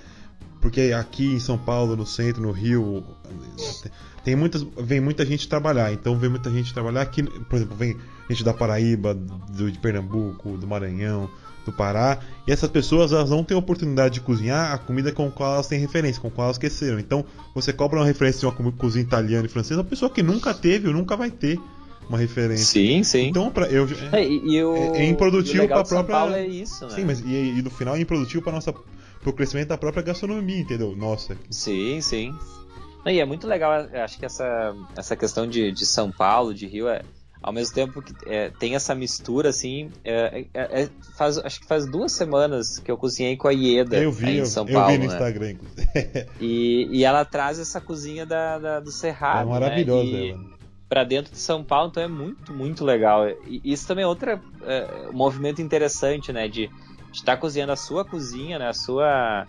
porque 0.61 0.93
aqui 0.97 1.33
em 1.33 1.39
São 1.39 1.57
Paulo, 1.57 1.95
no 1.95 2.05
centro, 2.05 2.41
no 2.41 2.51
Rio, 2.51 3.03
tem 4.23 4.35
muitas, 4.35 4.65
vem 4.77 4.99
muita 4.99 5.25
gente 5.25 5.47
trabalhar, 5.47 5.93
então 5.93 6.17
vem 6.17 6.29
muita 6.29 6.49
gente 6.49 6.73
trabalhar 6.73 7.01
aqui, 7.01 7.23
por 7.23 7.55
exemplo, 7.55 7.75
vem 7.75 7.95
gente 8.29 8.43
da 8.43 8.53
Paraíba, 8.53 9.13
do, 9.13 9.71
de 9.71 9.79
Pernambuco, 9.79 10.57
do 10.57 10.67
Maranhão, 10.67 11.29
do 11.65 11.71
Pará, 11.71 12.19
e 12.47 12.51
essas 12.51 12.69
pessoas 12.69 13.11
elas 13.11 13.29
não 13.29 13.43
têm 13.43 13.55
oportunidade 13.55 14.15
de 14.15 14.21
cozinhar 14.21 14.73
a 14.73 14.77
comida 14.77 15.11
com 15.11 15.27
a 15.27 15.31
qual 15.31 15.53
elas 15.53 15.67
têm 15.67 15.79
referência, 15.79 16.21
com 16.21 16.27
a 16.29 16.31
qual 16.31 16.45
elas 16.45 16.55
esqueceram. 16.55 16.99
Então, 16.99 17.25
você 17.53 17.71
cobra 17.71 17.99
uma 17.99 18.05
referência 18.05 18.39
de 18.39 18.61
uma 18.61 18.71
cozinha 18.71 19.03
italiana 19.03 19.45
e 19.45 19.49
francesa, 19.49 19.81
uma 19.81 19.87
pessoa 19.87 20.09
que 20.09 20.23
nunca 20.23 20.53
teve 20.53 20.87
ou 20.87 20.93
nunca 20.93 21.15
vai 21.15 21.29
ter 21.29 21.59
uma 22.09 22.17
referência. 22.17 22.65
Sim, 22.65 23.03
sim. 23.03 23.27
Então, 23.27 23.51
pra, 23.51 23.67
eu, 23.67 23.87
é, 24.11 24.25
e, 24.25 24.63
o, 24.63 24.75
é, 24.75 24.99
é 24.99 25.09
improdutivo 25.09 25.67
para 25.67 25.81
a 25.81 25.83
própria. 25.83 25.95
São 25.95 26.03
Paulo 26.05 26.33
é 26.33 26.47
isso, 26.47 26.85
né? 26.85 26.95
Sim, 26.95 27.05
mas 27.05 27.19
e, 27.19 27.59
e 27.59 27.61
no 27.61 27.69
final 27.69 27.95
é 27.95 27.99
improdutivo 27.99 28.43
para 28.43 28.53
nossa 28.53 28.73
pro 29.21 29.33
crescimento 29.33 29.69
da 29.69 29.77
própria 29.77 30.03
gastronomia, 30.03 30.59
entendeu? 30.59 30.95
Nossa. 30.95 31.37
Sim, 31.49 32.01
sim. 32.01 32.33
E 33.05 33.19
é 33.19 33.25
muito 33.25 33.47
legal, 33.47 33.71
acho 34.03 34.17
que 34.19 34.25
essa, 34.25 34.75
essa 34.95 35.15
questão 35.15 35.47
de, 35.47 35.71
de 35.71 35.85
São 35.85 36.11
Paulo, 36.11 36.53
de 36.53 36.67
Rio, 36.67 36.89
é, 36.89 37.01
ao 37.41 37.53
mesmo 37.53 37.73
tempo 37.73 38.01
que 38.01 38.13
é, 38.25 38.49
tem 38.49 38.75
essa 38.75 38.93
mistura, 38.93 39.49
assim, 39.49 39.89
é, 40.03 40.45
é, 40.53 40.83
é, 40.83 40.89
faz, 41.15 41.37
acho 41.37 41.61
que 41.61 41.67
faz 41.67 41.89
duas 41.89 42.11
semanas 42.11 42.79
que 42.79 42.91
eu 42.91 42.97
cozinhei 42.97 43.37
com 43.37 43.47
a 43.47 43.51
Ieda 43.51 43.97
eu 43.97 44.11
vi, 44.11 44.39
em 44.39 44.45
São 44.45 44.67
eu, 44.67 44.73
Paulo. 44.73 44.91
Eu 44.91 44.99
vi 44.99 45.05
no 45.05 45.09
né? 45.09 45.15
Instagram, 45.15 45.55
e, 46.41 46.87
e 46.91 47.05
ela 47.05 47.23
traz 47.23 47.59
essa 47.59 47.79
cozinha 47.79 48.25
da, 48.25 48.59
da 48.59 48.79
do 48.79 48.91
Cerrado, 48.91 49.47
É 49.47 49.51
maravilhosa 49.51 50.11
né? 50.11 50.29
ela. 50.29 50.57
Pra 50.89 51.03
dentro 51.03 51.33
de 51.33 51.39
São 51.39 51.63
Paulo, 51.63 51.89
então 51.89 52.01
é 52.01 52.07
muito, 52.07 52.53
muito 52.53 52.85
legal. 52.85 53.27
E 53.45 53.61
isso 53.63 53.85
também 53.85 54.03
é 54.03 54.07
outro 54.07 54.31
é, 54.31 55.09
movimento 55.11 55.61
interessante, 55.61 56.31
né? 56.31 56.47
De 56.47 56.69
estar 57.11 57.35
tá 57.35 57.37
cozinhando 57.37 57.71
a 57.71 57.75
sua 57.75 58.05
cozinha, 58.05 58.59
né? 58.59 58.67
A 58.67 58.73
sua 58.73 59.47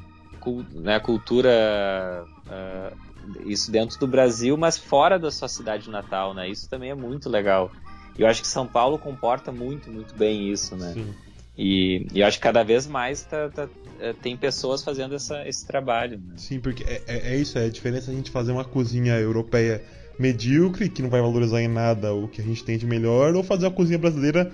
né, 0.75 1.01
cultura 1.01 2.25
uh, 2.47 2.97
isso 3.45 3.71
dentro 3.71 3.99
do 3.99 4.07
Brasil, 4.07 4.57
mas 4.57 4.79
fora 4.79 5.19
da 5.19 5.31
sua 5.31 5.49
cidade 5.49 5.91
natal, 5.91 6.35
né? 6.35 6.49
Isso 6.49 6.69
também 6.69 6.91
é 6.91 6.95
muito 6.95 7.29
legal. 7.29 7.71
E 8.19 8.23
eu 8.23 8.29
acho 8.29 8.41
que 8.41 8.49
São 8.49 8.67
Paulo 8.67 8.99
comporta 8.99 9.53
muito, 9.53 9.91
muito 9.91 10.15
bem 10.15 10.51
isso, 10.51 10.77
né? 10.77 10.93
Sim. 10.95 11.15
E, 11.57 12.07
e 12.13 12.21
eu 12.21 12.27
acho 12.27 12.39
que 12.39 12.43
cada 12.43 12.63
vez 12.63 12.87
mais 12.87 13.25
tá, 13.25 13.49
tá, 13.49 13.69
é, 13.99 14.13
tem 14.13 14.37
pessoas 14.37 14.83
fazendo 14.83 15.15
essa, 15.15 15.47
esse 15.47 15.67
trabalho. 15.67 16.19
Né? 16.19 16.35
Sim, 16.37 16.61
porque 16.61 16.85
é, 16.85 17.03
é, 17.07 17.35
é, 17.35 17.37
isso, 17.37 17.59
é 17.59 17.65
a 17.65 17.69
diferença 17.69 18.11
a 18.11 18.15
gente 18.15 18.31
fazer 18.31 18.53
uma 18.53 18.65
cozinha 18.65 19.15
europeia 19.19 19.83
medíocre, 20.19 20.89
que 20.89 21.03
não 21.03 21.11
vai 21.11 21.21
valorizar 21.21 21.61
em 21.61 21.69
nada 21.69 22.13
o 22.13 22.29
que 22.29 22.41
a 22.41 22.45
gente 22.45 22.65
tem 22.65 22.79
de 22.79 22.87
melhor, 22.87 23.35
ou 23.35 23.43
fazer 23.43 23.67
uma 23.67 23.73
cozinha 23.73 23.99
brasileira 23.99 24.51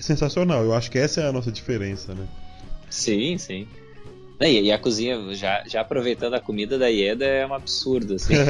sensacional. 0.00 0.64
Eu 0.64 0.74
acho 0.74 0.90
que 0.90 0.98
essa 0.98 1.20
é 1.20 1.28
a 1.28 1.32
nossa 1.32 1.52
diferença, 1.52 2.14
né? 2.14 2.26
Sim, 2.88 3.36
sim. 3.38 3.66
E, 4.40 4.72
a 4.72 4.78
cozinha, 4.78 5.34
já, 5.34 5.62
já 5.68 5.82
aproveitando 5.82 6.34
a 6.34 6.40
comida 6.40 6.76
da 6.78 6.88
Ieda, 6.88 7.24
é 7.24 7.46
um 7.46 7.54
absurdo, 7.54 8.14
assim. 8.14 8.34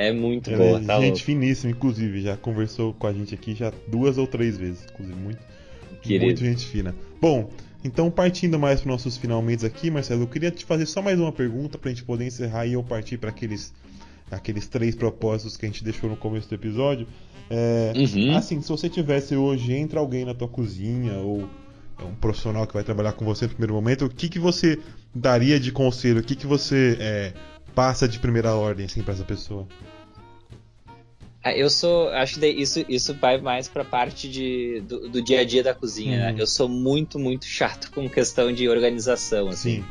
É, 0.00 0.08
é 0.10 0.12
muito 0.12 0.48
Ela 0.48 0.58
boa, 0.58 0.78
é 0.78 0.84
tá 0.84 0.94
Gente 1.00 1.06
louco. 1.08 1.24
finíssima, 1.24 1.72
inclusive, 1.72 2.22
já 2.22 2.36
conversou 2.36 2.94
com 2.94 3.06
a 3.08 3.12
gente 3.12 3.34
aqui 3.34 3.52
já 3.54 3.72
duas 3.88 4.16
ou 4.16 4.28
três 4.28 4.56
vezes, 4.56 4.84
inclusive, 4.92 5.18
muito, 5.18 5.40
Querido. 6.00 6.24
muito 6.24 6.38
gente 6.44 6.64
fina. 6.64 6.94
Bom, 7.20 7.50
então 7.82 8.08
partindo 8.08 8.58
mais 8.58 8.80
para 8.80 8.92
nossos 8.92 9.16
finalmente 9.16 9.66
aqui, 9.66 9.90
Marcelo, 9.90 10.22
eu 10.22 10.26
queria 10.28 10.52
te 10.52 10.64
fazer 10.64 10.86
só 10.86 11.02
mais 11.02 11.18
uma 11.18 11.32
pergunta 11.32 11.76
para 11.76 11.90
a 11.90 11.92
gente 11.92 12.04
poder 12.04 12.26
encerrar 12.26 12.64
e 12.64 12.74
eu 12.74 12.82
partir 12.84 13.18
para 13.18 13.30
aqueles, 13.30 13.74
aqueles 14.30 14.66
três 14.66 14.94
propósitos 14.94 15.56
que 15.56 15.66
a 15.66 15.68
gente 15.68 15.84
deixou 15.84 16.08
no 16.08 16.16
começo 16.16 16.48
do 16.48 16.54
episódio. 16.54 17.06
É, 17.50 17.92
uhum. 17.96 18.36
Assim, 18.36 18.60
se 18.60 18.68
você 18.68 18.88
tivesse 18.88 19.34
hoje, 19.34 19.72
entra 19.72 20.00
alguém 20.00 20.24
na 20.24 20.34
tua 20.34 20.48
cozinha 20.48 21.14
ou 21.18 21.48
é 21.98 22.04
um 22.04 22.14
profissional 22.14 22.66
que 22.66 22.74
vai 22.74 22.84
trabalhar 22.84 23.12
com 23.12 23.24
você 23.24 23.46
no 23.46 23.50
primeiro 23.50 23.74
momento, 23.74 24.04
o 24.04 24.08
que, 24.08 24.28
que 24.28 24.38
você 24.38 24.78
daria 25.14 25.58
de 25.58 25.72
conselho? 25.72 26.20
O 26.20 26.22
que, 26.22 26.36
que 26.36 26.46
você 26.46 26.96
é, 27.00 27.32
passa 27.74 28.08
de 28.08 28.18
primeira 28.18 28.54
ordem, 28.54 28.86
assim, 28.86 29.02
pra 29.02 29.14
essa 29.14 29.24
pessoa? 29.24 29.66
Ah, 31.42 31.56
eu 31.56 31.70
sou, 31.70 32.08
acho 32.10 32.38
que 32.38 32.46
isso, 32.46 32.84
isso 32.88 33.14
vai 33.14 33.40
mais 33.40 33.68
pra 33.68 33.84
parte 33.84 34.28
de, 34.28 34.82
do, 34.86 35.08
do 35.08 35.22
dia 35.22 35.40
a 35.40 35.44
dia 35.44 35.62
da 35.62 35.72
cozinha, 35.72 36.18
né? 36.18 36.28
uhum. 36.28 36.36
né? 36.36 36.42
Eu 36.42 36.46
sou 36.46 36.68
muito, 36.68 37.18
muito 37.18 37.46
chato 37.46 37.90
com 37.90 38.08
questão 38.08 38.52
de 38.52 38.68
organização, 38.68 39.48
assim. 39.48 39.76
Sim. 39.76 39.84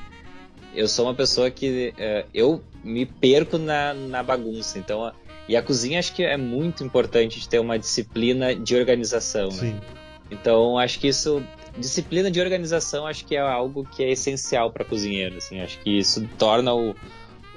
Eu 0.78 0.88
sou 0.88 1.06
uma 1.06 1.14
pessoa 1.16 1.50
que 1.50 1.94
uh, 1.98 2.30
eu 2.34 2.64
me 2.84 3.06
perco 3.06 3.58
na, 3.58 3.94
na 3.94 4.24
bagunça, 4.24 4.78
então... 4.78 5.12
E 5.50 5.56
a 5.56 5.62
cozinha 5.62 5.98
acho 5.98 6.14
que 6.14 6.24
é 6.24 6.36
muito 6.36 6.84
importante 6.84 7.40
de 7.40 7.48
ter 7.48 7.60
uma 7.60 7.80
disciplina 7.80 8.54
de 8.54 8.76
organização, 8.76 9.48
né? 9.48 9.52
Sim. 9.52 9.72
Né? 9.74 9.82
Então 10.30 10.78
acho 10.78 11.00
que 11.00 11.08
isso 11.08 11.42
disciplina 11.78 12.30
de 12.30 12.42
organização 12.42 13.06
acho 13.06 13.26
que 13.26 13.36
é 13.36 13.40
algo 13.40 13.86
que 13.86 14.04
é 14.04 14.12
essencial 14.12 14.72
para 14.72 14.84
cozinheiro, 14.84 15.38
assim, 15.38 15.62
acho 15.62 15.80
que 15.80 15.98
isso 15.98 16.28
torna 16.38 16.74
o, 16.74 16.96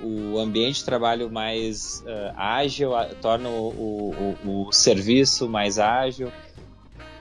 o 0.02 0.38
ambiente 0.38 0.76
de 0.76 0.84
trabalho 0.84 1.30
mais 1.30 2.04
uh, 2.06 2.32
ágil, 2.36 2.94
a, 2.94 3.06
torna 3.06 3.48
o, 3.48 4.36
o, 4.44 4.66
o, 4.66 4.72
serviço 4.72 5.48
mais 5.48 5.78
ágil, 5.78 6.30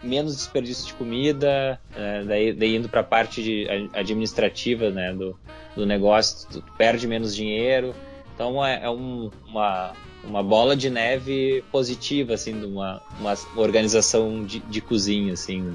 menos 0.02 0.36
desperdício 0.36 0.88
de 0.88 0.94
comida, 0.94 1.80
uh, 1.92 2.26
daí, 2.26 2.54
daí, 2.54 2.76
indo 2.76 2.90
para 2.90 3.02
a 3.02 3.04
parte 3.04 3.44
de, 3.44 3.68
administrativa 3.94 4.90
né, 4.90 5.14
do, 5.14 5.38
do 5.76 5.86
negócio, 5.86 6.48
tu, 6.50 6.62
tu 6.62 6.74
perde 6.78 7.08
menos 7.08 7.36
dinheiro. 7.36 7.94
Então 8.34 8.66
é, 8.66 8.84
é 8.84 8.90
um, 8.90 9.30
uma, 9.48 9.94
uma 10.24 10.42
bola 10.42 10.76
de 10.76 10.90
neve 10.90 11.64
positiva, 11.72 12.34
assim, 12.34 12.58
de 12.58 12.66
uma, 12.66 13.02
uma 13.20 13.34
organização 13.56 14.44
de, 14.46 14.60
de 14.60 14.82
cozinha, 14.82 15.34
assim. 15.34 15.74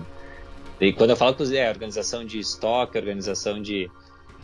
E 0.80 0.92
quando 0.92 1.10
eu 1.10 1.16
falo 1.16 1.34
cozinha, 1.34 1.62
é 1.62 1.70
organização 1.70 2.24
de 2.24 2.38
estoque, 2.38 2.98
organização 2.98 3.60
de, 3.60 3.90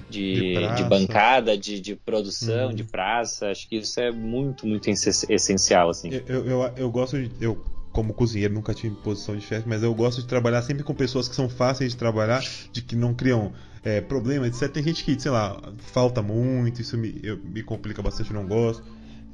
de, 0.08 0.54
de, 0.54 0.74
de 0.76 0.84
bancada, 0.84 1.56
de, 1.56 1.80
de 1.80 1.96
produção, 1.96 2.68
uhum. 2.68 2.74
de 2.74 2.84
praça. 2.84 3.50
Acho 3.50 3.68
que 3.68 3.76
isso 3.76 3.98
é 4.00 4.10
muito, 4.10 4.66
muito 4.66 4.88
essencial, 4.88 5.90
assim. 5.90 6.10
Eu, 6.26 6.46
eu, 6.46 6.72
eu 6.76 6.90
gosto 6.90 7.20
de. 7.20 7.30
Eu, 7.44 7.62
como 7.92 8.14
cozinheiro, 8.14 8.54
nunca 8.54 8.72
tive 8.72 8.94
posição 8.96 9.36
de 9.36 9.42
chefe, 9.42 9.68
mas 9.68 9.82
eu 9.82 9.92
gosto 9.94 10.20
de 10.20 10.28
trabalhar 10.28 10.62
sempre 10.62 10.84
com 10.84 10.94
pessoas 10.94 11.28
que 11.28 11.34
são 11.34 11.48
fáceis 11.48 11.92
de 11.92 11.98
trabalhar, 11.98 12.42
de 12.72 12.82
que 12.82 12.94
não 12.94 13.12
criam 13.12 13.52
é, 13.84 14.00
problemas, 14.00 14.48
etc. 14.48 14.72
Tem 14.72 14.82
gente 14.82 15.02
que, 15.04 15.18
sei 15.20 15.30
lá, 15.30 15.60
falta 15.78 16.22
muito, 16.22 16.80
isso 16.80 16.96
me, 16.96 17.18
eu, 17.22 17.38
me 17.38 17.62
complica 17.62 18.00
bastante, 18.02 18.30
eu 18.30 18.40
não 18.40 18.46
gosto. 18.46 18.82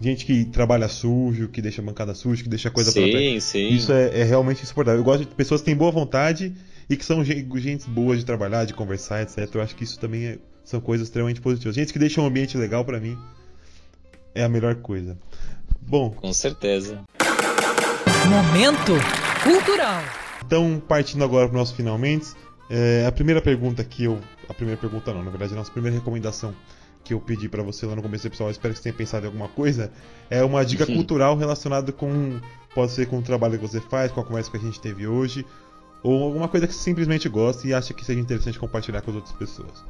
Gente 0.00 0.26
que 0.26 0.44
trabalha 0.46 0.88
sujo, 0.88 1.48
que 1.48 1.62
deixa 1.62 1.80
bancada 1.80 2.14
suja, 2.14 2.42
que 2.42 2.48
deixa 2.48 2.70
coisa 2.70 2.90
sim, 2.90 3.10
pra 3.10 3.40
Sim, 3.40 3.68
Isso 3.68 3.92
é, 3.92 4.20
é, 4.20 4.24
realmente 4.24 4.62
insuportável. 4.62 5.00
Eu 5.00 5.04
gosto 5.04 5.20
de 5.24 5.34
pessoas 5.34 5.62
que 5.62 5.66
têm 5.66 5.76
boa 5.76 5.90
vontade 5.90 6.54
e 6.88 6.96
que 6.96 7.04
são 7.04 7.24
gente 7.24 7.88
boas 7.88 8.18
de 8.18 8.24
trabalhar, 8.24 8.66
de 8.66 8.74
conversar, 8.74 9.22
etc. 9.22 9.48
Eu 9.54 9.62
acho 9.62 9.74
que 9.74 9.84
isso 9.84 9.98
também 9.98 10.26
é, 10.26 10.38
são 10.62 10.80
coisas 10.80 11.06
extremamente 11.08 11.40
positivas. 11.40 11.74
Gente 11.74 11.92
que 11.94 11.98
deixa 11.98 12.20
um 12.20 12.26
ambiente 12.26 12.58
legal 12.58 12.84
para 12.84 13.00
mim 13.00 13.16
é 14.34 14.44
a 14.44 14.48
melhor 14.48 14.74
coisa. 14.76 15.16
Bom. 15.80 16.10
Com 16.10 16.32
certeza. 16.32 17.02
Momento 18.28 18.92
cultural. 19.44 20.02
Então, 20.44 20.82
partindo 20.88 21.22
agora 21.22 21.46
para 21.46 21.54
o 21.54 21.58
nosso 21.58 21.74
finalmente, 21.74 22.34
é, 22.68 23.04
a 23.06 23.12
primeira 23.12 23.40
pergunta 23.40 23.84
que 23.84 24.04
eu. 24.04 24.18
A 24.48 24.54
primeira 24.54 24.80
pergunta 24.80 25.14
não, 25.14 25.22
na 25.22 25.30
verdade, 25.30 25.52
a 25.52 25.56
nossa 25.56 25.70
primeira 25.70 25.96
recomendação 25.96 26.54
que 27.04 27.14
eu 27.14 27.20
pedi 27.20 27.48
para 27.48 27.62
você 27.62 27.86
lá 27.86 27.94
no 27.94 28.02
começo 28.02 28.24
do 28.24 28.28
episódio, 28.28 28.50
espero 28.50 28.74
que 28.74 28.78
você 28.78 28.82
tenha 28.84 28.94
pensado 28.94 29.24
em 29.24 29.28
alguma 29.28 29.48
coisa, 29.48 29.92
é 30.28 30.42
uma 30.42 30.64
dica 30.64 30.84
cultural 30.84 31.36
relacionada 31.36 31.92
com. 31.92 32.40
Pode 32.74 32.92
ser 32.92 33.06
com 33.06 33.18
o 33.18 33.22
trabalho 33.22 33.58
que 33.58 33.66
você 33.66 33.80
faz, 33.80 34.10
com 34.10 34.20
a 34.20 34.24
conversa 34.24 34.50
que 34.50 34.56
a 34.56 34.60
gente 34.60 34.80
teve 34.80 35.06
hoje, 35.06 35.46
ou 36.02 36.24
alguma 36.24 36.48
coisa 36.48 36.66
que 36.66 36.74
você 36.74 36.82
simplesmente 36.82 37.28
gosta 37.28 37.66
e 37.66 37.72
acha 37.72 37.94
que 37.94 38.04
seja 38.04 38.20
interessante 38.20 38.58
compartilhar 38.58 39.02
com 39.02 39.10
as 39.12 39.16
outras 39.16 39.34
pessoas. 39.36 39.84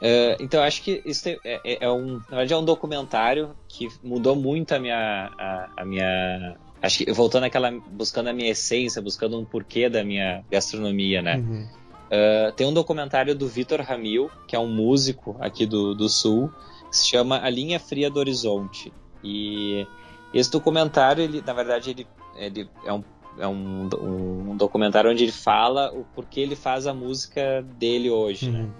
Uh, 0.00 0.32
então 0.40 0.62
acho 0.62 0.82
que 0.82 1.02
isso 1.04 1.28
é, 1.28 1.38
é, 1.44 1.84
é, 1.84 1.90
um, 1.90 2.14
na 2.30 2.38
verdade 2.38 2.54
é 2.54 2.56
um 2.56 2.64
documentário 2.64 3.50
que 3.68 3.86
mudou 4.02 4.34
muito 4.34 4.74
a 4.74 4.78
minha, 4.78 5.30
a, 5.38 5.68
a, 5.76 5.84
minha, 5.84 6.56
acho 6.82 6.98
que 6.98 7.12
voltando 7.12 7.44
àquela, 7.44 7.70
buscando 7.70 8.28
a 8.28 8.32
minha 8.32 8.50
essência, 8.50 9.02
buscando 9.02 9.38
um 9.38 9.44
porquê 9.44 9.88
da 9.88 10.04
minha 10.04 10.44
gastronomia, 10.50 11.22
né? 11.22 11.36
Uhum. 11.36 11.68
Uh, 12.10 12.52
tem 12.52 12.66
um 12.66 12.72
documentário 12.72 13.34
do 13.34 13.46
Vitor 13.46 13.80
Ramil, 13.80 14.30
que 14.48 14.56
é 14.56 14.58
um 14.58 14.68
músico 14.68 15.36
aqui 15.38 15.64
do, 15.64 15.94
do 15.94 16.08
Sul, 16.08 16.50
que 16.90 16.96
se 16.96 17.08
chama 17.08 17.40
A 17.40 17.48
Linha 17.48 17.78
Fria 17.78 18.10
do 18.10 18.18
Horizonte. 18.18 18.92
E 19.22 19.86
esse 20.34 20.50
documentário, 20.50 21.22
ele, 21.22 21.42
na 21.46 21.52
verdade, 21.52 21.90
ele, 21.90 22.06
ele 22.36 22.68
é 22.84 22.92
um 22.92 23.04
é 23.38 23.46
um, 23.46 23.88
um, 24.02 24.56
documentário 24.56 25.10
onde 25.10 25.24
ele 25.24 25.32
fala 25.32 25.92
o 25.92 26.04
porquê 26.14 26.40
ele 26.40 26.56
faz 26.56 26.86
a 26.86 26.92
música 26.92 27.62
dele 27.78 28.10
hoje, 28.10 28.50
né? 28.50 28.58
uhum. 28.58 28.66
né? 28.66 28.72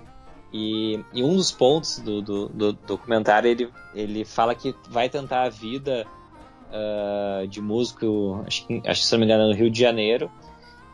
E, 0.53 1.01
e, 1.15 1.23
um 1.23 1.37
dos 1.37 1.53
pontos 1.53 2.01
do, 2.01 2.21
do, 2.21 2.49
do, 2.49 2.73
documentário 2.73 3.49
ele, 3.49 3.71
ele 3.95 4.25
fala 4.25 4.53
que 4.53 4.75
vai 4.89 5.09
tentar 5.09 5.45
a 5.45 5.49
vida 5.49 6.05
uh, 6.71 7.47
de 7.47 7.61
músico, 7.61 8.43
acho 8.47 8.66
que, 8.66 8.83
acho 8.87 9.01
que 9.01 9.07
se 9.07 9.12
não 9.12 9.21
me 9.21 9.25
engano, 9.27 9.49
no 9.49 9.55
Rio 9.55 9.71
de 9.71 9.79
Janeiro, 9.79 10.31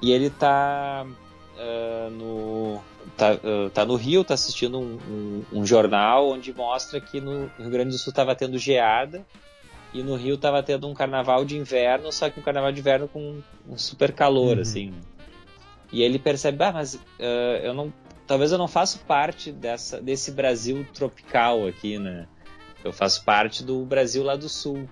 e 0.02 0.12
ele 0.12 0.30
tá 0.30 1.06
uh, 1.06 2.10
no 2.10 2.80
tá, 3.16 3.34
uh, 3.34 3.70
tá, 3.70 3.84
no 3.84 3.96
Rio, 3.96 4.24
tá 4.24 4.34
assistindo 4.34 4.78
um, 4.78 4.98
um, 5.08 5.44
um, 5.60 5.66
jornal 5.66 6.30
onde 6.30 6.52
mostra 6.52 7.00
que 7.00 7.20
no 7.20 7.50
Rio 7.58 7.70
Grande 7.70 7.90
do 7.90 7.98
Sul 7.98 8.10
estava 8.10 8.34
tendo 8.34 8.58
geada 8.58 9.24
e 9.94 10.02
no 10.02 10.16
Rio 10.16 10.36
tava 10.36 10.62
tendo 10.62 10.88
um 10.88 10.94
carnaval 10.94 11.44
de 11.44 11.56
inverno, 11.56 12.12
só 12.12 12.28
que 12.28 12.40
um 12.40 12.42
carnaval 12.42 12.72
de 12.72 12.80
inverno 12.80 13.08
com 13.08 13.40
um 13.68 13.78
super 13.78 14.12
calor, 14.12 14.56
uhum. 14.56 14.62
assim. 14.62 14.94
E 15.92 16.02
ele 16.02 16.18
percebe, 16.18 16.62
ah, 16.64 16.72
mas 16.72 17.00
eu 17.62 17.72
não, 17.72 17.92
talvez 18.26 18.50
eu 18.52 18.58
não 18.58 18.68
faço 18.68 18.98
parte 19.06 19.52
dessa, 19.52 20.02
desse 20.02 20.32
Brasil 20.32 20.84
tropical 20.92 21.66
aqui, 21.66 21.98
né? 21.98 22.26
Eu 22.84 22.92
faço 22.92 23.24
parte 23.24 23.64
do 23.64 23.84
Brasil 23.84 24.22
lá 24.22 24.36
do 24.36 24.48
Sul. 24.48 24.88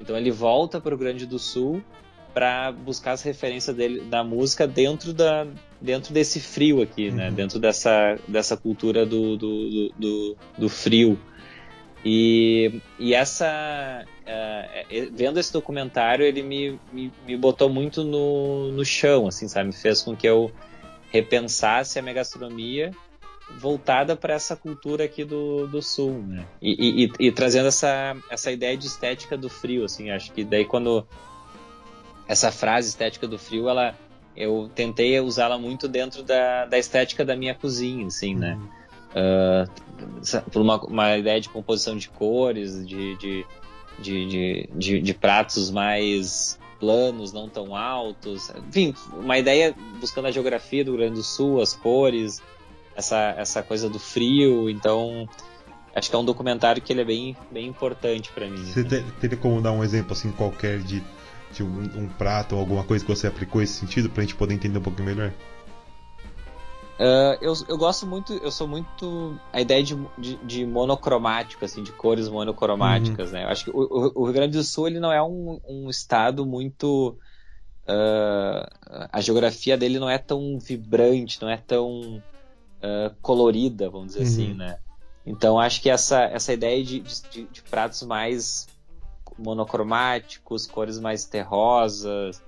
Então 0.00 0.16
ele 0.16 0.30
volta 0.30 0.80
para 0.80 0.94
o 0.94 0.98
Grande 0.98 1.26
do 1.26 1.38
Sul 1.38 1.82
para 2.32 2.72
buscar 2.72 3.12
as 3.12 3.22
referências 3.22 3.74
dele 3.74 4.00
da 4.02 4.22
música 4.22 4.66
dentro 4.66 5.12
da 5.12 5.46
dentro 5.80 6.12
desse 6.12 6.40
frio 6.40 6.82
aqui, 6.82 7.10
né? 7.10 7.28
uhum. 7.28 7.34
Dentro 7.34 7.58
dessa, 7.58 8.18
dessa 8.28 8.56
cultura 8.56 9.06
do, 9.06 9.36
do, 9.36 9.92
do, 9.98 10.36
do 10.58 10.68
frio. 10.68 11.18
E, 12.04 12.80
e 12.98 13.14
essa. 13.14 14.04
Uh, 14.20 15.10
vendo 15.12 15.38
esse 15.38 15.52
documentário, 15.52 16.24
ele 16.24 16.42
me, 16.42 16.78
me, 16.92 17.12
me, 17.26 17.36
botou 17.36 17.68
muito 17.68 18.04
no, 18.04 18.72
no 18.72 18.84
chão, 18.84 19.26
assim, 19.26 19.48
sabe? 19.48 19.72
Fez 19.72 20.02
com 20.02 20.16
que 20.16 20.26
eu 20.26 20.50
repensasse 21.10 21.98
a 21.98 22.02
minha 22.02 22.14
gastronomia 22.14 22.92
voltada 23.58 24.16
para 24.16 24.34
essa 24.34 24.56
cultura 24.56 25.04
aqui 25.04 25.24
do, 25.24 25.66
do 25.66 25.82
sul, 25.82 26.22
né? 26.26 26.46
E, 26.60 27.04
e, 27.04 27.26
e, 27.26 27.32
trazendo 27.32 27.68
essa, 27.68 28.16
essa 28.30 28.50
ideia 28.50 28.76
de 28.76 28.86
estética 28.86 29.36
do 29.36 29.48
frio, 29.48 29.84
assim, 29.84 30.10
acho 30.10 30.32
que 30.32 30.44
daí 30.44 30.64
quando 30.64 31.06
essa 32.26 32.52
frase 32.52 32.88
estética 32.88 33.26
do 33.26 33.38
frio, 33.38 33.68
ela 33.68 33.94
eu 34.36 34.70
tentei 34.74 35.18
usá-la 35.20 35.58
muito 35.58 35.88
dentro 35.88 36.22
da, 36.22 36.64
da 36.64 36.78
estética 36.78 37.24
da 37.24 37.36
minha 37.36 37.54
cozinha, 37.54 38.06
assim, 38.06 38.34
né? 38.34 38.58
Uh, 39.10 40.40
por 40.50 40.62
uma, 40.62 40.80
uma, 40.84 41.18
ideia 41.18 41.40
de 41.40 41.48
composição 41.48 41.96
de 41.96 42.08
cores, 42.08 42.86
de, 42.86 43.16
de, 43.16 43.46
de, 43.98 44.68
de, 44.72 45.00
de 45.02 45.14
pratos 45.14 45.70
mais 45.70 46.58
planos, 46.78 47.32
não 47.32 47.48
tão 47.48 47.76
altos. 47.76 48.50
Enfim, 48.68 48.94
uma 49.12 49.36
ideia 49.36 49.74
buscando 50.00 50.28
a 50.28 50.30
geografia 50.30 50.84
do 50.84 50.92
Rio 50.92 51.00
Grande 51.00 51.16
do 51.16 51.22
Sul, 51.22 51.60
as 51.60 51.74
cores, 51.74 52.40
essa, 53.00 53.34
essa 53.36 53.62
coisa 53.62 53.90
do 53.90 53.98
frio. 53.98 54.70
Então, 54.70 55.28
acho 55.94 56.08
que 56.08 56.14
é 56.14 56.18
um 56.18 56.24
documentário 56.24 56.80
que 56.80 56.92
ele 56.92 57.02
é 57.02 57.04
bem, 57.04 57.36
bem 57.50 57.66
importante 57.66 58.30
para 58.32 58.48
mim. 58.48 58.64
Você 58.64 58.82
né? 58.84 59.04
teria 59.20 59.36
como 59.36 59.60
dar 59.60 59.72
um 59.72 59.82
exemplo 59.82 60.12
assim 60.12 60.30
qualquer 60.30 60.78
de, 60.78 61.02
de 61.52 61.62
um, 61.62 61.82
um, 61.96 62.08
prato 62.08 62.54
ou 62.54 62.60
alguma 62.60 62.84
coisa 62.84 63.04
que 63.04 63.10
você 63.10 63.26
aplicou 63.26 63.60
esse 63.60 63.74
sentido 63.74 64.08
para 64.08 64.22
a 64.22 64.24
gente 64.24 64.36
poder 64.36 64.54
entender 64.54 64.78
um 64.78 64.82
pouquinho 64.82 65.06
melhor? 65.06 65.32
Uh, 67.00 67.32
eu, 67.40 67.54
eu 67.66 67.78
gosto 67.78 68.06
muito, 68.06 68.34
eu 68.34 68.50
sou 68.50 68.68
muito 68.68 69.40
a 69.50 69.58
ideia 69.58 69.82
de, 69.82 69.96
de, 70.18 70.36
de 70.44 70.66
monocromático, 70.66 71.64
assim, 71.64 71.82
de 71.82 71.92
cores 71.92 72.28
monocromáticas, 72.28 73.28
uhum. 73.28 73.36
né? 73.36 73.44
Eu 73.44 73.48
acho 73.48 73.64
que 73.64 73.70
o, 73.70 74.12
o, 74.14 74.24
Rio 74.24 74.34
Grande 74.34 74.58
do 74.58 74.62
Sul 74.62 74.86
ele 74.86 75.00
não 75.00 75.10
é 75.10 75.22
um, 75.22 75.58
um 75.66 75.88
estado 75.88 76.44
muito 76.44 77.16
uh, 77.88 79.08
a 79.10 79.20
geografia 79.22 79.78
dele 79.78 79.98
não 79.98 80.10
é 80.10 80.18
tão 80.18 80.58
vibrante, 80.58 81.40
não 81.40 81.48
é 81.48 81.56
tão 81.56 82.22
uh, 82.82 83.14
colorida, 83.22 83.88
vamos 83.88 84.08
dizer 84.08 84.22
assim, 84.22 84.46
uhum. 84.46 84.48
assim, 84.48 84.54
né? 84.54 84.78
Então 85.24 85.58
acho 85.58 85.80
que 85.80 85.90
essa, 85.90 86.22
essa 86.24 86.52
ideia 86.52 86.82
de, 86.82 87.00
de, 87.30 87.44
de 87.44 87.62
pratos 87.62 88.02
mais 88.02 88.66
monocromáticos, 89.38 90.66
cores 90.66 90.98
mais 90.98 91.24
terrosas, 91.24 92.42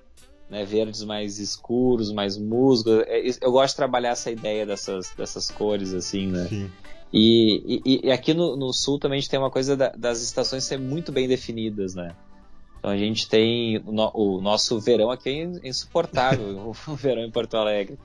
né, 0.51 0.65
verdes 0.65 1.03
mais 1.03 1.39
escuros, 1.39 2.13
mais 2.13 2.37
musgo. 2.37 2.91
É, 3.07 3.23
eu 3.41 3.53
gosto 3.53 3.73
de 3.73 3.77
trabalhar 3.77 4.11
essa 4.11 4.31
ideia 4.31 4.67
dessas, 4.67 5.13
dessas 5.17 5.51
cores, 5.51 5.95
assim, 5.95 6.27
né? 6.27 6.47
Sim. 6.49 6.71
E, 7.13 7.81
e, 7.85 8.07
e 8.07 8.11
aqui 8.11 8.33
no, 8.33 8.57
no, 8.57 8.73
sul 8.73 8.99
também 8.99 9.19
a 9.19 9.21
gente 9.21 9.31
tem 9.31 9.39
uma 9.39 9.51
coisa 9.51 9.77
da, 9.77 9.91
das 9.91 10.23
estações 10.23 10.65
ser 10.65 10.79
muito 10.79 11.13
bem 11.13 11.29
definidas, 11.29 11.95
né? 11.95 12.15
Então 12.79 12.91
a 12.91 12.97
gente 12.97 13.29
tem 13.29 13.79
o, 13.79 13.93
no, 13.93 14.11
o 14.15 14.41
nosso 14.41 14.81
verão 14.81 15.11
aqui 15.11 15.29
é 15.63 15.69
insuportável, 15.69 16.75
o 16.89 16.95
verão 16.97 17.23
em 17.23 17.31
Porto 17.31 17.57
Alegre. 17.57 17.99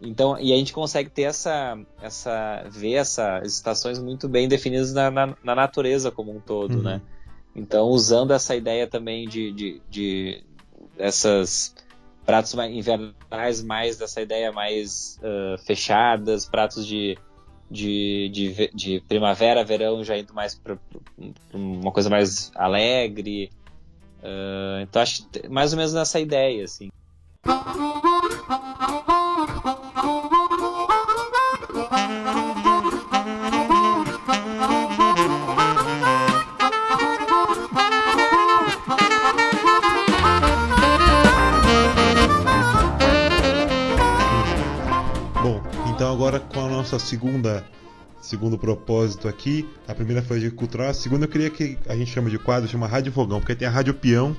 Então, 0.00 0.38
e 0.38 0.52
a 0.52 0.56
gente 0.56 0.72
consegue 0.72 1.10
ter 1.10 1.22
essa, 1.22 1.78
essa 2.00 2.64
ver 2.70 2.94
essas 2.94 3.52
estações 3.52 3.98
muito 3.98 4.28
bem 4.28 4.48
definidas 4.48 4.94
na, 4.94 5.10
na, 5.10 5.36
na 5.44 5.54
natureza 5.54 6.10
como 6.10 6.34
um 6.34 6.40
todo, 6.40 6.76
uhum. 6.76 6.82
né? 6.82 7.02
Então, 7.54 7.88
usando 7.88 8.32
essa 8.32 8.56
ideia 8.56 8.86
também 8.86 9.28
de, 9.28 9.52
de, 9.52 9.82
de 9.90 10.44
essas 10.96 11.74
pratos 12.24 12.54
invernais 12.54 13.62
mais 13.62 13.98
dessa 13.98 14.22
ideia 14.22 14.52
mais 14.52 15.18
uh, 15.22 15.58
fechadas, 15.64 16.46
pratos 16.46 16.86
de, 16.86 17.18
de, 17.70 18.30
de, 18.32 18.70
de, 18.72 19.00
primavera, 19.06 19.64
verão 19.64 20.02
já 20.04 20.16
indo 20.16 20.32
mais 20.32 20.54
para 20.54 20.78
uma 21.52 21.92
coisa 21.92 22.08
mais 22.08 22.50
alegre. 22.54 23.50
Uh, 24.22 24.80
então 24.82 25.02
acho 25.02 25.26
mais 25.50 25.72
ou 25.72 25.76
menos 25.76 25.92
nessa 25.92 26.20
ideia, 26.20 26.64
assim. 26.64 26.90
Então 46.10 46.18
agora 46.18 46.40
com 46.40 46.58
a 46.58 46.68
nossa 46.68 46.98
segunda 46.98 47.64
segundo 48.20 48.58
propósito 48.58 49.28
aqui, 49.28 49.68
a 49.86 49.94
primeira 49.94 50.20
foi 50.20 50.40
de 50.40 50.50
cultural, 50.50 50.88
a 50.88 50.92
segunda 50.92 51.26
eu 51.26 51.28
queria 51.28 51.48
que 51.48 51.78
a 51.88 51.94
gente 51.94 52.10
chama 52.10 52.28
de 52.28 52.36
quadro, 52.36 52.68
chama 52.68 52.88
Rádio 52.88 53.12
Fogão, 53.12 53.38
porque 53.38 53.54
tem 53.54 53.68
a 53.68 53.70
Rádio 53.70 53.94
Peão 53.94 54.36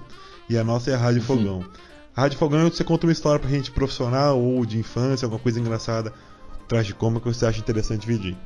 e 0.50 0.58
a 0.58 0.66
nossa 0.66 0.92
é 0.92 0.96
a 0.96 0.98
Rádio 0.98 1.22
uhum. 1.22 1.28
Fogão. 1.28 1.66
A 2.14 2.22
Rádio 2.24 2.38
Fogão 2.38 2.70
você 2.70 2.84
conta 2.84 3.08
uma 3.08 3.14
história 3.14 3.40
pra 3.40 3.50
gente 3.50 3.72
profissional 3.72 4.38
ou 4.38 4.66
de 4.66 4.78
infância, 4.78 5.26
alguma 5.26 5.42
coisa 5.42 5.62
engraçada, 5.62 6.14
tragicômica 6.68 7.30
que 7.30 7.34
você 7.34 7.46
acha 7.46 7.60
interessante 7.60 8.02
dividir. 8.02 8.38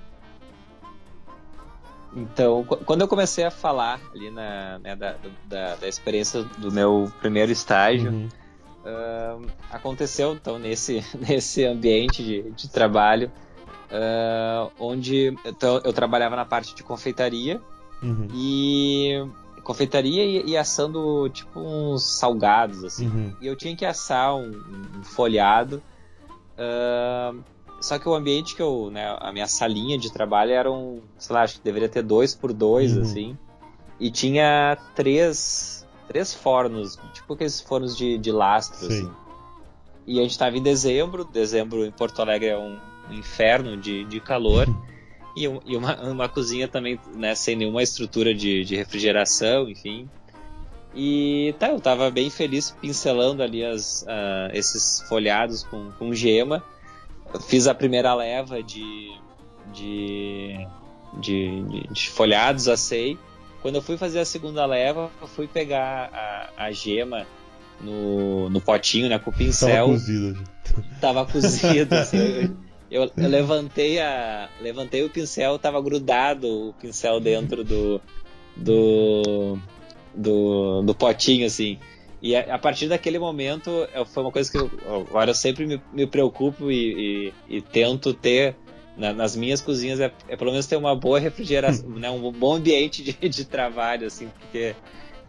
Então, 2.15 2.63
quando 2.63 3.01
eu 3.01 3.07
comecei 3.07 3.43
a 3.43 3.49
falar 3.49 3.99
ali 4.13 4.29
na, 4.29 4.77
né, 4.77 4.95
da, 4.95 5.15
da, 5.49 5.75
da, 5.77 5.87
experiência 5.87 6.43
do 6.59 6.71
meu 6.71 7.11
primeiro 7.19 7.51
estágio, 7.51 8.11
uhum 8.11 8.29
uh, 8.85 9.45
aconteceu 9.71 10.33
então 10.33 10.59
nesse, 10.59 11.03
nesse 11.17 11.65
ambiente 11.65 12.23
de, 12.23 12.51
de 12.51 12.69
trabalho, 12.69 13.31
uh, 13.89 14.71
onde 14.79 15.35
então, 15.45 15.81
eu 15.83 15.91
trabalhava 15.91 16.35
na 16.35 16.45
parte 16.45 16.75
de 16.75 16.83
confeitaria 16.83 17.59
uhum. 18.01 18.27
e 18.33 19.25
confeitaria 19.63 20.23
e, 20.23 20.51
e, 20.51 20.57
assando 20.57 21.27
tipo 21.29 21.59
uns 21.59 22.19
salgados 22.19 22.83
assim. 22.83 23.07
Uhum. 23.07 23.35
E 23.41 23.47
eu 23.47 23.55
tinha 23.55 23.75
que 23.75 23.85
assar 23.85 24.35
um, 24.35 24.51
um 24.99 25.03
folhado. 25.03 25.81
Uh, 26.53 27.43
só 27.81 27.99
que 27.99 28.07
o 28.07 28.13
ambiente 28.13 28.55
que 28.55 28.61
eu, 28.61 28.89
né, 28.91 29.15
a 29.19 29.31
minha 29.33 29.47
salinha 29.47 29.97
de 29.97 30.11
trabalho 30.11 30.51
era 30.51 30.71
um, 30.71 31.01
sei 31.17 31.35
lá, 31.35 31.41
acho 31.41 31.55
que 31.55 31.61
deveria 31.61 31.89
ter 31.89 32.01
dois 32.01 32.33
por 32.33 32.53
dois, 32.53 32.95
uhum. 32.95 33.01
assim. 33.01 33.37
E 33.99 34.11
tinha 34.11 34.77
três 34.95 35.85
três 36.07 36.33
fornos, 36.33 36.97
tipo 37.25 37.33
aqueles 37.33 37.59
fornos 37.59 37.97
de, 37.97 38.17
de 38.19 38.31
lastro, 38.31 38.77
Sim. 38.79 38.85
assim. 38.85 39.11
E 40.07 40.19
a 40.19 40.21
gente 40.21 40.31
estava 40.31 40.55
em 40.55 40.61
dezembro, 40.61 41.25
dezembro 41.25 41.83
em 41.83 41.91
Porto 41.91 42.21
Alegre 42.21 42.49
é 42.49 42.57
um 42.57 42.77
inferno 43.09 43.75
de, 43.75 44.05
de 44.05 44.19
calor. 44.19 44.67
e, 45.35 45.43
e 45.43 45.75
uma, 45.75 45.95
uma 46.03 46.29
cozinha 46.29 46.67
também, 46.67 46.99
né, 47.15 47.33
sem 47.33 47.55
nenhuma 47.55 47.81
estrutura 47.81 48.33
de, 48.33 48.63
de 48.63 48.75
refrigeração, 48.75 49.67
enfim. 49.67 50.07
E 50.93 51.53
tá, 51.59 51.69
eu 51.69 51.79
tava 51.81 52.09
bem 52.09 52.29
feliz 52.29 52.71
pincelando 52.71 53.43
ali 53.43 53.65
as, 53.65 54.03
uh, 54.03 54.53
esses 54.53 55.01
folhados 55.09 55.63
com, 55.63 55.91
com 55.97 56.13
gema. 56.13 56.63
fiz 57.47 57.67
a 57.67 57.73
primeira 57.73 58.13
leva 58.13 58.61
de, 58.61 59.11
de, 59.73 60.67
de, 61.19 61.63
de, 61.63 61.87
de 61.91 62.09
folhados, 62.11 62.69
assei. 62.69 63.17
Quando 63.65 63.77
eu 63.77 63.81
fui 63.81 63.97
fazer 63.97 64.19
a 64.19 64.25
segunda 64.25 64.63
leva, 64.63 65.09
eu 65.19 65.27
fui 65.27 65.47
pegar 65.47 66.11
a, 66.13 66.65
a 66.65 66.71
gema 66.71 67.25
no, 67.81 68.47
no 68.47 68.61
potinho, 68.61 69.09
né, 69.09 69.17
com 69.17 69.31
o 69.31 69.33
pincel. 69.33 69.69
Tava 69.69 69.87
cozido. 69.87 70.43
Tava 71.01 71.25
cozido, 71.25 71.95
assim. 71.95 72.55
Eu, 72.91 73.11
eu, 73.17 73.27
levantei 73.27 73.99
a 73.99 74.47
levantei 74.61 75.03
o 75.03 75.09
pincel, 75.09 75.57
tava 75.57 75.81
grudado 75.81 76.69
o 76.69 76.73
pincel 76.73 77.19
dentro 77.19 77.63
do 77.63 77.99
do 78.55 79.57
do, 80.13 80.83
do 80.83 80.93
potinho 80.93 81.47
assim. 81.47 81.79
E 82.21 82.35
a, 82.35 82.53
a, 82.53 82.59
partir 82.59 82.87
daquele 82.87 83.17
momento 83.17 83.71
foi 84.13 84.21
uma 84.21 84.31
coisa 84.31 84.51
que 84.51 84.57
eu, 84.59 84.69
agora 85.09 85.31
eu 85.31 85.35
sempre 85.35 85.65
me, 85.65 85.81
me 85.91 86.05
preocupo 86.05 86.71
e, 86.71 87.33
e, 87.49 87.57
e 87.57 87.61
tento 87.61 88.13
ter 88.13 88.55
na, 88.97 89.13
nas 89.13 89.35
minhas 89.35 89.61
cozinhas 89.61 89.99
é, 89.99 90.11
é, 90.27 90.35
pelo 90.35 90.51
menos 90.51 90.65
ter 90.67 90.75
uma 90.75 90.95
boa 90.95 91.19
refrigeração, 91.19 91.89
né, 91.97 92.09
um 92.09 92.31
bom 92.31 92.55
ambiente 92.55 93.03
de, 93.03 93.29
de 93.29 93.45
trabalho, 93.45 94.07
assim, 94.07 94.29
porque 94.39 94.75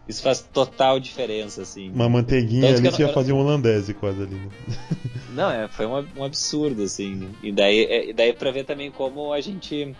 isso 0.07 0.21
faz 0.23 0.41
total 0.41 0.99
diferença, 0.99 1.61
assim. 1.61 1.91
Uma 1.91 2.07
manteiguinha 2.07 2.73
Tanto 2.73 2.79
ali 2.79 2.91
você 2.91 3.01
ia 3.03 3.13
fazer 3.13 3.33
um 3.33 3.39
holandese 3.39 3.93
quase 3.93 4.23
ali. 4.23 4.35
Né? 4.35 4.49
Não, 5.35 5.51
é, 5.51 5.67
foi 5.67 5.85
um, 5.85 6.05
um, 6.17 6.23
absurdo, 6.23 6.83
assim. 6.83 7.29
E 7.43 7.51
daí, 7.51 7.83
é, 7.83 8.13
daí 8.13 8.33
pra 8.33 8.49
ver 8.49 8.63
também 8.63 8.89
como 8.89 9.33
a 9.33 9.41
gente. 9.41 9.93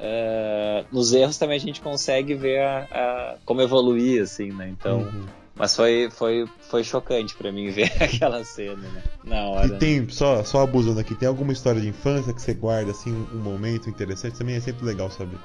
Uh, 0.00 0.86
nos 0.92 1.12
erros 1.12 1.36
também 1.36 1.56
a 1.56 1.60
gente 1.60 1.80
consegue 1.80 2.34
ver 2.34 2.60
a, 2.60 2.86
a, 2.90 3.36
como 3.44 3.60
evoluir, 3.60 4.22
assim, 4.22 4.50
né? 4.50 4.68
Então. 4.68 5.00
Uhum. 5.00 5.26
Mas 5.58 5.74
foi, 5.74 6.08
foi, 6.10 6.46
foi 6.60 6.84
chocante 6.84 7.34
para 7.34 7.50
mim 7.50 7.68
ver 7.70 7.92
aquela 8.00 8.44
cena, 8.44 8.76
né? 8.76 9.02
Na 9.24 9.42
hora. 9.48 9.66
E 9.66 9.78
tem, 9.78 10.08
só, 10.08 10.44
só 10.44 10.62
abusando 10.62 11.00
aqui, 11.00 11.14
tem 11.14 11.28
alguma 11.28 11.52
história 11.52 11.80
de 11.80 11.88
infância 11.88 12.32
que 12.32 12.40
você 12.40 12.54
guarda, 12.54 12.92
assim, 12.92 13.10
um 13.32 13.38
momento 13.38 13.90
interessante? 13.90 14.38
Também 14.38 14.54
é 14.54 14.60
sempre 14.60 14.86
legal 14.86 15.10
saber. 15.10 15.38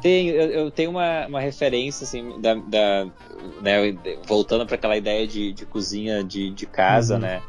Tem, 0.00 0.28
eu, 0.28 0.50
eu, 0.50 0.70
tenho 0.70 0.90
uma, 0.90 1.26
uma 1.26 1.40
referência, 1.40 2.04
assim, 2.04 2.40
da, 2.40 2.54
da 2.54 3.06
né, 3.60 3.94
voltando 4.26 4.64
para 4.64 4.76
aquela 4.76 4.96
ideia 4.96 5.26
de, 5.26 5.52
de 5.52 5.66
cozinha 5.66 6.24
de, 6.24 6.50
de 6.50 6.66
casa, 6.66 7.14
uhum. 7.14 7.20
né? 7.20 7.42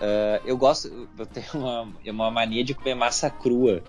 Uh, 0.00 0.40
eu 0.46 0.56
gosto, 0.56 1.08
eu 1.18 1.26
tenho 1.26 1.46
uma, 1.52 1.88
uma 2.06 2.30
mania 2.30 2.64
de 2.64 2.72
comer 2.72 2.94
massa 2.94 3.28
crua. 3.28 3.82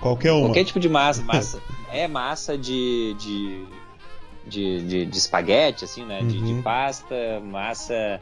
Qualquer 0.00 0.30
uma. 0.30 0.46
Qualquer 0.46 0.64
tipo 0.64 0.78
de 0.78 0.88
massa. 0.88 1.22
massa 1.26 1.60
é 1.92 2.08
massa 2.08 2.56
de, 2.56 3.14
de 3.18 3.64
de, 4.46 4.82
de, 4.82 5.06
de 5.06 5.18
espaguete, 5.18 5.84
assim, 5.84 6.04
né? 6.04 6.20
Uhum. 6.20 6.28
De, 6.28 6.40
de, 6.40 6.52
uhum. 6.52 6.62
pasta, 6.62 7.40
massa 7.40 8.20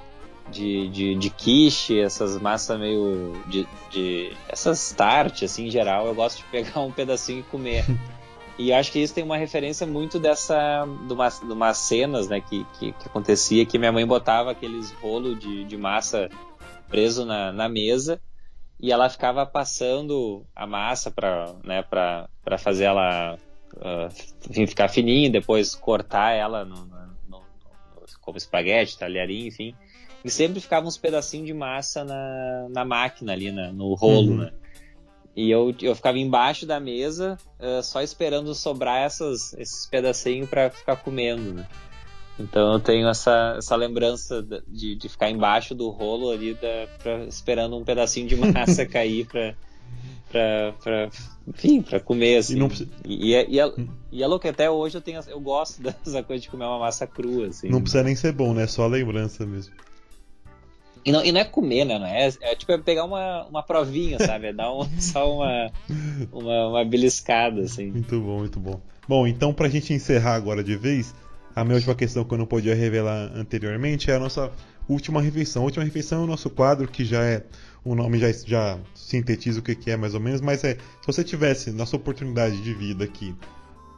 de, 0.51 0.89
de, 0.89 1.15
de 1.15 1.31
quiche, 1.31 2.01
essas 2.01 2.39
massas 2.41 2.79
meio. 2.79 3.41
De, 3.47 3.67
de, 3.91 4.33
essas 4.49 4.93
tart, 4.93 5.43
assim, 5.43 5.67
em 5.67 5.71
geral, 5.71 6.07
eu 6.07 6.15
gosto 6.15 6.39
de 6.39 6.45
pegar 6.45 6.81
um 6.81 6.93
pedacinho 6.93 7.41
e 7.41 7.45
comer. 7.45 7.85
e 8.59 8.73
acho 8.73 8.93
que 8.93 8.99
isso 8.99 9.15
tem 9.15 9.25
uma 9.25 9.37
referência 9.37 9.87
muito 9.87 10.19
dessa. 10.19 10.87
de, 11.07 11.13
uma, 11.13 11.29
de 11.29 11.53
umas 11.53 11.79
cenas, 11.79 12.29
né, 12.29 12.41
que, 12.41 12.67
que, 12.79 12.93
que, 12.93 13.07
acontecia, 13.07 13.65
que 13.67 13.79
minha 13.79 13.93
mãe 13.93 14.07
botava 14.07 14.51
aqueles 14.51 14.93
rolos 14.93 15.39
de, 15.39 15.65
de 15.65 15.77
massa 15.77 16.29
preso 16.89 17.25
na, 17.25 17.53
na 17.53 17.69
mesa 17.69 18.21
e 18.83 18.91
ela 18.91 19.09
ficava 19.09 19.45
passando 19.45 20.45
a 20.57 20.67
massa 20.67 21.11
para 21.11 21.55
né, 21.63 21.85
fazer 22.59 22.85
ela 22.85 23.39
uh, 23.77 24.67
ficar 24.67 24.89
fininho, 24.89 25.31
depois 25.31 25.75
cortar 25.75 26.33
ela 26.33 26.65
no, 26.65 26.87
no, 26.87 27.11
no, 27.29 27.43
como 28.21 28.37
espaguete, 28.37 28.99
talharim, 28.99 29.47
enfim. 29.47 29.75
E 30.25 30.31
sempre 30.31 30.61
ficava 30.61 30.87
uns 30.87 30.99
pedacinhos 30.99 31.47
de 31.47 31.55
massa 31.55 32.05
na, 32.05 32.69
na 32.71 32.85
máquina 32.85 33.33
ali, 33.33 33.51
na, 33.51 33.73
no 33.73 33.95
rolo, 33.95 34.33
uhum. 34.33 34.37
né? 34.39 34.53
E 35.35 35.51
eu, 35.51 35.75
eu 35.81 35.95
ficava 35.95 36.19
embaixo 36.19 36.67
da 36.67 36.81
mesa, 36.81 37.39
uh, 37.59 37.83
só 37.83 38.03
esperando 38.03 38.55
sobrar 38.55 38.99
essas, 38.99 39.55
esses 39.55 39.87
pedacinhos 39.87 40.49
para 40.51 40.71
ficar 40.71 40.97
comendo, 40.97 41.55
né? 41.55 41.67
Então 42.39 42.73
eu 42.73 42.81
tenho 42.81 43.09
essa, 43.09 43.55
essa 43.59 43.77
lembrança 43.77 44.43
de, 44.67 44.97
de 44.97 45.09
ficar 45.09 45.31
embaixo 45.31 45.75
do 45.75 45.91
rolo 45.91 46.31
ali, 46.31 46.55
da, 46.55 46.89
pra, 47.03 47.25
esperando 47.25 47.77
um 47.77 47.85
pedacinho 47.85 48.27
de 48.27 48.37
massa 48.37 48.87
cair 48.87 49.27
para 49.27 49.55
pra, 50.31 50.75
pra, 50.83 51.11
enfim, 51.47 51.83
pra 51.83 52.01
comer, 52.01 52.39
assim. 52.39 52.57
E, 52.57 52.59
não... 52.59 52.71
e, 53.05 53.35
é, 53.35 53.49
e, 53.49 53.61
é, 53.61 53.73
e 54.13 54.23
é 54.23 54.27
louco, 54.27 54.49
até 54.49 54.71
hoje 54.71 54.97
eu, 54.97 55.01
tenho, 55.01 55.21
eu 55.27 55.41
gosto 55.41 55.83
dessa 55.83 56.23
coisa 56.23 56.43
de 56.43 56.49
comer 56.49 56.65
uma 56.65 56.79
massa 56.79 57.07
crua, 57.07 57.49
assim. 57.49 57.69
Não 57.69 57.81
precisa 57.81 58.03
nem 58.03 58.15
ser 58.15 58.33
bom, 58.33 58.55
né? 58.55 58.63
É 58.63 58.67
só 58.67 58.87
lembrança 58.87 59.45
mesmo. 59.45 59.75
E 61.05 61.11
não, 61.11 61.25
e 61.25 61.33
não 61.33 61.41
é 61.41 61.45
comer, 61.45 61.85
né? 61.85 61.99
Não 61.99 62.07
é, 62.07 62.31
é 62.43 62.55
tipo 62.55 62.73
é 62.73 62.79
pegar 62.79 63.05
uma, 63.05 63.47
uma 63.47 63.63
provinha, 63.63 64.19
sabe? 64.19 64.49
É 64.49 64.53
dar 64.53 64.73
um, 64.73 64.87
só 65.01 65.35
uma, 65.35 65.71
uma, 66.31 66.69
uma 66.69 66.85
beliscada, 66.85 67.63
assim. 67.63 67.91
Muito 67.91 68.21
bom, 68.21 68.39
muito 68.39 68.61
bom. 68.61 68.81
Bom, 69.09 69.27
então 69.27 69.53
pra 69.53 69.69
gente 69.69 69.93
encerrar 69.93 70.35
agora 70.35 70.63
de 70.63 70.77
vez, 70.77 71.15
a 71.57 71.65
minha 71.65 71.77
última 71.77 71.95
questão 71.95 72.23
que 72.23 72.33
eu 72.33 72.39
não 72.39 72.47
podia 72.47 72.75
revelar 72.75 73.33
anteriormente 73.35 74.11
é 74.11 74.15
a 74.15 74.19
nossa 74.19 74.53
última 74.89 75.23
refeição. 75.23 75.63
A 75.63 75.65
última 75.65 75.85
refeição 75.85 76.21
é 76.21 76.25
o 76.25 76.27
nosso 76.27 76.51
quadro 76.51 76.87
que 76.87 77.05
já 77.05 77.25
é 77.25 77.45
o 77.85 77.95
nome 77.95 78.19
já, 78.19 78.31
já 78.33 78.79
sintetiza 78.95 79.61
o 79.61 79.63
que, 79.63 79.75
que 79.75 79.91
é 79.91 79.97
mais 79.97 80.15
ou 80.15 80.21
menos, 80.21 80.41
mas 80.41 80.63
é 80.65 80.75
se 80.75 81.07
você 81.07 81.25
tivesse 81.25 81.71
na 81.71 81.87
sua 81.87 81.99
oportunidade 81.99 82.61
de 82.63 82.75
vida 82.75 83.05
aqui, 83.05 83.35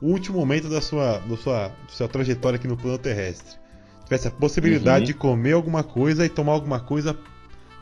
o 0.00 0.08
último 0.08 0.38
momento 0.38 0.68
da 0.68 0.80
sua, 0.80 1.18
da 1.18 1.36
sua, 1.36 1.68
da 1.68 1.88
sua 1.88 2.08
trajetória 2.08 2.56
aqui 2.56 2.68
no 2.68 2.76
plano 2.76 2.98
terrestre, 2.98 3.56
tivesse 4.04 4.28
a 4.28 4.30
possibilidade 4.30 5.00
uhum. 5.00 5.06
de 5.06 5.14
comer 5.14 5.52
alguma 5.52 5.82
coisa 5.82 6.24
e 6.24 6.28
tomar 6.28 6.52
alguma 6.52 6.80
coisa 6.80 7.16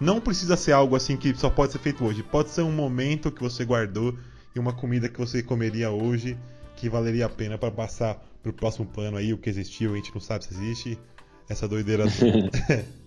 Não 0.01 0.21
precisa 0.21 0.57
ser 0.57 0.73
algo 0.73 0.97
assim 0.97 1.17
que 1.17 1.35
só 1.35 1.51
pode 1.51 1.73
ser 1.73 1.79
feito 1.79 2.05
hoje. 2.05 2.23
Pode 2.23 2.51
ser 2.51 2.63
um 2.63 2.73
momento 2.73 3.31
que 3.31 3.43
você 3.43 3.65
guardou 3.65 4.17
e 4.55 4.59
uma 4.59 4.73
comida 4.73 5.09
que 5.09 5.19
você 5.19 5.43
comeria 5.43 5.91
hoje 5.91 6.39
que 6.77 6.89
valeria 6.89 7.27
a 7.27 7.29
pena 7.29 7.59
para 7.59 7.71
passar 7.71 8.19
pro 8.43 8.53
próximo 8.53 8.87
plano 8.87 9.19
aí, 9.19 9.35
o 9.35 9.39
que 9.39 9.51
existiu, 9.51 9.93
a 9.93 9.97
gente 9.97 10.13
não 10.15 10.21
sabe 10.21 10.45
se 10.45 10.55
existe. 10.55 10.99
Essa 11.49 11.69
doideira 11.69 12.05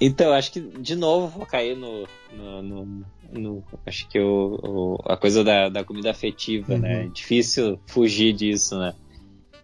Então, 0.00 0.32
acho 0.32 0.52
que 0.52 0.60
de 0.60 0.94
novo 0.94 1.28
vou 1.38 1.46
cair 1.46 1.76
no. 1.76 2.06
no, 2.32 2.62
no, 2.62 3.04
no 3.32 3.64
acho 3.86 4.08
que 4.08 4.18
o, 4.20 4.58
o, 4.62 4.98
a 5.04 5.16
coisa 5.16 5.42
da, 5.42 5.68
da 5.68 5.84
comida 5.84 6.10
afetiva, 6.10 6.76
né? 6.76 6.88
uhum. 6.88 6.94
né? 6.94 7.04
É 7.06 7.08
difícil 7.08 7.80
fugir 7.86 8.32
disso, 8.32 8.78
né? 8.78 8.94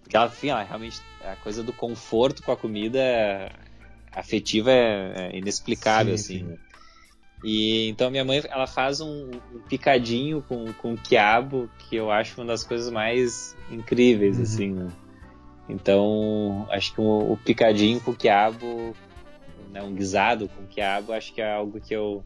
Porque 0.02 0.16
ela, 0.16 0.26
enfim, 0.26 0.48
ela, 0.48 0.62
realmente 0.62 1.00
a 1.24 1.36
coisa 1.36 1.62
do 1.62 1.72
conforto 1.72 2.42
com 2.42 2.52
a 2.52 2.56
comida 2.56 3.00
afetiva 4.10 4.70
é, 4.70 5.30
é 5.32 5.38
inexplicável, 5.38 6.16
sim, 6.16 6.36
assim. 6.36 6.44
Sim. 6.44 6.50
Né? 6.50 6.58
E 7.44 7.88
então 7.88 8.10
minha 8.10 8.24
mãe 8.24 8.40
ela 8.48 8.66
faz 8.66 9.00
um, 9.00 9.30
um, 9.52 9.58
picadinho 9.68 10.42
com, 10.42 10.72
com 10.74 10.96
quiabo 10.96 11.68
que 11.78 11.96
eu 11.96 12.10
acho 12.10 12.40
uma 12.40 12.46
das 12.46 12.62
coisas 12.62 12.90
mais 12.90 13.56
incríveis, 13.70 14.36
uhum. 14.36 14.42
assim. 14.42 14.70
Né? 14.70 14.88
Então 15.68 16.66
acho 16.70 16.94
que 16.94 17.00
o, 17.00 17.32
o 17.32 17.36
picadinho 17.36 18.00
com 18.00 18.14
quiabo 18.14 18.94
né, 19.72 19.82
um 19.82 19.94
guisado 19.94 20.48
com 20.48 20.66
quiabo, 20.66 21.12
acho 21.12 21.32
que 21.32 21.40
é 21.40 21.52
algo 21.52 21.80
que 21.80 21.94
eu, 21.94 22.22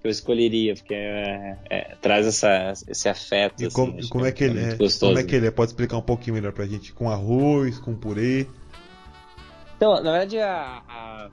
que 0.00 0.06
eu 0.06 0.10
escolheria, 0.10 0.74
porque 0.74 0.94
é, 0.94 1.58
é, 1.68 1.96
traz 2.00 2.26
essa, 2.26 2.72
esse 2.88 3.08
afeto. 3.08 3.62
E 3.62 3.70
como, 3.70 3.98
assim, 3.98 4.08
como 4.08 4.24
é, 4.24 4.32
que 4.32 4.44
ele 4.44 4.60
é? 4.60 4.76
Gostoso, 4.76 5.12
como 5.12 5.18
é 5.18 5.24
que 5.24 5.34
ele 5.34 5.46
é? 5.48 5.50
Pode 5.50 5.70
explicar 5.72 5.96
um 5.96 6.02
pouquinho 6.02 6.34
melhor 6.34 6.52
pra 6.52 6.66
gente? 6.66 6.92
Com 6.92 7.10
arroz, 7.10 7.78
com 7.78 7.94
purê? 7.94 8.46
Então, 9.76 10.02
na 10.02 10.12
verdade, 10.12 10.38
a, 10.38 10.82
a, 10.88 11.30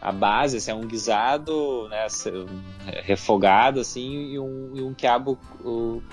a 0.00 0.12
base 0.12 0.56
assim, 0.56 0.70
é 0.70 0.74
um 0.74 0.86
guisado 0.86 1.88
né, 1.88 2.06
refogado 3.04 3.78
assim, 3.78 4.32
e, 4.32 4.38
um, 4.38 4.72
e 4.74 4.82
um 4.82 4.92
quiabo 4.92 5.38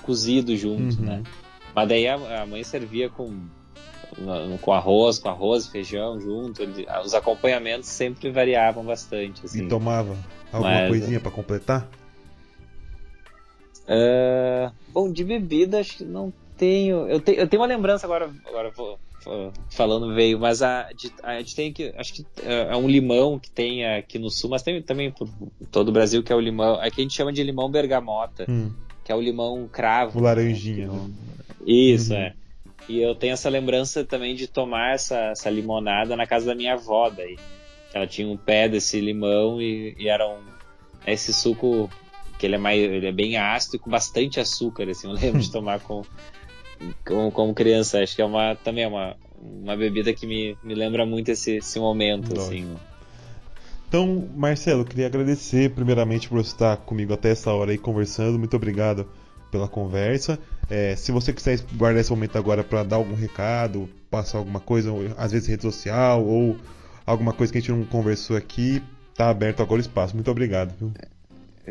cozido 0.02 0.56
junto, 0.56 1.00
uhum. 1.00 1.06
né? 1.06 1.22
Mas 1.74 1.88
daí 1.88 2.06
a, 2.06 2.42
a 2.42 2.46
mãe 2.46 2.62
servia 2.62 3.08
com 3.08 3.48
com 4.60 4.72
arroz, 4.72 5.18
com 5.18 5.28
arroz, 5.28 5.66
feijão 5.66 6.20
junto. 6.20 6.62
Os 7.04 7.14
acompanhamentos 7.14 7.88
sempre 7.88 8.30
variavam 8.30 8.84
bastante. 8.84 9.44
Assim. 9.44 9.64
E 9.64 9.68
tomava 9.68 10.16
alguma 10.52 10.72
Mas, 10.72 10.88
coisinha 10.88 11.20
para 11.20 11.30
completar? 11.30 11.88
Uh, 13.82 14.72
bom, 14.88 15.10
de 15.10 15.24
bebida 15.24 15.80
acho 15.80 15.98
que 15.98 16.04
não 16.04 16.32
tenho. 16.56 17.08
Eu, 17.08 17.20
te, 17.20 17.32
eu 17.32 17.48
tenho 17.48 17.62
uma 17.62 17.68
lembrança 17.68 18.06
agora, 18.06 18.30
agora 18.46 18.70
vou, 18.70 18.98
falando 19.70 20.14
veio, 20.14 20.38
mas 20.38 20.62
a, 20.62 20.88
a, 21.22 21.38
gente 21.38 21.56
tem 21.56 21.72
que. 21.72 21.92
Acho 21.96 22.14
que 22.14 22.26
é, 22.44 22.72
é 22.72 22.76
um 22.76 22.88
limão 22.88 23.38
que 23.38 23.50
tem 23.50 23.86
aqui 23.86 24.18
no 24.18 24.30
sul, 24.30 24.50
mas 24.50 24.62
tem 24.62 24.80
também 24.82 25.10
por 25.10 25.28
todo 25.70 25.88
o 25.88 25.92
Brasil, 25.92 26.22
que 26.22 26.32
é 26.32 26.36
o 26.36 26.40
limão. 26.40 26.74
Aqui 26.74 27.00
a 27.00 27.02
gente 27.02 27.14
chama 27.14 27.32
de 27.32 27.42
limão 27.42 27.70
bergamota, 27.70 28.46
hum. 28.48 28.70
que 29.04 29.10
é 29.10 29.14
o 29.14 29.20
limão 29.20 29.68
cravo. 29.70 30.18
O 30.18 30.22
laranjinha, 30.22 30.88
né? 30.88 31.10
Isso, 31.66 32.12
uhum. 32.12 32.18
é. 32.18 32.34
E 32.88 33.00
eu 33.00 33.14
tenho 33.14 33.32
essa 33.32 33.48
lembrança 33.48 34.04
também 34.04 34.34
de 34.34 34.46
tomar 34.46 34.94
essa, 34.94 35.16
essa 35.30 35.48
limonada 35.48 36.16
na 36.16 36.26
casa 36.26 36.46
da 36.46 36.54
minha 36.54 36.74
avó 36.74 37.08
daí. 37.10 37.36
Ela 37.94 38.06
tinha 38.06 38.26
um 38.26 38.36
pé 38.36 38.68
desse 38.68 39.00
limão 39.00 39.60
e, 39.60 39.94
e 39.98 40.08
era 40.08 40.28
um, 40.28 40.40
esse 41.06 41.32
suco 41.32 41.90
que 42.38 42.46
ele 42.46 42.56
é 42.56 42.58
mais 42.58 42.80
ele 42.80 43.06
é 43.06 43.12
bem 43.12 43.36
ácido 43.36 43.76
e 43.76 43.78
com 43.78 43.90
bastante 43.90 44.40
açúcar 44.40 44.88
assim 44.88 45.06
eu 45.06 45.14
lembro 45.14 45.40
de 45.40 45.50
tomar 45.52 45.78
com, 45.78 46.02
com 47.06 47.30
como 47.30 47.54
criança 47.54 48.02
acho 48.02 48.16
que 48.16 48.22
é 48.22 48.24
uma 48.24 48.56
também 48.56 48.84
é 48.84 48.88
uma, 48.88 49.16
uma 49.38 49.76
bebida 49.76 50.12
que 50.12 50.26
me, 50.26 50.56
me 50.62 50.74
lembra 50.74 51.06
muito 51.06 51.28
esse, 51.28 51.58
esse 51.58 51.78
momento 51.78 52.34
assim 52.36 52.74
então 53.86 54.28
Marcelo 54.34 54.84
queria 54.84 55.06
agradecer 55.06 55.70
primeiramente 55.70 56.28
por 56.28 56.42
você 56.42 56.50
estar 56.50 56.78
comigo 56.78 57.12
até 57.12 57.30
essa 57.30 57.52
hora 57.52 57.70
aí 57.70 57.78
conversando 57.78 58.38
muito 58.38 58.56
obrigado 58.56 59.06
pela 59.52 59.68
conversa. 59.68 60.38
É, 60.70 60.96
se 60.96 61.12
você 61.12 61.32
quiser 61.32 61.60
guardar 61.74 62.00
esse 62.00 62.10
momento 62.10 62.36
agora 62.36 62.64
para 62.64 62.82
dar 62.82 62.96
algum 62.96 63.14
recado, 63.14 63.88
passar 64.10 64.38
alguma 64.38 64.60
coisa, 64.60 64.90
às 65.16 65.32
vezes 65.32 65.48
rede 65.48 65.62
social 65.62 66.24
ou 66.24 66.56
alguma 67.04 67.32
coisa 67.32 67.52
que 67.52 67.58
a 67.58 67.60
gente 67.60 67.72
não 67.72 67.84
conversou 67.84 68.36
aqui, 68.36 68.82
tá 69.14 69.28
aberto 69.28 69.62
agora 69.62 69.78
o 69.78 69.80
espaço. 69.80 70.14
Muito 70.14 70.30
obrigado. 70.30 70.74
Viu? 70.78 70.92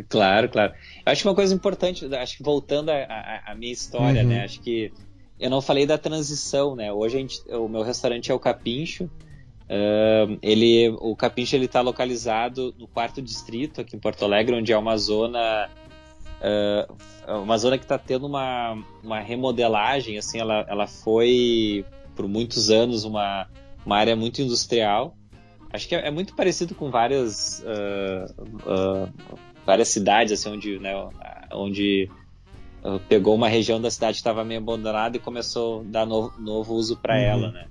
Claro, 0.07 0.49
claro. 0.49 0.73
Eu 1.05 1.11
acho 1.11 1.21
que 1.21 1.27
uma 1.27 1.35
coisa 1.35 1.53
importante, 1.53 2.05
acho 2.15 2.37
que 2.37 2.43
voltando 2.43 2.89
à 2.89 3.53
minha 3.57 3.73
história, 3.73 4.21
uhum. 4.21 4.29
né? 4.29 4.43
Acho 4.43 4.61
que 4.61 4.91
eu 5.39 5.49
não 5.49 5.61
falei 5.61 5.85
da 5.85 5.97
transição, 5.97 6.75
né? 6.75 6.93
Hoje 6.93 7.17
gente, 7.17 7.41
o 7.49 7.67
meu 7.67 7.81
restaurante 7.81 8.31
é 8.31 8.33
o 8.33 8.39
Capincho. 8.39 9.05
Uh, 9.65 10.37
ele, 10.41 10.89
o 10.99 11.15
Capincho 11.15 11.55
ele 11.55 11.65
está 11.65 11.81
localizado 11.81 12.75
no 12.77 12.87
quarto 12.87 13.21
distrito 13.21 13.81
aqui 13.81 13.95
em 13.95 13.99
Porto 13.99 14.23
Alegre, 14.23 14.55
onde 14.55 14.71
é 14.71 14.77
uma 14.77 14.97
zona 14.97 15.69
uh, 16.41 17.41
uma 17.41 17.57
zona 17.57 17.77
que 17.77 17.85
está 17.85 17.97
tendo 17.97 18.25
uma, 18.25 18.77
uma 19.03 19.19
remodelagem, 19.19 20.17
assim, 20.17 20.39
ela, 20.39 20.65
ela 20.67 20.87
foi 20.87 21.85
por 22.15 22.27
muitos 22.27 22.69
anos 22.69 23.03
uma, 23.03 23.47
uma 23.85 23.97
área 23.97 24.15
muito 24.15 24.41
industrial. 24.41 25.15
Acho 25.71 25.87
que 25.87 25.95
é, 25.95 26.07
é 26.07 26.11
muito 26.11 26.35
parecido 26.35 26.75
com 26.75 26.89
várias 26.91 27.63
uh, 27.63 28.43
uh, 28.43 29.37
várias 29.65 29.89
cidades, 29.89 30.33
assim, 30.33 30.49
onde, 30.49 30.79
né, 30.79 30.91
onde 31.53 32.09
pegou 33.07 33.35
uma 33.35 33.47
região 33.47 33.79
da 33.79 33.91
cidade 33.91 34.13
que 34.13 34.21
estava 34.21 34.43
meio 34.43 34.59
abandonada 34.59 35.15
e 35.15 35.19
começou 35.19 35.81
a 35.81 35.83
dar 35.83 36.05
novo, 36.05 36.33
novo 36.39 36.73
uso 36.73 36.97
para 36.97 37.13
uhum. 37.15 37.21
ela, 37.21 37.51
né? 37.51 37.67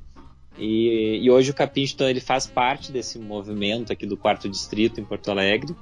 E, 0.59 1.21
e, 1.23 1.31
hoje 1.31 1.51
o 1.51 1.55
então, 1.55 2.09
ele 2.09 2.21
faz 2.21 2.47
parte 2.47 2.93
desse 2.93 3.19
movimento 3.19 3.93
aqui 3.93 4.07
do 4.07 4.17
quarto 4.17 4.49
distrito 4.49 5.01
em 5.01 5.05
Porto 5.05 5.31
Alegre. 5.31 5.75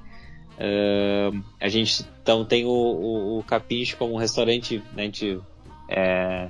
Uh, 0.59 1.41
a 1.59 1.69
gente 1.69 2.05
então 2.21 2.43
tem 2.43 2.65
o, 2.65 2.69
o, 2.69 3.39
o 3.39 3.43
Capincho 3.43 3.95
como 3.95 4.13
um 4.13 4.17
restaurante, 4.17 4.83
né, 4.93 5.03
a 5.03 5.05
gente 5.05 5.39
é, 5.87 6.49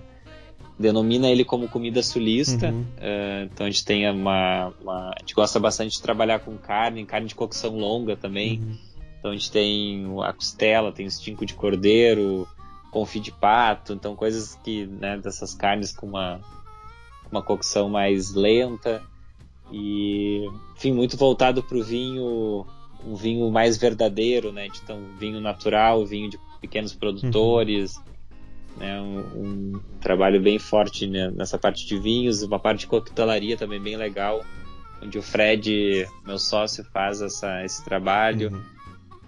denomina 0.80 1.30
ele 1.30 1.46
como 1.46 1.68
comida 1.68 2.02
sulista. 2.02 2.70
Uhum. 2.70 2.82
Uh, 2.82 3.44
então 3.44 3.68
a 3.68 3.70
gente 3.70 3.86
tem 3.86 4.10
uma, 4.10 4.74
uma, 4.82 5.10
A 5.10 5.20
gente 5.20 5.36
gosta 5.36 5.60
bastante 5.60 5.92
de 5.92 6.02
trabalhar 6.02 6.40
com 6.40 6.58
carne, 6.58 7.06
carne 7.06 7.28
de 7.28 7.36
cocção 7.36 7.78
longa 7.78 8.16
também. 8.16 8.60
Uhum. 8.60 8.78
Então 9.20 9.32
a 9.32 9.34
gente 9.36 9.52
tem 9.52 10.06
a 10.24 10.34
costela, 10.34 10.92
tem 10.92 11.06
o 11.06 11.10
estinco 11.10 11.46
de 11.46 11.54
cordeiro, 11.54 12.48
confit 12.90 13.26
de 13.26 13.32
pato, 13.32 13.94
então 13.94 14.16
coisas 14.16 14.56
que, 14.64 14.88
né, 14.88 15.18
dessas 15.18 15.54
carnes 15.54 15.92
com 15.92 16.08
uma, 16.08 16.40
uma 17.30 17.44
cocção 17.44 17.90
mais 17.90 18.34
lenta. 18.34 19.04
E, 19.72 20.48
enfim, 20.76 20.94
muito 20.94 21.16
voltado 21.16 21.62
para 21.62 21.78
o 21.78 21.84
vinho 21.84 22.66
um 23.06 23.16
vinho 23.16 23.50
mais 23.50 23.78
verdadeiro, 23.78 24.52
né? 24.52 24.68
Então, 24.84 25.02
vinho 25.18 25.40
natural, 25.40 26.06
vinho 26.06 26.30
de 26.30 26.40
pequenos 26.60 26.94
produtores, 26.94 27.96
uhum. 27.98 28.04
né? 28.78 29.02
Um, 29.02 29.20
um, 29.20 29.80
trabalho 30.02 30.42
bem 30.42 30.60
forte 30.60 31.08
né? 31.08 31.32
nessa 31.32 31.58
parte 31.58 31.86
de 31.86 31.98
vinhos, 31.98 32.42
uma 32.44 32.60
parte 32.60 32.82
de 32.82 32.88
coquetelaria 32.88 33.58
também 33.58 33.82
bem 33.82 33.96
legal, 33.96 34.44
onde 35.02 35.18
o 35.18 35.22
Fred, 35.22 36.08
meu 36.26 36.38
sócio, 36.38 36.84
faz 36.86 37.22
essa, 37.22 37.64
esse 37.64 37.84
trabalho. 37.84 38.52
Uhum. 38.52 38.62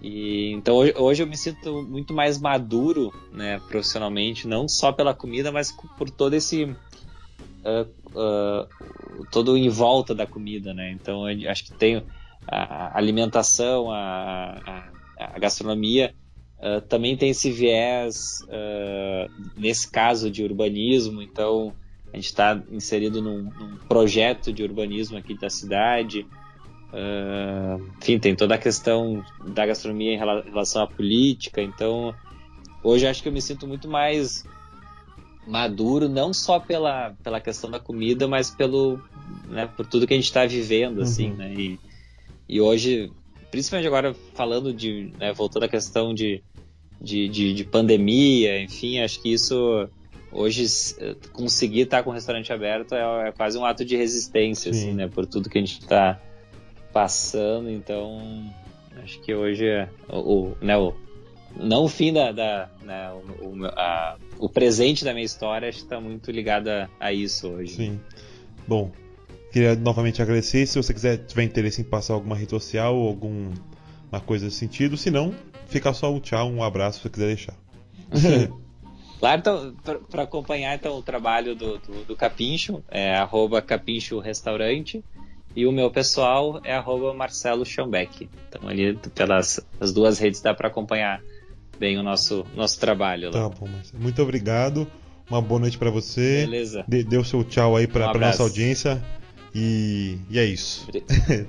E, 0.01 0.51
então 0.53 0.75
hoje, 0.75 0.93
hoje, 0.97 1.23
eu 1.23 1.27
me 1.27 1.37
sinto 1.37 1.83
muito 1.83 2.13
mais 2.13 2.39
maduro, 2.39 3.13
né, 3.31 3.61
profissionalmente, 3.67 4.47
não 4.47 4.67
só 4.67 4.91
pela 4.91 5.13
comida, 5.13 5.51
mas 5.51 5.71
por 5.71 6.09
todo 6.09 6.33
esse 6.33 6.63
uh, 6.63 7.87
uh, 8.15 9.25
todo 9.31 9.55
em 9.55 9.69
volta 9.69 10.15
da 10.15 10.25
comida, 10.25 10.73
né? 10.73 10.91
Então 10.91 11.25
acho 11.47 11.65
que 11.65 11.73
tenho 11.73 12.03
a 12.47 12.97
alimentação, 12.97 13.91
a, 13.91 14.57
a, 14.65 15.35
a 15.35 15.39
gastronomia, 15.39 16.13
uh, 16.59 16.81
também 16.81 17.15
tem 17.15 17.29
esse 17.29 17.51
viés, 17.51 18.39
uh, 18.43 19.31
nesse 19.57 19.89
caso 19.89 20.29
de 20.29 20.43
urbanismo, 20.43 21.21
então 21.21 21.73
a 22.11 22.15
gente 22.15 22.25
está 22.25 22.61
inserido 22.69 23.21
num, 23.21 23.43
num, 23.43 23.77
projeto 23.87 24.51
de 24.51 24.63
urbanismo 24.63 25.17
aqui 25.17 25.37
da 25.37 25.49
cidade. 25.49 26.25
Uh, 26.91 27.89
enfim, 27.99 28.19
tem 28.19 28.35
toda 28.35 28.55
a 28.55 28.57
questão 28.57 29.23
da 29.47 29.65
gastronomia 29.65 30.13
em 30.13 30.17
relação 30.17 30.83
à 30.83 30.87
política, 30.87 31.61
então 31.61 32.13
hoje 32.83 33.07
acho 33.07 33.23
que 33.23 33.29
eu 33.29 33.33
me 33.33 33.41
sinto 33.41 33.65
muito 33.65 33.87
mais 33.87 34.43
maduro, 35.47 36.09
não 36.09 36.33
só 36.33 36.59
pela, 36.59 37.15
pela 37.23 37.39
questão 37.39 37.71
da 37.71 37.79
comida, 37.79 38.27
mas 38.27 38.51
pelo, 38.51 39.01
né, 39.47 39.67
por 39.67 39.85
tudo 39.85 40.05
que 40.05 40.13
a 40.13 40.17
gente 40.17 40.25
está 40.25 40.45
vivendo, 40.45 41.01
assim, 41.01 41.31
uhum. 41.31 41.37
né? 41.37 41.53
E, 41.53 41.79
e 42.51 42.59
hoje, 42.59 43.09
principalmente 43.49 43.87
agora 43.87 44.13
falando 44.33 44.73
de, 44.73 45.13
né, 45.17 45.31
voltando 45.31 45.63
à 45.63 45.69
questão 45.69 46.13
de, 46.13 46.43
de, 46.99 47.29
de, 47.29 47.53
de, 47.53 47.63
pandemia, 47.63 48.61
enfim, 48.61 48.99
acho 48.99 49.21
que 49.21 49.31
isso 49.31 49.87
hoje 50.33 50.65
conseguir 51.31 51.83
estar 51.83 52.03
com 52.03 52.09
o 52.09 52.13
restaurante 52.13 52.51
aberto 52.51 52.93
é, 52.93 53.29
é 53.29 53.31
quase 53.31 53.57
um 53.57 53.63
ato 53.63 53.85
de 53.85 53.95
resistência, 53.95 54.71
assim, 54.71 54.91
né, 54.91 55.07
por 55.07 55.25
tudo 55.25 55.49
que 55.49 55.57
a 55.57 55.61
gente 55.61 55.79
está 55.79 56.21
passando. 56.91 57.69
Então, 57.69 58.21
acho 59.01 59.21
que 59.21 59.33
hoje 59.33 59.65
é 59.65 59.87
o, 60.09 60.17
o, 60.17 60.57
né, 60.61 60.77
o 60.77 60.93
não 61.55 61.85
o 61.85 61.87
fim 61.87 62.11
da, 62.11 62.33
da 62.33 62.69
né, 62.83 63.13
o, 63.13 63.65
a, 63.77 64.17
o 64.37 64.49
presente 64.49 65.05
da 65.05 65.13
minha 65.13 65.25
história 65.25 65.69
está 65.69 66.01
muito 66.01 66.29
ligado 66.29 66.67
a, 66.67 66.89
a 66.99 67.13
isso 67.13 67.47
hoje. 67.47 67.75
Sim. 67.75 67.99
Bom, 68.67 68.91
Queria 69.51 69.75
novamente 69.75 70.21
agradecer. 70.21 70.65
Se 70.65 70.81
você 70.81 70.93
quiser 70.93 71.17
tiver 71.17 71.43
interesse 71.43 71.81
em 71.81 71.83
passar 71.83 72.13
alguma 72.13 72.35
rede 72.35 72.51
social 72.51 72.95
ou 72.95 73.07
algum, 73.07 73.51
uma 74.11 74.21
coisa 74.21 74.45
nesse 74.45 74.57
sentido. 74.57 74.95
Se 74.95 75.11
não, 75.11 75.33
fica 75.67 75.93
só 75.93 76.13
um 76.13 76.19
tchau, 76.19 76.49
um 76.49 76.63
abraço 76.63 76.97
se 76.97 77.03
você 77.03 77.09
quiser 77.09 77.27
deixar. 77.27 77.55
Claro, 79.21 79.39
então, 79.39 79.75
para 80.09 80.23
acompanhar 80.23 80.73
então, 80.73 80.97
o 80.97 81.03
trabalho 81.03 81.53
do, 81.53 81.77
do, 81.77 82.05
do 82.05 82.15
Capincho, 82.15 82.83
é 82.89 83.13
arroba 83.15 83.61
Capincho 83.61 84.17
Restaurante. 84.17 85.03
E 85.55 85.67
o 85.67 85.71
meu 85.71 85.91
pessoal 85.91 86.59
é 86.63 86.73
arroba 86.73 87.13
Marcelo 87.13 87.63
Schombeck. 87.63 88.27
Então 88.49 88.67
ali 88.67 88.97
pelas 89.13 89.59
as 89.79 89.93
duas 89.93 90.17
redes 90.17 90.41
dá 90.41 90.55
para 90.55 90.69
acompanhar 90.69 91.21
bem 91.77 91.99
o 91.99 92.03
nosso, 92.03 92.47
nosso 92.55 92.79
trabalho. 92.79 93.29
Lá. 93.31 93.47
Tá 93.47 93.49
bom, 93.49 93.67
Marcelo. 93.67 94.01
Muito 94.01 94.21
obrigado. 94.23 94.87
Uma 95.29 95.41
boa 95.41 95.59
noite 95.59 95.77
para 95.77 95.91
você. 95.91 96.45
Beleza. 96.45 96.83
Dê, 96.87 97.03
dê 97.03 97.17
o 97.17 97.23
seu 97.23 97.43
tchau 97.43 97.75
aí 97.75 97.85
para 97.85 98.11
um 98.11 98.19
nossa 98.19 98.41
audiência. 98.41 99.03
E, 99.53 100.17
e 100.29 100.39
é 100.39 100.45
isso. 100.45 100.87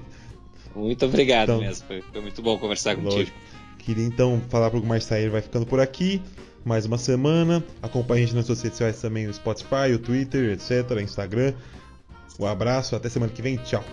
Muito 0.75 1.07
obrigado 1.07 1.51
então, 1.51 1.61
mesmo. 1.61 1.87
Foi, 1.87 2.01
foi, 2.01 2.21
muito 2.23 2.41
bom 2.41 2.59
conversar 2.59 2.97
lógico. 2.97 3.11
contigo. 3.11 3.37
Queria 3.79 4.07
então 4.07 4.41
falar 4.49 4.71
para 4.71 4.79
o 4.81 4.87
Marcelo 4.87 5.31
vai 5.31 5.43
ficando 5.43 5.67
por 5.67 5.81
aqui 5.81 6.23
mais 6.65 6.87
uma 6.87 6.99
semana. 6.99 7.63
Acompanhe 7.83 8.23
a 8.23 8.27
gente 8.27 8.37
nas 8.37 8.47
suas 8.47 8.63
redes 8.63 8.79
sociais 8.79 9.01
também, 9.01 9.27
no 9.27 9.35
Spotify, 9.35 9.93
o 9.95 9.99
Twitter, 9.99 10.53
etc., 10.53 10.99
Instagram. 11.03 11.53
Um 12.39 12.47
abraço, 12.47 12.97
até 12.97 13.09
semana 13.09 13.31
que 13.31 13.43
vem, 13.43 13.57
tchau. 13.59 13.85